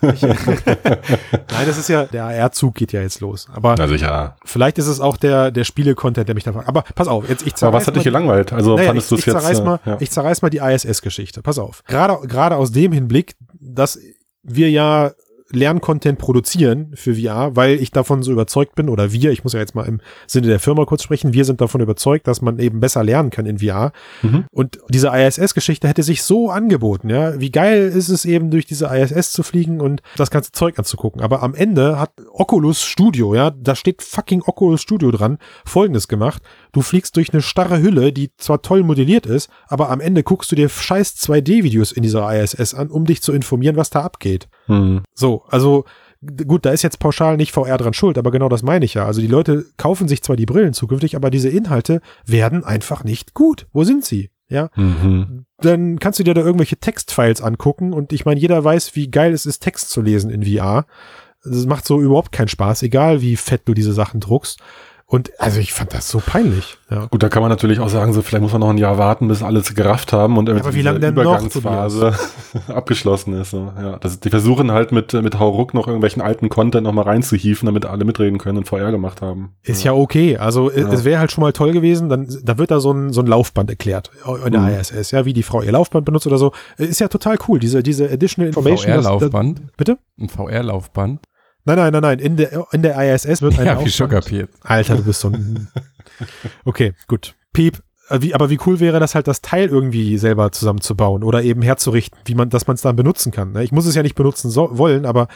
Nein, 0.02 1.66
das 1.66 1.78
ist 1.78 1.88
ja, 1.88 2.04
der 2.04 2.24
AR-Zug 2.24 2.74
geht 2.74 2.92
ja 2.92 3.00
jetzt 3.00 3.20
los. 3.20 3.48
Aber 3.52 3.74
Na 3.76 3.88
sicher. 3.88 4.36
vielleicht 4.44 4.78
ist 4.78 4.86
es 4.86 5.00
auch 5.00 5.16
der, 5.16 5.50
der 5.50 5.64
Spiele-Content, 5.64 6.28
der 6.28 6.34
mich 6.34 6.44
da 6.44 6.52
fragt. 6.52 6.68
Aber 6.68 6.82
pass 6.94 7.08
auf, 7.08 7.28
jetzt 7.28 7.42
ich 7.42 7.48
Aber 7.52 7.56
zerreiß 7.58 7.74
was 7.74 7.86
hat 7.88 7.96
dich 7.96 8.04
gelangweilt? 8.04 8.52
Also 8.52 8.76
Naja, 8.76 8.88
fandest 8.88 9.10
du 9.10 9.16
ich, 9.16 9.20
es 9.20 9.26
jetzt? 9.26 9.40
zerreiß 9.40 9.58
äh, 9.60 9.64
mal, 9.64 9.80
ja. 9.84 9.96
Ich 10.00 10.10
zerreiß 10.10 10.42
mal 10.42 10.50
die 10.50 10.58
ISS-Geschichte. 10.58 11.42
Pass 11.42 11.58
auf. 11.58 11.82
Gerade, 11.86 12.26
gerade 12.26 12.56
aus 12.56 12.70
dem 12.72 12.92
Hinblick, 12.92 13.34
dass 13.60 13.98
wir 14.42 14.70
ja 14.70 15.12
Lerncontent 15.50 16.18
produzieren 16.18 16.92
für 16.94 17.14
VR, 17.14 17.56
weil 17.56 17.80
ich 17.80 17.90
davon 17.90 18.22
so 18.22 18.32
überzeugt 18.32 18.74
bin, 18.74 18.88
oder 18.88 19.12
wir, 19.12 19.30
ich 19.30 19.44
muss 19.44 19.54
ja 19.54 19.60
jetzt 19.60 19.74
mal 19.74 19.86
im 19.86 20.00
Sinne 20.26 20.48
der 20.48 20.60
Firma 20.60 20.84
kurz 20.84 21.02
sprechen, 21.02 21.32
wir 21.32 21.44
sind 21.44 21.60
davon 21.60 21.80
überzeugt, 21.80 22.26
dass 22.26 22.42
man 22.42 22.58
eben 22.58 22.80
besser 22.80 23.02
lernen 23.02 23.30
kann 23.30 23.46
in 23.46 23.58
VR. 23.58 23.92
Mhm. 24.22 24.44
Und 24.50 24.78
diese 24.88 25.08
ISS-Geschichte 25.08 25.88
hätte 25.88 26.02
sich 26.02 26.22
so 26.22 26.50
angeboten, 26.50 27.08
ja. 27.08 27.40
Wie 27.40 27.50
geil 27.50 27.88
ist 27.88 28.08
es 28.08 28.24
eben, 28.24 28.50
durch 28.50 28.66
diese 28.66 28.86
ISS 28.86 29.32
zu 29.32 29.42
fliegen 29.42 29.80
und 29.80 30.02
das 30.16 30.30
ganze 30.30 30.52
Zeug 30.52 30.78
anzugucken. 30.78 31.22
Aber 31.22 31.42
am 31.42 31.54
Ende 31.54 31.98
hat 31.98 32.12
Oculus 32.32 32.82
Studio, 32.82 33.34
ja, 33.34 33.50
da 33.50 33.74
steht 33.74 34.02
fucking 34.02 34.42
Oculus 34.42 34.82
Studio 34.82 35.10
dran, 35.10 35.38
folgendes 35.64 36.08
gemacht. 36.08 36.42
Du 36.72 36.82
fliegst 36.82 37.16
durch 37.16 37.32
eine 37.32 37.42
starre 37.42 37.80
Hülle, 37.80 38.12
die 38.12 38.30
zwar 38.36 38.62
toll 38.62 38.82
modelliert 38.82 39.26
ist, 39.26 39.48
aber 39.66 39.90
am 39.90 40.00
Ende 40.00 40.22
guckst 40.22 40.50
du 40.52 40.56
dir 40.56 40.68
scheiß 40.68 41.16
2D-Videos 41.16 41.92
in 41.92 42.02
dieser 42.02 42.30
ISS 42.42 42.74
an, 42.74 42.88
um 42.90 43.04
dich 43.04 43.22
zu 43.22 43.32
informieren, 43.32 43.76
was 43.76 43.90
da 43.90 44.02
abgeht. 44.02 44.48
Hm. 44.66 45.02
So, 45.14 45.44
also 45.48 45.84
gut, 46.46 46.66
da 46.66 46.70
ist 46.70 46.82
jetzt 46.82 46.98
pauschal 46.98 47.36
nicht 47.36 47.52
VR 47.52 47.78
dran 47.78 47.94
schuld, 47.94 48.18
aber 48.18 48.30
genau 48.30 48.48
das 48.48 48.62
meine 48.62 48.84
ich 48.84 48.94
ja. 48.94 49.06
Also 49.06 49.20
die 49.20 49.26
Leute 49.28 49.66
kaufen 49.76 50.08
sich 50.08 50.22
zwar 50.22 50.36
die 50.36 50.46
Brillen 50.46 50.72
zukünftig, 50.74 51.14
aber 51.16 51.30
diese 51.30 51.48
Inhalte 51.48 52.00
werden 52.26 52.64
einfach 52.64 53.04
nicht 53.04 53.34
gut. 53.34 53.66
Wo 53.72 53.84
sind 53.84 54.04
sie? 54.04 54.30
Ja, 54.50 54.70
Mhm. 54.76 55.44
dann 55.58 55.98
kannst 55.98 56.18
du 56.18 56.24
dir 56.24 56.32
da 56.32 56.40
irgendwelche 56.40 56.78
Textfiles 56.78 57.42
angucken 57.42 57.92
und 57.92 58.14
ich 58.14 58.24
meine, 58.24 58.40
jeder 58.40 58.64
weiß, 58.64 58.96
wie 58.96 59.10
geil 59.10 59.32
es 59.34 59.44
ist, 59.44 59.60
Text 59.60 59.90
zu 59.90 60.00
lesen 60.00 60.30
in 60.30 60.42
VR. 60.42 60.86
Das 61.44 61.66
macht 61.66 61.86
so 61.86 62.00
überhaupt 62.00 62.32
keinen 62.32 62.48
Spaß, 62.48 62.82
egal 62.82 63.20
wie 63.20 63.36
fett 63.36 63.62
du 63.66 63.74
diese 63.74 63.92
Sachen 63.92 64.20
druckst. 64.20 64.58
Und 65.10 65.30
also 65.40 65.58
ich 65.58 65.72
fand 65.72 65.94
das 65.94 66.10
so 66.10 66.20
peinlich. 66.20 66.76
Ja. 66.90 67.06
Gut, 67.06 67.22
da 67.22 67.30
kann 67.30 67.40
man 67.40 67.48
natürlich 67.50 67.80
auch 67.80 67.88
sagen, 67.88 68.12
so 68.12 68.20
vielleicht 68.20 68.42
muss 68.42 68.52
man 68.52 68.60
noch 68.60 68.68
ein 68.68 68.76
Jahr 68.76 68.98
warten, 68.98 69.26
bis 69.26 69.42
alles 69.42 69.74
gerafft 69.74 70.12
haben 70.12 70.36
und 70.36 70.44
damit 70.46 70.62
aber 70.64 70.74
wie 70.74 70.80
diese 70.80 70.84
lange 70.90 71.00
denn 71.00 71.14
noch, 71.14 71.22
Übergangsphase 71.22 72.12
abgeschlossen 72.68 73.32
ist. 73.40 73.52
So. 73.52 73.72
Ja, 73.80 73.96
das, 73.96 74.20
die 74.20 74.28
versuchen 74.28 74.70
halt 74.70 74.92
mit, 74.92 75.14
mit 75.14 75.38
Hauruck 75.38 75.72
noch 75.72 75.86
irgendwelchen 75.86 76.20
alten 76.20 76.50
Content 76.50 76.84
noch 76.84 76.92
mal 76.92 77.02
reinzuhieven, 77.02 77.64
damit 77.64 77.86
alle 77.86 78.04
mitreden 78.04 78.36
können 78.36 78.58
und 78.58 78.68
VR 78.68 78.90
gemacht 78.90 79.22
haben. 79.22 79.52
Ist 79.62 79.82
ja 79.82 79.94
okay. 79.94 80.36
Also 80.36 80.70
Ja. 80.70 80.92
es 80.92 81.04
wäre 81.04 81.20
halt 81.20 81.32
schon 81.32 81.40
mal 81.40 81.54
toll 81.54 81.72
gewesen, 81.72 82.10
dann 82.10 82.28
da 82.44 82.58
wird 82.58 82.70
da 82.70 82.78
so 82.78 82.92
ein, 82.92 83.10
so 83.14 83.22
ein 83.22 83.26
Laufband 83.26 83.70
erklärt 83.70 84.10
in 84.44 84.52
der 84.52 84.60
Mhm. 84.60 84.68
ISS, 84.78 85.10
ja, 85.12 85.24
wie 85.24 85.32
die 85.32 85.42
Frau 85.42 85.62
ihr 85.62 85.72
Laufband 85.72 86.04
benutzt 86.04 86.26
oder 86.26 86.36
so. 86.36 86.52
Ist 86.76 87.00
ja 87.00 87.08
total 87.08 87.38
cool, 87.48 87.58
diese, 87.58 87.82
diese 87.82 88.10
Additional 88.10 88.48
Information. 88.48 88.92
VR-Laufband. 88.92 89.62
Bitte? 89.78 89.96
Ein 90.20 90.28
VR-Laufband. 90.28 91.20
Nein, 91.68 91.76
nein, 91.76 91.92
nein, 91.92 92.02
nein. 92.02 92.18
In 92.18 92.36
der, 92.36 92.66
in 92.72 92.82
der 92.82 93.14
ISS 93.14 93.42
wird 93.42 93.58
ein 93.58 93.66
Ja, 93.66 93.84
wie 93.84 93.90
schon 93.90 94.08
kapiert. 94.08 94.50
Alter, 94.62 94.96
du 94.96 95.04
bist 95.04 95.20
so 95.20 95.28
ein. 95.28 95.68
Okay, 96.64 96.94
gut. 97.06 97.36
Piep. 97.52 97.80
Äh, 98.08 98.22
Wie, 98.22 98.34
aber 98.34 98.50
wie 98.50 98.58
cool 98.66 98.80
wäre 98.80 98.98
das 98.98 99.14
halt, 99.14 99.28
das 99.28 99.40
Teil 99.42 99.68
irgendwie 99.68 100.18
selber 100.18 100.50
zusammenzubauen 100.50 101.22
oder 101.22 101.42
eben 101.44 101.62
herzurichten, 101.62 102.18
wie 102.24 102.34
man, 102.34 102.50
dass 102.50 102.66
man 102.66 102.74
es 102.74 102.80
dann 102.80 102.96
benutzen 102.96 103.30
kann. 103.30 103.52
ne? 103.52 103.62
Ich 103.62 103.70
muss 103.70 103.86
es 103.86 103.94
ja 103.94 104.02
nicht 104.02 104.16
benutzen 104.16 104.50
so, 104.50 104.76
wollen, 104.78 105.06
aber 105.06 105.28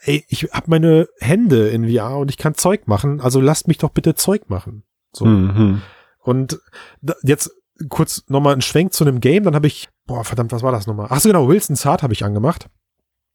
ey, 0.00 0.24
ich 0.28 0.48
habe 0.52 0.70
meine 0.70 1.06
Hände 1.20 1.68
in 1.68 1.88
VR 1.88 2.16
und 2.16 2.30
ich 2.30 2.38
kann 2.38 2.54
Zeug 2.54 2.88
machen, 2.88 3.20
also 3.20 3.40
lasst 3.40 3.68
mich 3.68 3.78
doch 3.78 3.90
bitte 3.90 4.14
Zeug 4.14 4.48
machen. 4.48 4.82
So. 5.12 5.26
Mhm. 5.26 5.82
Und 6.18 6.58
da, 7.00 7.14
jetzt 7.22 7.50
kurz 7.90 8.24
nochmal 8.28 8.54
ein 8.54 8.62
Schwenk 8.62 8.92
zu 8.92 9.04
einem 9.04 9.20
Game, 9.20 9.44
dann 9.44 9.54
habe 9.54 9.66
ich, 9.66 9.88
boah, 10.06 10.24
verdammt, 10.24 10.50
was 10.50 10.62
war 10.62 10.72
das 10.72 10.86
nochmal? 10.86 11.08
Ach 11.10 11.20
so, 11.20 11.28
genau, 11.28 11.46
Wilson's 11.46 11.84
Heart 11.84 12.02
habe 12.02 12.12
ich 12.14 12.24
angemacht. 12.24 12.68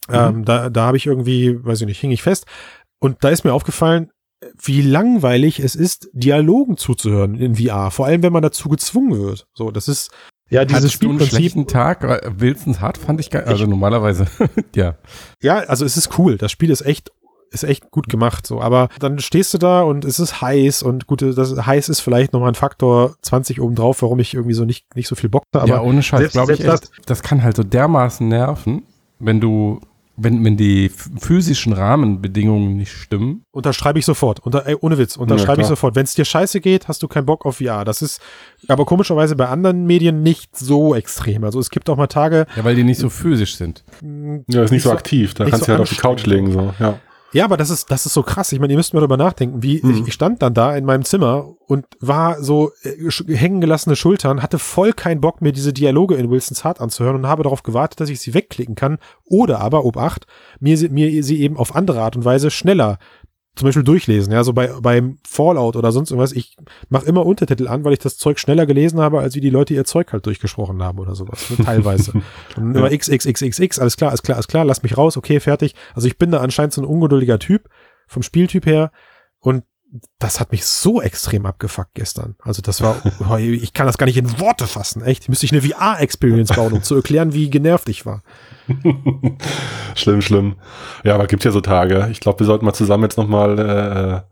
Ähm, 0.10 0.46
da 0.46 0.70
da 0.70 0.86
habe 0.86 0.98
ich 0.98 1.06
irgendwie, 1.06 1.64
weiß 1.64 1.82
ich 1.82 1.88
nicht, 1.88 2.00
hing 2.00 2.12
ich 2.12 2.24
fest. 2.24 2.46
Und 3.00 3.24
da 3.24 3.30
ist 3.30 3.44
mir 3.44 3.54
aufgefallen, 3.54 4.12
wie 4.62 4.82
langweilig 4.82 5.60
es 5.60 5.76
ist, 5.76 6.10
Dialogen 6.14 6.78
zuzuhören 6.78 7.36
in 7.36 7.56
VR, 7.56 7.92
vor 7.92 8.06
allem 8.06 8.24
wenn 8.24 8.34
man 8.34 8.44
dazu 8.44 8.70
gezwungen 8.70 9.20
wird. 9.20 9.48
So, 9.54 9.72
das 9.72 9.88
ist 9.88 10.12
ja 10.50 10.66
dieses 10.66 10.84
einen 10.84 10.92
Spielprinzip. 10.92 11.30
schlechten 11.30 11.68
Tag? 11.68 12.04
Äh, 12.04 12.32
Wilsons 12.38 12.80
Hart 12.80 12.98
fand 12.98 13.20
ich 13.20 13.30
geil. 13.30 13.44
Also 13.46 13.66
normalerweise, 13.66 14.28
ja. 14.76 14.96
Ja, 15.42 15.58
also 15.60 15.86
es 15.86 15.98
ist 15.98 16.18
cool. 16.18 16.38
Das 16.38 16.52
Spiel 16.52 16.70
ist 16.70 16.82
echt 16.82 17.12
ist 17.52 17.64
echt 17.64 17.90
gut 17.90 18.10
gemacht, 18.10 18.46
so. 18.46 18.62
Aber 18.62 18.90
dann 19.00 19.18
stehst 19.20 19.54
du 19.54 19.58
da 19.58 19.82
und 19.82 20.06
es 20.06 20.20
ist 20.20 20.40
heiß 20.42 20.84
und 20.84 21.08
gut, 21.08 21.22
das 21.22 21.66
heiß 21.66 21.90
ist 21.90 22.00
vielleicht 22.00 22.32
nochmal 22.32 22.50
ein 22.50 22.56
Faktor 22.56 23.16
20 23.24 23.60
obendrauf, 23.60 24.04
warum 24.04 24.20
ich 24.20 24.36
irgendwie 24.36 24.54
so 24.54 24.66
nicht, 24.66 24.96
nicht 24.96 25.08
so 25.08 25.16
viel 25.16 25.30
Bock 25.30 25.44
habe. 25.56 25.68
ja, 25.68 25.82
ohne 25.82 26.04
Scheiß, 26.04 26.32
glaube 26.32 26.54
ich 26.54 26.64
echt. 26.64 26.92
Das 27.08 27.24
kann 27.24 27.44
halt 27.44 27.56
so 27.56 27.64
dermaßen 27.64 28.28
nerven, 28.28 28.84
wenn 29.18 29.40
du, 29.40 29.82
wenn, 30.20 30.44
wenn 30.44 30.58
die 30.58 30.90
physischen 31.20 31.74
Rahmenbedingungen 31.74 32.76
nicht 32.78 32.92
stimmen. 32.92 33.44
Unterschreibe 33.52 34.00
ich 34.00 34.06
sofort. 34.06 34.40
Unter, 34.42 34.66
ey, 34.68 34.76
ohne 34.80 34.98
Witz, 34.98 35.16
unterschreibe 35.18 35.58
Ja, 35.60 35.62
ich 35.64 35.68
sofort. 35.68 35.96
Wenn 35.96 36.04
es 36.04 36.14
dir 36.16 36.26
scheiße 36.26 36.62
geht, 36.62 36.88
hast 36.88 37.02
du 37.04 37.08
keinen 37.08 37.26
Bock 37.26 37.46
auf 37.46 37.58
VR. 37.58 37.86
Das 37.86 38.02
ist 38.02 38.22
aber 38.68 38.86
komischerweise 38.86 39.36
bei 39.36 39.48
anderen 39.48 39.86
Medien 39.86 40.22
nicht 40.24 40.56
so 40.58 40.96
extrem. 40.96 41.44
Also 41.44 41.60
es 41.60 41.70
gibt 41.70 41.90
auch 41.90 41.98
mal 41.98 42.08
Tage, 42.08 42.46
Ja, 42.56 42.64
weil 42.64 42.76
die 42.76 42.84
nicht 42.84 43.00
so 43.00 43.10
physisch 43.10 43.56
sind. 43.56 43.84
mh, 44.02 44.42
Ja, 44.48 44.64
ist 44.64 44.72
nicht 44.72 44.84
so 44.84 44.92
aktiv. 44.92 45.34
Da 45.34 45.46
kannst 45.46 45.62
so 45.62 45.66
du 45.68 45.72
halt 45.74 45.82
auf 45.82 45.90
die 45.90 45.96
Couch 45.96 46.26
legen. 46.26 46.52
So. 46.52 46.74
Ja. 46.80 47.00
Ja, 47.32 47.46
aber 47.46 47.58
das 47.58 47.70
ist, 47.70 47.92
das 47.92 48.06
ist 48.08 48.14
so 48.14 48.24
krass. 48.24 48.52
Ich 48.52 48.60
meine, 48.60 48.74
ihr 48.74 48.78
müsst 48.78 48.94
mal 48.94 49.02
darüber 49.02 49.18
nachdenken, 49.18 49.62
wie 49.62 49.80
Mhm. 49.84 49.92
ich, 49.92 50.08
ich 50.08 50.14
stand 50.14 50.42
dann 50.42 50.54
da 50.56 50.76
in 50.76 50.84
meinem 50.86 51.06
Zimmer 51.06 51.54
und 51.68 51.86
war 52.00 52.42
so 52.42 52.72
äh, 52.82 52.90
sch- 53.10 53.32
hängen 53.36 53.62
gelassene 53.62 53.96
Schultern, 53.96 54.42
hatte 54.42 54.58
voll 54.58 54.94
keinen 54.94 55.22
Bock, 55.22 55.40
mir 55.42 55.52
diese 55.52 55.72
Dialoge 55.72 56.16
in 56.16 56.32
Wilsons 56.32 56.64
Heart 56.64 56.82
anzuhören 56.82 57.16
und 57.18 57.28
habe 57.28 57.44
darauf 57.44 57.62
gewartet, 57.62 58.00
dass 58.00 58.10
ich 58.10 58.20
sie 58.20 58.34
wegklicken 58.34 58.74
kann. 58.76 58.98
Oder 59.26 59.60
aber, 59.60 59.86
Obacht, 59.86 60.26
mir, 60.60 60.78
mir 60.90 61.24
sie 61.24 61.40
eben 61.42 61.56
auf 61.58 61.76
andere 61.76 62.02
Art 62.02 62.16
und 62.16 62.26
Weise 62.26 62.50
schneller 62.50 62.98
zum 63.60 63.66
Beispiel 63.66 63.84
durchlesen. 63.84 64.32
Ja, 64.32 64.46
so 64.46 64.54
bei, 64.54 64.68
beim 64.82 65.18
Fallout 65.28 65.76
oder 65.76 65.92
sonst 65.92 66.12
irgendwas. 66.12 66.32
Ich 66.32 66.56
mache 66.88 67.06
immer 67.06 67.26
Untertitel 67.26 67.68
an, 67.68 67.84
weil 67.84 67.92
ich 67.92 68.00
das 68.00 68.18
Zeug 68.18 68.40
schneller 68.40 68.66
gelesen 68.66 69.02
habe, 69.02 69.20
als 69.20 69.36
wie 69.36 69.42
die 69.42 69.50
Leute 69.50 69.74
ihr 69.74 69.84
Zeug 69.84 70.14
halt 70.14 70.26
durchgesprochen 70.26 70.82
haben 70.82 70.98
oder 70.98 71.14
sowas. 71.14 71.50
Ne, 71.50 71.66
teilweise. 71.66 72.14
Und 72.56 72.74
immer 72.74 72.90
x, 72.90 73.10
x, 73.10 73.26
x, 73.26 73.42
x, 73.42 73.60
x, 73.60 73.78
alles 73.78 73.98
klar, 73.98 74.12
alles 74.12 74.22
klar, 74.22 74.38
alles 74.38 74.48
klar, 74.48 74.64
lass 74.64 74.82
mich 74.82 74.98
raus, 74.98 75.18
okay, 75.18 75.42
fertig. 75.42 75.76
Also 75.94 76.08
ich 76.08 76.18
bin 76.18 76.32
da 76.32 76.40
anscheinend 76.40 76.72
so 76.72 76.82
ein 76.82 76.86
ungeduldiger 76.86 77.38
Typ, 77.38 77.68
vom 78.08 78.24
Spieltyp 78.24 78.66
her. 78.66 78.92
Und 79.40 79.66
das 80.20 80.40
hat 80.40 80.52
mich 80.52 80.66
so 80.66 81.02
extrem 81.02 81.46
abgefuckt 81.46 81.94
gestern. 81.96 82.36
Also 82.44 82.62
das 82.62 82.82
war, 82.82 83.02
ich 83.40 83.74
kann 83.74 83.88
das 83.88 83.98
gar 83.98 84.06
nicht 84.06 84.18
in 84.18 84.40
Worte 84.40 84.68
fassen, 84.68 85.02
echt. 85.02 85.30
Müsste 85.30 85.46
ich 85.46 85.52
eine 85.52 85.62
VR-Experience 85.62 86.54
bauen, 86.54 86.74
um 86.74 86.84
zu 86.84 86.96
erklären, 86.96 87.34
wie 87.34 87.50
genervt 87.50 87.90
ich 87.90 88.06
war. 88.06 88.24
schlimm, 89.96 90.22
schlimm. 90.22 90.56
Ja, 91.04 91.16
aber 91.16 91.28
gibt 91.28 91.44
ja 91.44 91.52
so 91.52 91.62
Tage. 91.62 92.08
Ich 92.12 92.20
glaube, 92.20 92.40
wir 92.40 92.46
sollten 92.46 92.66
mal 92.66 92.74
zusammen 92.74 93.04
jetzt 93.04 93.18
nochmal 93.18 94.26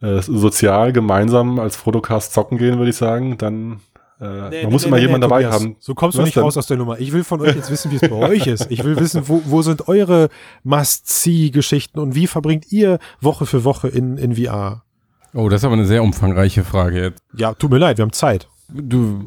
äh, 0.00 0.06
äh, 0.06 0.20
sozial 0.20 0.92
gemeinsam 0.92 1.58
als 1.58 1.76
Fotocast 1.76 2.32
zocken 2.32 2.58
gehen, 2.58 2.78
würde 2.78 2.90
ich 2.90 2.96
sagen. 2.96 3.38
Dann 3.38 3.80
äh, 4.22 4.62
man 4.62 4.72
muss 4.72 4.84
immer 4.84 4.98
jemanden 4.98 5.22
dabei 5.22 5.42
Tobias, 5.42 5.60
haben. 5.60 5.76
So 5.80 5.94
kommst 5.94 6.16
du 6.16 6.22
nicht 6.22 6.36
denn? 6.36 6.44
raus 6.44 6.56
aus 6.56 6.66
der 6.66 6.76
Nummer. 6.76 7.00
Ich 7.00 7.12
will 7.12 7.24
von 7.24 7.40
euch 7.40 7.56
jetzt 7.56 7.70
wissen, 7.70 7.90
wie 7.90 7.96
es 7.96 8.02
bei 8.02 8.12
euch 8.12 8.46
ist. 8.46 8.70
Ich 8.70 8.84
will 8.84 8.98
wissen, 8.98 9.22
wo, 9.26 9.42
wo 9.46 9.62
sind 9.62 9.88
eure 9.88 10.28
Must-See-Geschichten 10.62 11.98
und 11.98 12.14
wie 12.14 12.28
verbringt 12.28 12.70
ihr 12.70 12.98
Woche 13.20 13.46
für 13.46 13.64
Woche 13.64 13.88
in, 13.88 14.18
in 14.18 14.36
VR? 14.36 14.84
Oh, 15.34 15.48
das 15.48 15.62
ist 15.62 15.64
aber 15.64 15.74
eine 15.74 15.86
sehr 15.86 16.02
umfangreiche 16.02 16.62
Frage 16.62 17.02
jetzt. 17.02 17.22
Ja, 17.34 17.54
tut 17.54 17.70
mir 17.70 17.78
leid, 17.78 17.98
wir 17.98 18.02
haben 18.02 18.12
Zeit. 18.12 18.48
Du, 18.68 19.26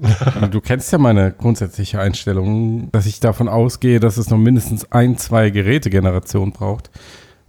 du 0.51 0.61
kennst 0.61 0.91
ja 0.91 0.97
meine 0.97 1.31
grundsätzliche 1.31 1.99
Einstellung, 1.99 2.89
dass 2.91 3.05
ich 3.05 3.19
davon 3.19 3.49
ausgehe, 3.49 3.99
dass 3.99 4.17
es 4.17 4.29
noch 4.29 4.37
mindestens 4.37 4.91
ein, 4.91 5.17
zwei 5.17 5.49
Gerätegenerationen 5.49 6.53
braucht, 6.53 6.89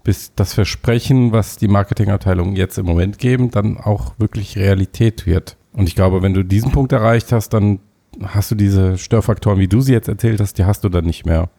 bis 0.02 0.32
das 0.34 0.52
Versprechen, 0.52 1.32
was 1.32 1.56
die 1.56 1.68
Marketingabteilungen 1.68 2.56
jetzt 2.56 2.76
im 2.76 2.86
Moment 2.86 3.18
geben, 3.18 3.50
dann 3.50 3.78
auch 3.78 4.14
wirklich 4.18 4.56
Realität 4.56 5.26
wird. 5.26 5.56
Und 5.76 5.88
ich 5.88 5.94
glaube, 5.94 6.22
wenn 6.22 6.34
du 6.34 6.42
diesen 6.42 6.72
Punkt 6.72 6.92
erreicht 6.92 7.32
hast, 7.32 7.50
dann 7.50 7.80
hast 8.22 8.50
du 8.50 8.54
diese 8.54 8.96
Störfaktoren, 8.98 9.58
wie 9.58 9.68
du 9.68 9.80
sie 9.80 9.92
jetzt 9.92 10.08
erzählt 10.08 10.40
hast, 10.40 10.58
die 10.58 10.64
hast 10.64 10.84
du 10.84 10.88
dann 10.88 11.04
nicht 11.04 11.26
mehr. 11.26 11.50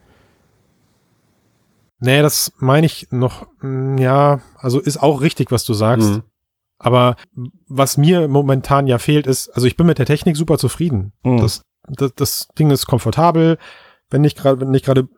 Nee, 2.00 2.22
das 2.22 2.52
meine 2.58 2.86
ich 2.86 3.08
noch, 3.10 3.46
mm, 3.60 3.98
ja, 3.98 4.40
also 4.56 4.80
ist 4.80 5.02
auch 5.02 5.20
richtig, 5.20 5.50
was 5.50 5.64
du 5.64 5.74
sagst. 5.74 6.10
Mhm. 6.10 6.22
Aber 6.78 7.16
was 7.66 7.96
mir 7.96 8.28
momentan 8.28 8.86
ja 8.86 8.98
fehlt, 8.98 9.26
ist, 9.26 9.48
also 9.50 9.66
ich 9.66 9.76
bin 9.76 9.86
mit 9.86 9.98
der 9.98 10.06
Technik 10.06 10.36
super 10.36 10.58
zufrieden. 10.58 11.12
Mhm. 11.24 11.38
Das 11.38 11.62
das, 11.90 12.14
das 12.14 12.48
Ding 12.58 12.70
ist 12.70 12.86
komfortabel, 12.86 13.58
wenn 14.10 14.22
nicht 14.22 14.36
gerade, 14.36 14.60
wenn 14.60 14.70
nicht 14.70 14.84
gerade 14.84 15.08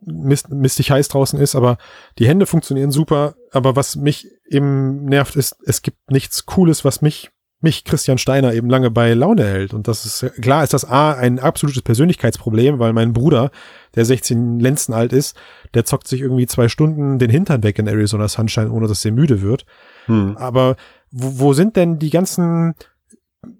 mist, 0.00 0.50
mistig 0.50 0.90
heiß 0.90 1.08
draußen 1.08 1.38
ist, 1.38 1.54
aber 1.54 1.78
die 2.18 2.28
Hände 2.28 2.46
funktionieren 2.46 2.90
super. 2.90 3.34
Aber 3.52 3.76
was 3.76 3.96
mich 3.96 4.28
eben 4.48 5.04
nervt, 5.04 5.36
ist, 5.36 5.56
es 5.64 5.82
gibt 5.82 6.10
nichts 6.10 6.46
Cooles, 6.46 6.84
was 6.84 7.02
mich 7.02 7.30
mich 7.64 7.84
Christian 7.84 8.18
Steiner 8.18 8.54
eben 8.54 8.70
lange 8.70 8.90
bei 8.90 9.12
Laune 9.14 9.44
hält. 9.44 9.74
Und 9.74 9.88
das 9.88 10.06
ist, 10.06 10.40
klar 10.40 10.62
ist 10.62 10.72
das 10.72 10.84
A, 10.84 11.12
ein 11.12 11.40
absolutes 11.40 11.82
Persönlichkeitsproblem, 11.82 12.78
weil 12.78 12.92
mein 12.92 13.12
Bruder, 13.12 13.50
der 13.96 14.04
16 14.04 14.60
Lenzen 14.60 14.94
alt 14.94 15.12
ist, 15.12 15.36
der 15.74 15.84
zockt 15.84 16.06
sich 16.06 16.20
irgendwie 16.20 16.46
zwei 16.46 16.68
Stunden 16.68 17.18
den 17.18 17.30
Hintern 17.30 17.62
weg 17.64 17.78
in 17.78 17.88
Arizona 17.88 18.28
Sunshine, 18.28 18.70
ohne 18.70 18.86
dass 18.86 19.04
er 19.04 19.10
müde 19.10 19.42
wird. 19.42 19.66
Hm. 20.06 20.36
Aber 20.36 20.76
wo, 21.10 21.40
wo 21.40 21.52
sind 21.52 21.76
denn 21.76 21.98
die 21.98 22.10
ganzen 22.10 22.74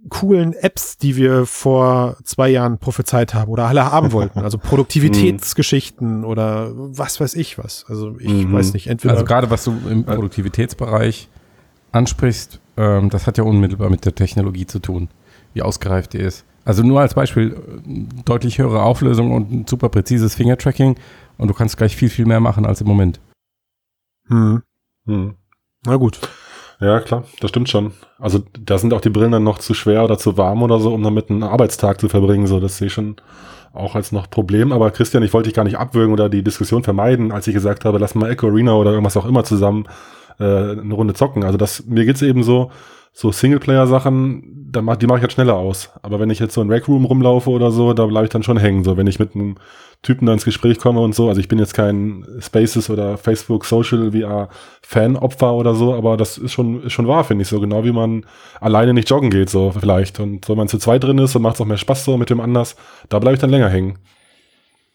coolen 0.09 0.53
Apps, 0.55 0.97
die 0.97 1.17
wir 1.17 1.47
vor 1.47 2.17
zwei 2.25 2.49
Jahren 2.49 2.79
prophezeit 2.79 3.35
haben 3.35 3.51
oder 3.51 3.67
alle 3.67 3.91
haben 3.91 4.13
wollten. 4.13 4.41
Also 4.41 4.59
Produktivitätsgeschichten 4.63 6.25
oder 6.25 6.71
was 6.75 7.21
weiß 7.21 7.35
ich 7.35 7.59
was. 7.59 7.85
Also 7.89 8.17
ich 8.19 8.47
mhm. 8.47 8.53
weiß 8.53 8.73
nicht, 8.73 8.87
entweder. 8.87 9.15
Also 9.15 9.25
gerade 9.25 9.51
was 9.51 9.65
du 9.65 9.77
im 9.89 10.05
Produktivitätsbereich 10.05 11.29
ansprichst, 11.93 12.61
ähm, 12.77 13.11
das 13.11 13.27
hat 13.27 13.39
ja 13.39 13.45
unmittelbar 13.45 13.91
mit 13.91 14.05
der 14.05 14.15
Technologie 14.15 14.67
zu 14.67 14.79
tun, 14.79 15.09
wie 15.53 15.63
ausgereift 15.63 16.13
die 16.13 16.19
ist. 16.19 16.45
Also 16.65 16.83
nur 16.83 17.01
als 17.01 17.15
Beispiel, 17.15 17.53
äh, 17.53 18.23
deutlich 18.25 18.59
höhere 18.59 18.83
Auflösung 18.83 19.33
und 19.33 19.53
ein 19.53 19.67
super 19.67 19.89
präzises 19.89 20.35
Fingertracking 20.35 20.97
und 21.39 21.49
du 21.49 21.55
kannst 21.55 21.77
gleich 21.77 21.95
viel, 21.95 22.09
viel 22.09 22.27
mehr 22.27 22.41
machen 22.41 22.67
als 22.67 22.81
im 22.81 22.87
Moment. 22.87 23.21
Hm. 24.29 24.63
Hm. 25.07 25.35
Na 25.87 25.97
gut. 25.97 26.21
Ja, 26.81 27.01
klar, 27.01 27.25
das 27.41 27.51
stimmt 27.51 27.69
schon. 27.69 27.93
Also 28.19 28.43
da 28.59 28.79
sind 28.79 28.93
auch 28.93 29.01
die 29.01 29.11
Brillen 29.11 29.33
dann 29.33 29.45
noch 29.45 29.59
zu 29.59 29.75
schwer 29.75 30.05
oder 30.05 30.19
zu 30.19 30.37
warm 30.37 30.63
oder 30.63 30.81
so, 30.81 30.93
um 30.93 31.03
damit 31.03 31.31
einen 31.31 31.43
Arbeitstag 31.43 32.01
zu 32.01 32.09
verbringen. 32.09 32.47
So, 32.47 32.59
das 32.59 32.79
sehe 32.79 32.89
ich 32.89 32.93
schon 32.93 33.17
auch 33.73 33.95
als 33.95 34.13
noch 34.13 34.29
Problem. 34.29 34.73
Aber 34.73 34.91
Christian, 34.91 35.23
ich 35.23 35.33
wollte 35.33 35.49
dich 35.49 35.55
gar 35.55 35.65
nicht 35.65 35.79
abwürgen 35.79 36.13
oder 36.13 36.29
die 36.29 36.43
Diskussion 36.43 36.83
vermeiden, 36.83 37.33
als 37.33 37.47
ich 37.47 37.55
gesagt 37.55 37.85
habe, 37.85 37.99
lass 37.99 38.15
mal 38.15 38.31
Echo 38.31 38.49
Arena 38.49 38.75
oder 38.75 38.91
irgendwas 38.91 39.17
auch 39.17 39.27
immer 39.27 39.45
zusammen 39.45 39.87
äh, 40.39 40.45
eine 40.45 40.95
Runde 40.95 41.15
zocken. 41.15 41.45
Also 41.45 41.59
das, 41.59 41.87
mir 41.87 42.05
geht's 42.05 42.23
eben 42.23 42.43
so, 42.43 42.71
so 43.13 43.31
Singleplayer-Sachen, 43.31 44.73
die 44.73 44.81
mache 44.83 44.99
ich 44.99 45.23
halt 45.23 45.33
schneller 45.33 45.55
aus. 45.55 45.91
Aber 46.03 46.19
wenn 46.19 46.31
ich 46.31 46.41
jetzt 46.41 46.55
so 46.55 46.61
in 46.61 46.71
Rec 46.71 46.89
Room 46.89 47.05
rumlaufe 47.05 47.49
oder 47.49 47.71
so, 47.71 47.93
da 47.93 48.07
bleibe 48.07 48.27
ich 48.27 48.31
dann 48.31 48.43
schon 48.43 48.57
hängen. 48.57 48.83
So, 48.83 48.97
wenn 48.97 49.07
ich 49.07 49.21
mit 49.21 49.35
einem 49.35 49.55
Typen 50.03 50.27
da 50.27 50.33
ins 50.33 50.45
Gespräch 50.45 50.79
komme 50.79 51.01
und 51.01 51.15
so. 51.15 51.29
Also 51.29 51.41
ich 51.41 51.49
bin 51.49 51.59
jetzt 51.59 51.75
kein 51.75 52.27
Spaces 52.41 52.91
oder 52.91 53.17
Facebook 53.17 53.65
Social 53.65 54.13
VR 54.13 54.49
Fan-Opfer 54.83 55.55
oder 55.55 55.75
so, 55.75 55.95
aber 55.95 56.17
das 56.17 56.39
ist 56.39 56.53
schon, 56.53 56.83
ist 56.83 56.93
schon 56.93 57.09
wahr, 57.09 57.25
finde 57.25 57.43
ich. 57.43 57.49
So 57.49 57.61
genau 57.61 57.85
wie 57.85 57.93
man 57.93 58.27
alleine 58.61 58.95
nicht 58.95 59.09
joggen 59.11 59.31
geht, 59.31 59.49
so 59.49 59.71
vielleicht. 59.71 60.21
Und 60.21 60.49
wenn 60.49 60.57
man 60.57 60.69
zu 60.69 60.79
zweit 60.79 61.05
drin 61.05 61.19
ist, 61.19 61.35
dann 61.35 61.43
macht 61.43 61.55
es 61.55 61.61
auch 61.61 61.67
mehr 61.67 61.77
Spaß 61.77 62.05
so 62.05 62.17
mit 62.17 62.31
dem 62.31 62.41
anders. 62.41 62.77
Da 63.09 63.19
bleibe 63.19 63.35
ich 63.35 63.41
dann 63.41 63.51
länger 63.51 63.69
hängen. 63.69 63.99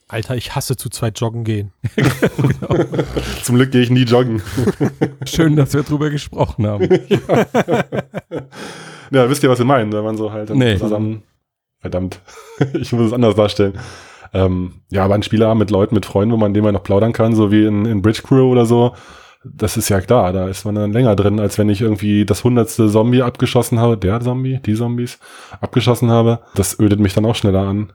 Alter, 0.10 0.36
ich 0.36 0.56
hasse 0.56 0.76
zu 0.76 0.90
zweit 0.90 1.20
joggen 1.20 1.44
gehen. 1.44 1.72
genau. 1.96 2.84
Zum 3.44 3.56
Glück 3.56 3.72
gehe 3.72 3.82
ich 3.82 3.92
nie 3.92 4.04
joggen. 4.04 4.42
Schön, 5.24 5.56
dass 5.56 5.76
wir 5.76 5.84
drüber 5.84 6.10
gesprochen 6.10 6.66
haben. 6.66 6.84
ja. 7.10 7.46
ja, 9.12 9.30
wisst 9.30 9.44
ihr, 9.44 9.52
was 9.52 9.60
wir 9.60 9.68
meinen, 9.68 9.94
wenn 9.94 10.04
man 10.04 10.18
so 10.18 10.32
halt 10.32 10.50
nee. 10.50 10.78
zusammen. 10.78 11.22
Verdammt, 11.80 12.22
ich 12.74 12.92
muss 12.92 13.06
es 13.06 13.14
anders 13.14 13.36
darstellen. 13.36 13.78
Ähm, 14.34 14.82
ja, 14.90 15.06
aber 15.06 15.14
ein 15.14 15.24
Spieler 15.24 15.54
mit 15.54 15.70
Leuten, 15.70 15.94
mit 15.94 16.08
Freunden, 16.08 16.34
wo 16.34 16.38
man 16.38 16.56
dem 16.56 16.64
man 16.64 16.74
noch 16.74 16.84
plaudern 16.84 17.14
kann, 17.14 17.36
so 17.36 17.52
wie 17.52 17.66
in, 17.66 17.86
in 17.86 18.02
Bridge 18.02 18.24
Crew 18.24 18.52
oder 18.52 18.66
so, 18.66 18.96
das 19.46 19.78
ist 19.78 19.90
ja 19.90 20.02
klar, 20.02 20.34
da 20.34 20.48
ist 20.50 20.66
man 20.66 20.76
dann 20.76 20.92
länger 20.92 21.16
drin, 21.16 21.40
als 21.40 21.58
wenn 21.60 21.70
ich 21.70 21.82
irgendwie 21.82 22.26
das 22.26 22.44
hundertste 22.44 22.90
Zombie 22.90 23.22
abgeschossen 23.22 23.80
habe, 23.80 23.96
der 23.96 24.20
Zombie, 24.22 24.60
die 24.66 24.74
Zombies 24.74 25.20
abgeschossen 25.62 26.10
habe. 26.10 26.40
Das 26.56 26.80
ödet 26.80 27.00
mich 27.00 27.14
dann 27.14 27.26
auch 27.26 27.36
schneller 27.36 27.62
an. 27.62 27.94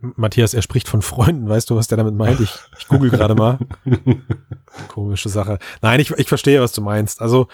Matthias, 0.00 0.54
er 0.54 0.62
spricht 0.62 0.88
von 0.88 1.02
Freunden, 1.02 1.48
weißt 1.48 1.70
du, 1.70 1.76
was 1.76 1.88
der 1.88 1.98
damit 1.98 2.14
meint? 2.14 2.38
Ich, 2.40 2.54
ich 2.78 2.86
google 2.86 3.10
gerade 3.10 3.34
mal. 3.34 3.58
Komische 4.88 5.28
Sache. 5.28 5.58
Nein, 5.82 5.98
ich, 5.98 6.12
ich 6.12 6.28
verstehe, 6.28 6.60
was 6.60 6.72
du 6.72 6.80
meinst. 6.80 7.20
Also, 7.20 7.48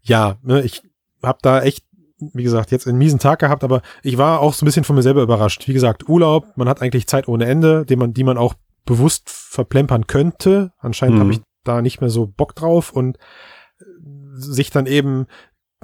ja, 0.00 0.38
ne, 0.42 0.62
ich 0.62 0.82
habe 1.22 1.38
da 1.42 1.60
echt, 1.60 1.84
wie 2.18 2.42
gesagt, 2.42 2.70
jetzt 2.70 2.88
einen 2.88 2.96
miesen 2.96 3.18
Tag 3.18 3.40
gehabt, 3.40 3.64
aber 3.64 3.82
ich 4.02 4.16
war 4.16 4.40
auch 4.40 4.54
so 4.54 4.64
ein 4.64 4.66
bisschen 4.66 4.84
von 4.84 4.96
mir 4.96 5.02
selber 5.02 5.22
überrascht. 5.22 5.68
Wie 5.68 5.74
gesagt, 5.74 6.08
Urlaub, 6.08 6.56
man 6.56 6.68
hat 6.68 6.80
eigentlich 6.80 7.06
Zeit 7.06 7.28
ohne 7.28 7.44
Ende, 7.44 7.84
die 7.84 7.96
man, 7.96 8.14
die 8.14 8.24
man 8.24 8.38
auch 8.38 8.54
bewusst 8.86 9.28
verplempern 9.28 10.06
könnte. 10.06 10.72
Anscheinend 10.78 11.16
mhm. 11.16 11.20
habe 11.20 11.32
ich 11.32 11.40
da 11.64 11.82
nicht 11.82 12.00
mehr 12.00 12.10
so 12.10 12.26
Bock 12.26 12.54
drauf 12.54 12.92
und 12.92 13.18
sich 14.32 14.70
dann 14.70 14.86
eben 14.86 15.26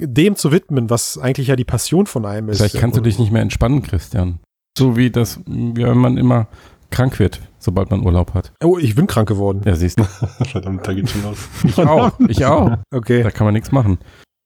dem 0.00 0.36
zu 0.36 0.50
widmen, 0.50 0.88
was 0.88 1.18
eigentlich 1.18 1.48
ja 1.48 1.56
die 1.56 1.64
Passion 1.64 2.06
von 2.06 2.24
einem 2.24 2.48
ist. 2.48 2.58
Vielleicht 2.58 2.78
kannst 2.78 2.96
du 2.96 3.02
dich 3.02 3.18
nicht 3.18 3.32
mehr 3.32 3.42
entspannen, 3.42 3.82
Christian. 3.82 4.40
So 4.76 4.96
wie 4.96 5.10
das, 5.10 5.40
wie 5.46 5.84
wenn 5.84 5.98
man 5.98 6.16
immer 6.18 6.48
krank 6.90 7.18
wird, 7.18 7.40
sobald 7.58 7.90
man 7.90 8.04
Urlaub 8.04 8.34
hat. 8.34 8.52
Oh, 8.62 8.78
ich 8.78 8.94
bin 8.94 9.06
krank 9.06 9.28
geworden. 9.28 9.62
Ja, 9.64 9.74
siehst 9.74 9.98
du. 9.98 10.04
Verdammt, 10.44 10.86
da 10.86 10.92
geht 10.92 11.08
schon 11.08 11.22
los. 11.22 11.38
Ich 11.64 11.78
auch, 11.78 12.12
ich 12.28 12.44
auch. 12.44 12.78
Okay. 12.92 13.22
Da 13.22 13.30
kann 13.30 13.46
man 13.46 13.54
nichts 13.54 13.72
machen. 13.72 13.98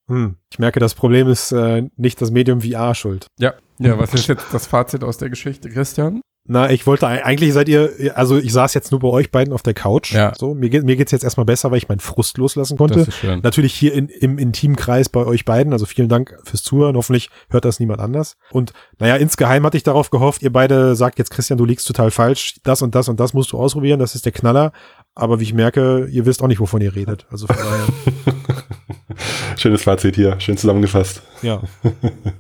Hm. 0.09 0.37
Ich 0.53 0.59
merke, 0.59 0.81
das 0.81 0.95
Problem 0.95 1.29
ist 1.29 1.53
äh, 1.53 1.89
nicht 1.97 2.21
das 2.21 2.31
Medium 2.31 2.61
VR 2.61 2.95
schuld. 2.95 3.27
Ja. 3.39 3.55
Ja, 3.79 3.99
was 3.99 4.13
ist 4.13 4.27
jetzt 4.27 4.53
das 4.53 4.67
Fazit 4.67 5.03
aus 5.05 5.19
der 5.19 5.31
Geschichte, 5.31 5.71
Christian? 5.71 6.21
Na, 6.47 6.71
ich 6.71 6.87
wollte 6.87 7.07
eigentlich 7.07 7.53
seid 7.53 7.69
ihr, 7.69 8.13
also 8.17 8.37
ich 8.37 8.53
saß 8.53 8.75
jetzt 8.75 8.91
nur 8.91 8.99
bei 8.99 9.09
euch 9.09 9.31
beiden 9.31 9.53
auf 9.53 9.63
der 9.63 9.75
Couch. 9.75 10.13
Ja. 10.13 10.33
So, 10.37 10.55
mir, 10.55 10.69
geht, 10.69 10.85
mir 10.85 10.97
geht's 10.97 11.13
jetzt 11.13 11.23
erstmal 11.23 11.45
besser, 11.45 11.71
weil 11.71 11.79
ich 11.79 11.89
meinen 11.89 12.01
Frust 12.01 12.39
loslassen 12.39 12.77
konnte. 12.77 12.99
Das 12.99 13.09
ist 13.09 13.19
schön. 13.19 13.41
Natürlich 13.43 13.75
hier 13.75 13.93
in, 13.93 14.09
im 14.09 14.39
Intimkreis 14.39 15.09
bei 15.09 15.25
euch 15.25 15.45
beiden. 15.45 15.73
Also 15.73 15.87
vielen 15.87 16.09
Dank 16.09 16.37
fürs 16.45 16.63
Zuhören. 16.63 16.97
Hoffentlich 16.97 17.31
hört 17.51 17.65
das 17.65 17.79
niemand 17.79 18.01
anders. 18.01 18.37
Und 18.51 18.73
naja, 18.99 19.17
insgeheim 19.17 19.65
hatte 19.65 19.77
ich 19.77 19.83
darauf 19.83 20.11
gehofft, 20.11 20.43
ihr 20.43 20.53
beide 20.53 20.97
sagt 20.97 21.19
jetzt, 21.19 21.31
Christian, 21.31 21.59
du 21.59 21.65
liegst 21.65 21.87
total 21.87 22.11
falsch. 22.11 22.57
Das 22.65 22.83
und 22.83 22.95
das 22.95 23.09
und 23.09 23.21
das 23.21 23.33
musst 23.33 23.53
du 23.53 23.59
ausprobieren. 23.59 24.01
Das 24.01 24.15
ist 24.15 24.25
der 24.25 24.33
Knaller. 24.33 24.73
Aber 25.15 25.39
wie 25.41 25.45
ich 25.45 25.55
merke, 25.55 26.07
ihr 26.11 26.27
wisst 26.27 26.43
auch 26.43 26.49
nicht, 26.49 26.61
wovon 26.61 26.81
ihr 26.81 26.97
redet. 26.97 27.27
Also 27.31 27.47
von 27.47 27.57
daher. 27.57 28.35
Schönes 29.57 29.83
Fazit 29.83 30.17
hier. 30.17 30.41
Schön 30.41 30.57
zusammengefasst. 30.57 31.23
Ja. 31.43 31.63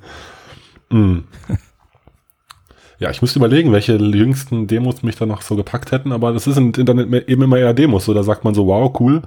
mm. 0.91 1.19
Ja, 3.01 3.11
ich 3.11 3.23
müsste 3.23 3.39
überlegen, 3.39 3.73
welche 3.73 3.97
jüngsten 3.97 4.67
Demos 4.67 5.03
mich 5.03 5.17
da 5.17 5.25
noch 5.25 5.41
so 5.41 5.57
gepackt 5.57 5.91
hätten, 5.91 6.13
aber 6.13 6.33
das 6.33 6.47
ist 6.47 6.59
im 6.59 6.67
Internet 6.67 7.29
eben 7.29 7.43
immer 7.43 7.57
eher 7.57 7.73
Demos, 7.73 8.05
so 8.05 8.13
da 8.13 8.23
sagt 8.23 8.45
man 8.45 8.55
so, 8.55 8.67
wow, 8.67 8.95
cool. 9.01 9.23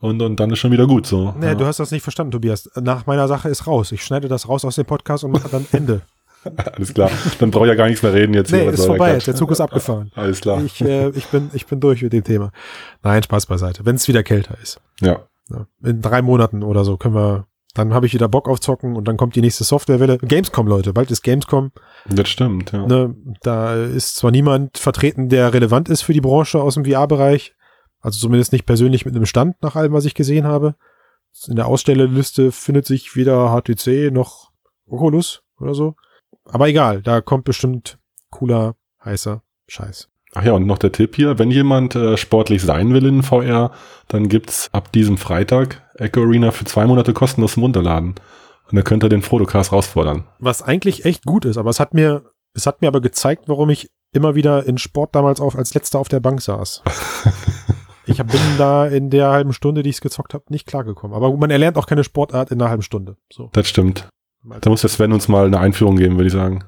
Und, 0.00 0.22
und 0.22 0.38
dann 0.38 0.50
ist 0.52 0.60
schon 0.60 0.70
wieder 0.70 0.86
gut 0.86 1.06
so. 1.06 1.34
Nee, 1.36 1.46
ja. 1.46 1.54
du 1.56 1.66
hast 1.66 1.80
das 1.80 1.90
nicht 1.90 2.02
verstanden, 2.02 2.30
Tobias. 2.30 2.70
Nach 2.76 3.06
meiner 3.06 3.26
Sache 3.26 3.48
ist 3.48 3.66
raus. 3.66 3.90
Ich 3.90 4.04
schneide 4.04 4.28
das 4.28 4.48
raus 4.48 4.64
aus 4.64 4.76
dem 4.76 4.86
Podcast 4.86 5.24
und 5.24 5.32
mache 5.32 5.48
dann 5.48 5.66
Ende. 5.72 6.02
Alles 6.76 6.94
klar. 6.94 7.10
Dann 7.40 7.50
brauche 7.50 7.64
ich 7.64 7.70
ja 7.70 7.74
gar 7.74 7.88
nichts 7.88 8.04
mehr 8.04 8.14
reden 8.14 8.32
jetzt. 8.32 8.52
Nee, 8.52 8.68
ist 8.68 8.86
vorbei. 8.86 9.10
Der, 9.10 9.18
der 9.18 9.34
Zug 9.34 9.50
ist 9.50 9.60
abgefahren. 9.60 10.12
Alles 10.14 10.40
klar. 10.40 10.62
Ich, 10.64 10.80
äh, 10.80 11.08
ich, 11.10 11.26
bin, 11.26 11.50
ich 11.52 11.66
bin 11.66 11.80
durch 11.80 12.00
mit 12.00 12.12
dem 12.12 12.22
Thema. 12.22 12.52
Nein, 13.02 13.24
Spaß 13.24 13.46
beiseite. 13.46 13.84
Wenn 13.84 13.96
es 13.96 14.06
wieder 14.06 14.22
kälter 14.22 14.56
ist. 14.62 14.80
Ja. 15.00 15.26
In 15.82 16.00
drei 16.00 16.22
Monaten 16.22 16.62
oder 16.62 16.84
so 16.84 16.96
können 16.96 17.16
wir 17.16 17.46
dann 17.74 17.94
habe 17.94 18.06
ich 18.06 18.14
wieder 18.14 18.28
Bock 18.28 18.48
auf 18.48 18.60
Zocken 18.60 18.96
und 18.96 19.06
dann 19.06 19.16
kommt 19.16 19.36
die 19.36 19.40
nächste 19.40 19.64
Softwarewelle. 19.64 20.18
Gamescom, 20.18 20.66
Leute, 20.66 20.92
bald 20.92 21.10
ist 21.10 21.22
Gamescom. 21.22 21.72
Das 22.06 22.28
stimmt, 22.28 22.72
ja. 22.72 22.86
Ne, 22.86 23.14
da 23.42 23.74
ist 23.74 24.16
zwar 24.16 24.30
niemand 24.30 24.78
vertreten, 24.78 25.28
der 25.28 25.52
relevant 25.52 25.88
ist 25.88 26.02
für 26.02 26.12
die 26.12 26.20
Branche 26.20 26.60
aus 26.60 26.74
dem 26.74 26.84
VR-Bereich. 26.84 27.54
Also 28.00 28.18
zumindest 28.18 28.52
nicht 28.52 28.66
persönlich 28.66 29.04
mit 29.04 29.14
einem 29.14 29.26
Stand, 29.26 29.62
nach 29.62 29.76
allem, 29.76 29.92
was 29.92 30.04
ich 30.04 30.14
gesehen 30.14 30.46
habe. 30.46 30.76
In 31.46 31.56
der 31.56 31.66
Ausstellerliste 31.66 32.52
findet 32.52 32.86
sich 32.86 33.14
weder 33.16 33.50
HTC 33.50 34.12
noch 34.12 34.50
Oculus 34.86 35.42
oder 35.60 35.74
so. 35.74 35.94
Aber 36.44 36.68
egal, 36.68 37.02
da 37.02 37.20
kommt 37.20 37.44
bestimmt 37.44 37.98
cooler, 38.30 38.76
heißer 39.04 39.42
Scheiß. 39.66 40.08
Ach 40.34 40.44
ja, 40.44 40.52
und 40.52 40.66
noch 40.66 40.78
der 40.78 40.92
Tipp 40.92 41.16
hier, 41.16 41.38
wenn 41.38 41.50
jemand 41.50 41.94
äh, 41.94 42.16
sportlich 42.16 42.62
sein 42.62 42.92
will 42.92 43.06
in 43.06 43.22
VR, 43.22 43.72
dann 44.08 44.28
gibt's 44.28 44.68
ab 44.72 44.92
diesem 44.92 45.16
Freitag 45.16 45.82
Echo 45.94 46.22
Arena 46.22 46.50
für 46.50 46.64
zwei 46.64 46.86
Monate 46.86 47.12
kostenlos 47.12 47.54
zum 47.54 47.62
Runterladen. 47.62 48.14
Und 48.70 48.76
dann 48.76 48.84
könnt 48.84 49.02
ihr 49.02 49.08
den 49.08 49.22
Fotocast 49.22 49.72
rausfordern. 49.72 50.24
Was 50.38 50.62
eigentlich 50.62 51.06
echt 51.06 51.24
gut 51.24 51.46
ist, 51.46 51.56
aber 51.56 51.70
es 51.70 51.80
hat 51.80 51.94
mir, 51.94 52.24
es 52.52 52.66
hat 52.66 52.82
mir 52.82 52.88
aber 52.88 53.00
gezeigt, 53.00 53.44
warum 53.46 53.70
ich 53.70 53.90
immer 54.12 54.34
wieder 54.34 54.66
in 54.66 54.78
Sport 54.78 55.14
damals 55.14 55.40
auf, 55.40 55.56
als 55.56 55.74
letzter 55.74 55.98
auf 55.98 56.08
der 56.08 56.20
Bank 56.20 56.42
saß. 56.42 56.82
ich 58.06 58.18
bin 58.18 58.40
da 58.58 58.86
in 58.86 59.08
der 59.08 59.30
halben 59.30 59.54
Stunde, 59.54 59.82
die 59.82 59.90
ich 59.90 59.96
es 59.96 60.02
gezockt 60.02 60.34
habe, 60.34 60.44
nicht 60.50 60.66
klargekommen. 60.66 61.16
Aber 61.16 61.34
man 61.34 61.50
erlernt 61.50 61.78
auch 61.78 61.86
keine 61.86 62.04
Sportart 62.04 62.50
in 62.50 62.60
einer 62.60 62.68
halben 62.68 62.82
Stunde. 62.82 63.16
So. 63.32 63.48
Das 63.52 63.68
stimmt. 63.68 64.08
Da 64.60 64.70
muss 64.70 64.82
der 64.82 64.90
Sven 64.90 65.12
uns 65.12 65.28
mal 65.28 65.46
eine 65.46 65.58
Einführung 65.58 65.96
geben, 65.96 66.16
würde 66.16 66.28
ich 66.28 66.32
sagen. 66.32 66.64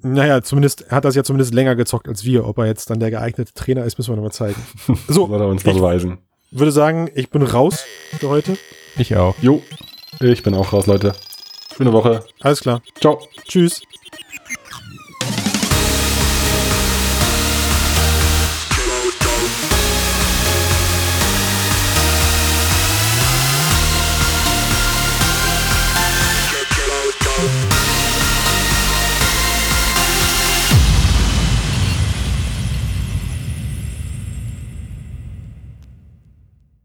Naja, 0.00 0.42
zumindest 0.42 0.90
hat 0.90 1.04
er 1.04 1.10
es 1.10 1.14
ja 1.14 1.24
zumindest 1.24 1.52
länger 1.52 1.76
gezockt 1.76 2.08
als 2.08 2.24
wir. 2.24 2.46
Ob 2.46 2.58
er 2.58 2.66
jetzt 2.66 2.88
dann 2.90 3.00
der 3.00 3.10
geeignete 3.10 3.52
Trainer 3.52 3.84
ist, 3.84 3.98
müssen 3.98 4.10
wir 4.12 4.16
nochmal 4.16 4.32
zeigen. 4.32 4.60
So. 5.08 5.26
Soll 5.26 5.40
er 5.40 5.46
uns 5.48 5.64
mal 5.64 5.74
beweisen. 5.74 6.18
Würde 6.50 6.72
sagen, 6.72 7.10
ich 7.14 7.28
bin 7.30 7.42
raus 7.42 7.84
für 8.18 8.28
heute. 8.28 8.56
Ich 8.96 9.14
auch. 9.16 9.34
Jo. 9.42 9.62
Ich 10.20 10.42
bin 10.42 10.54
auch 10.54 10.72
raus, 10.72 10.86
Leute. 10.86 11.12
Schöne 11.76 11.92
Woche. 11.92 12.24
Alles 12.40 12.60
klar. 12.60 12.82
Ciao. 13.00 13.20
Tschüss. 13.46 13.82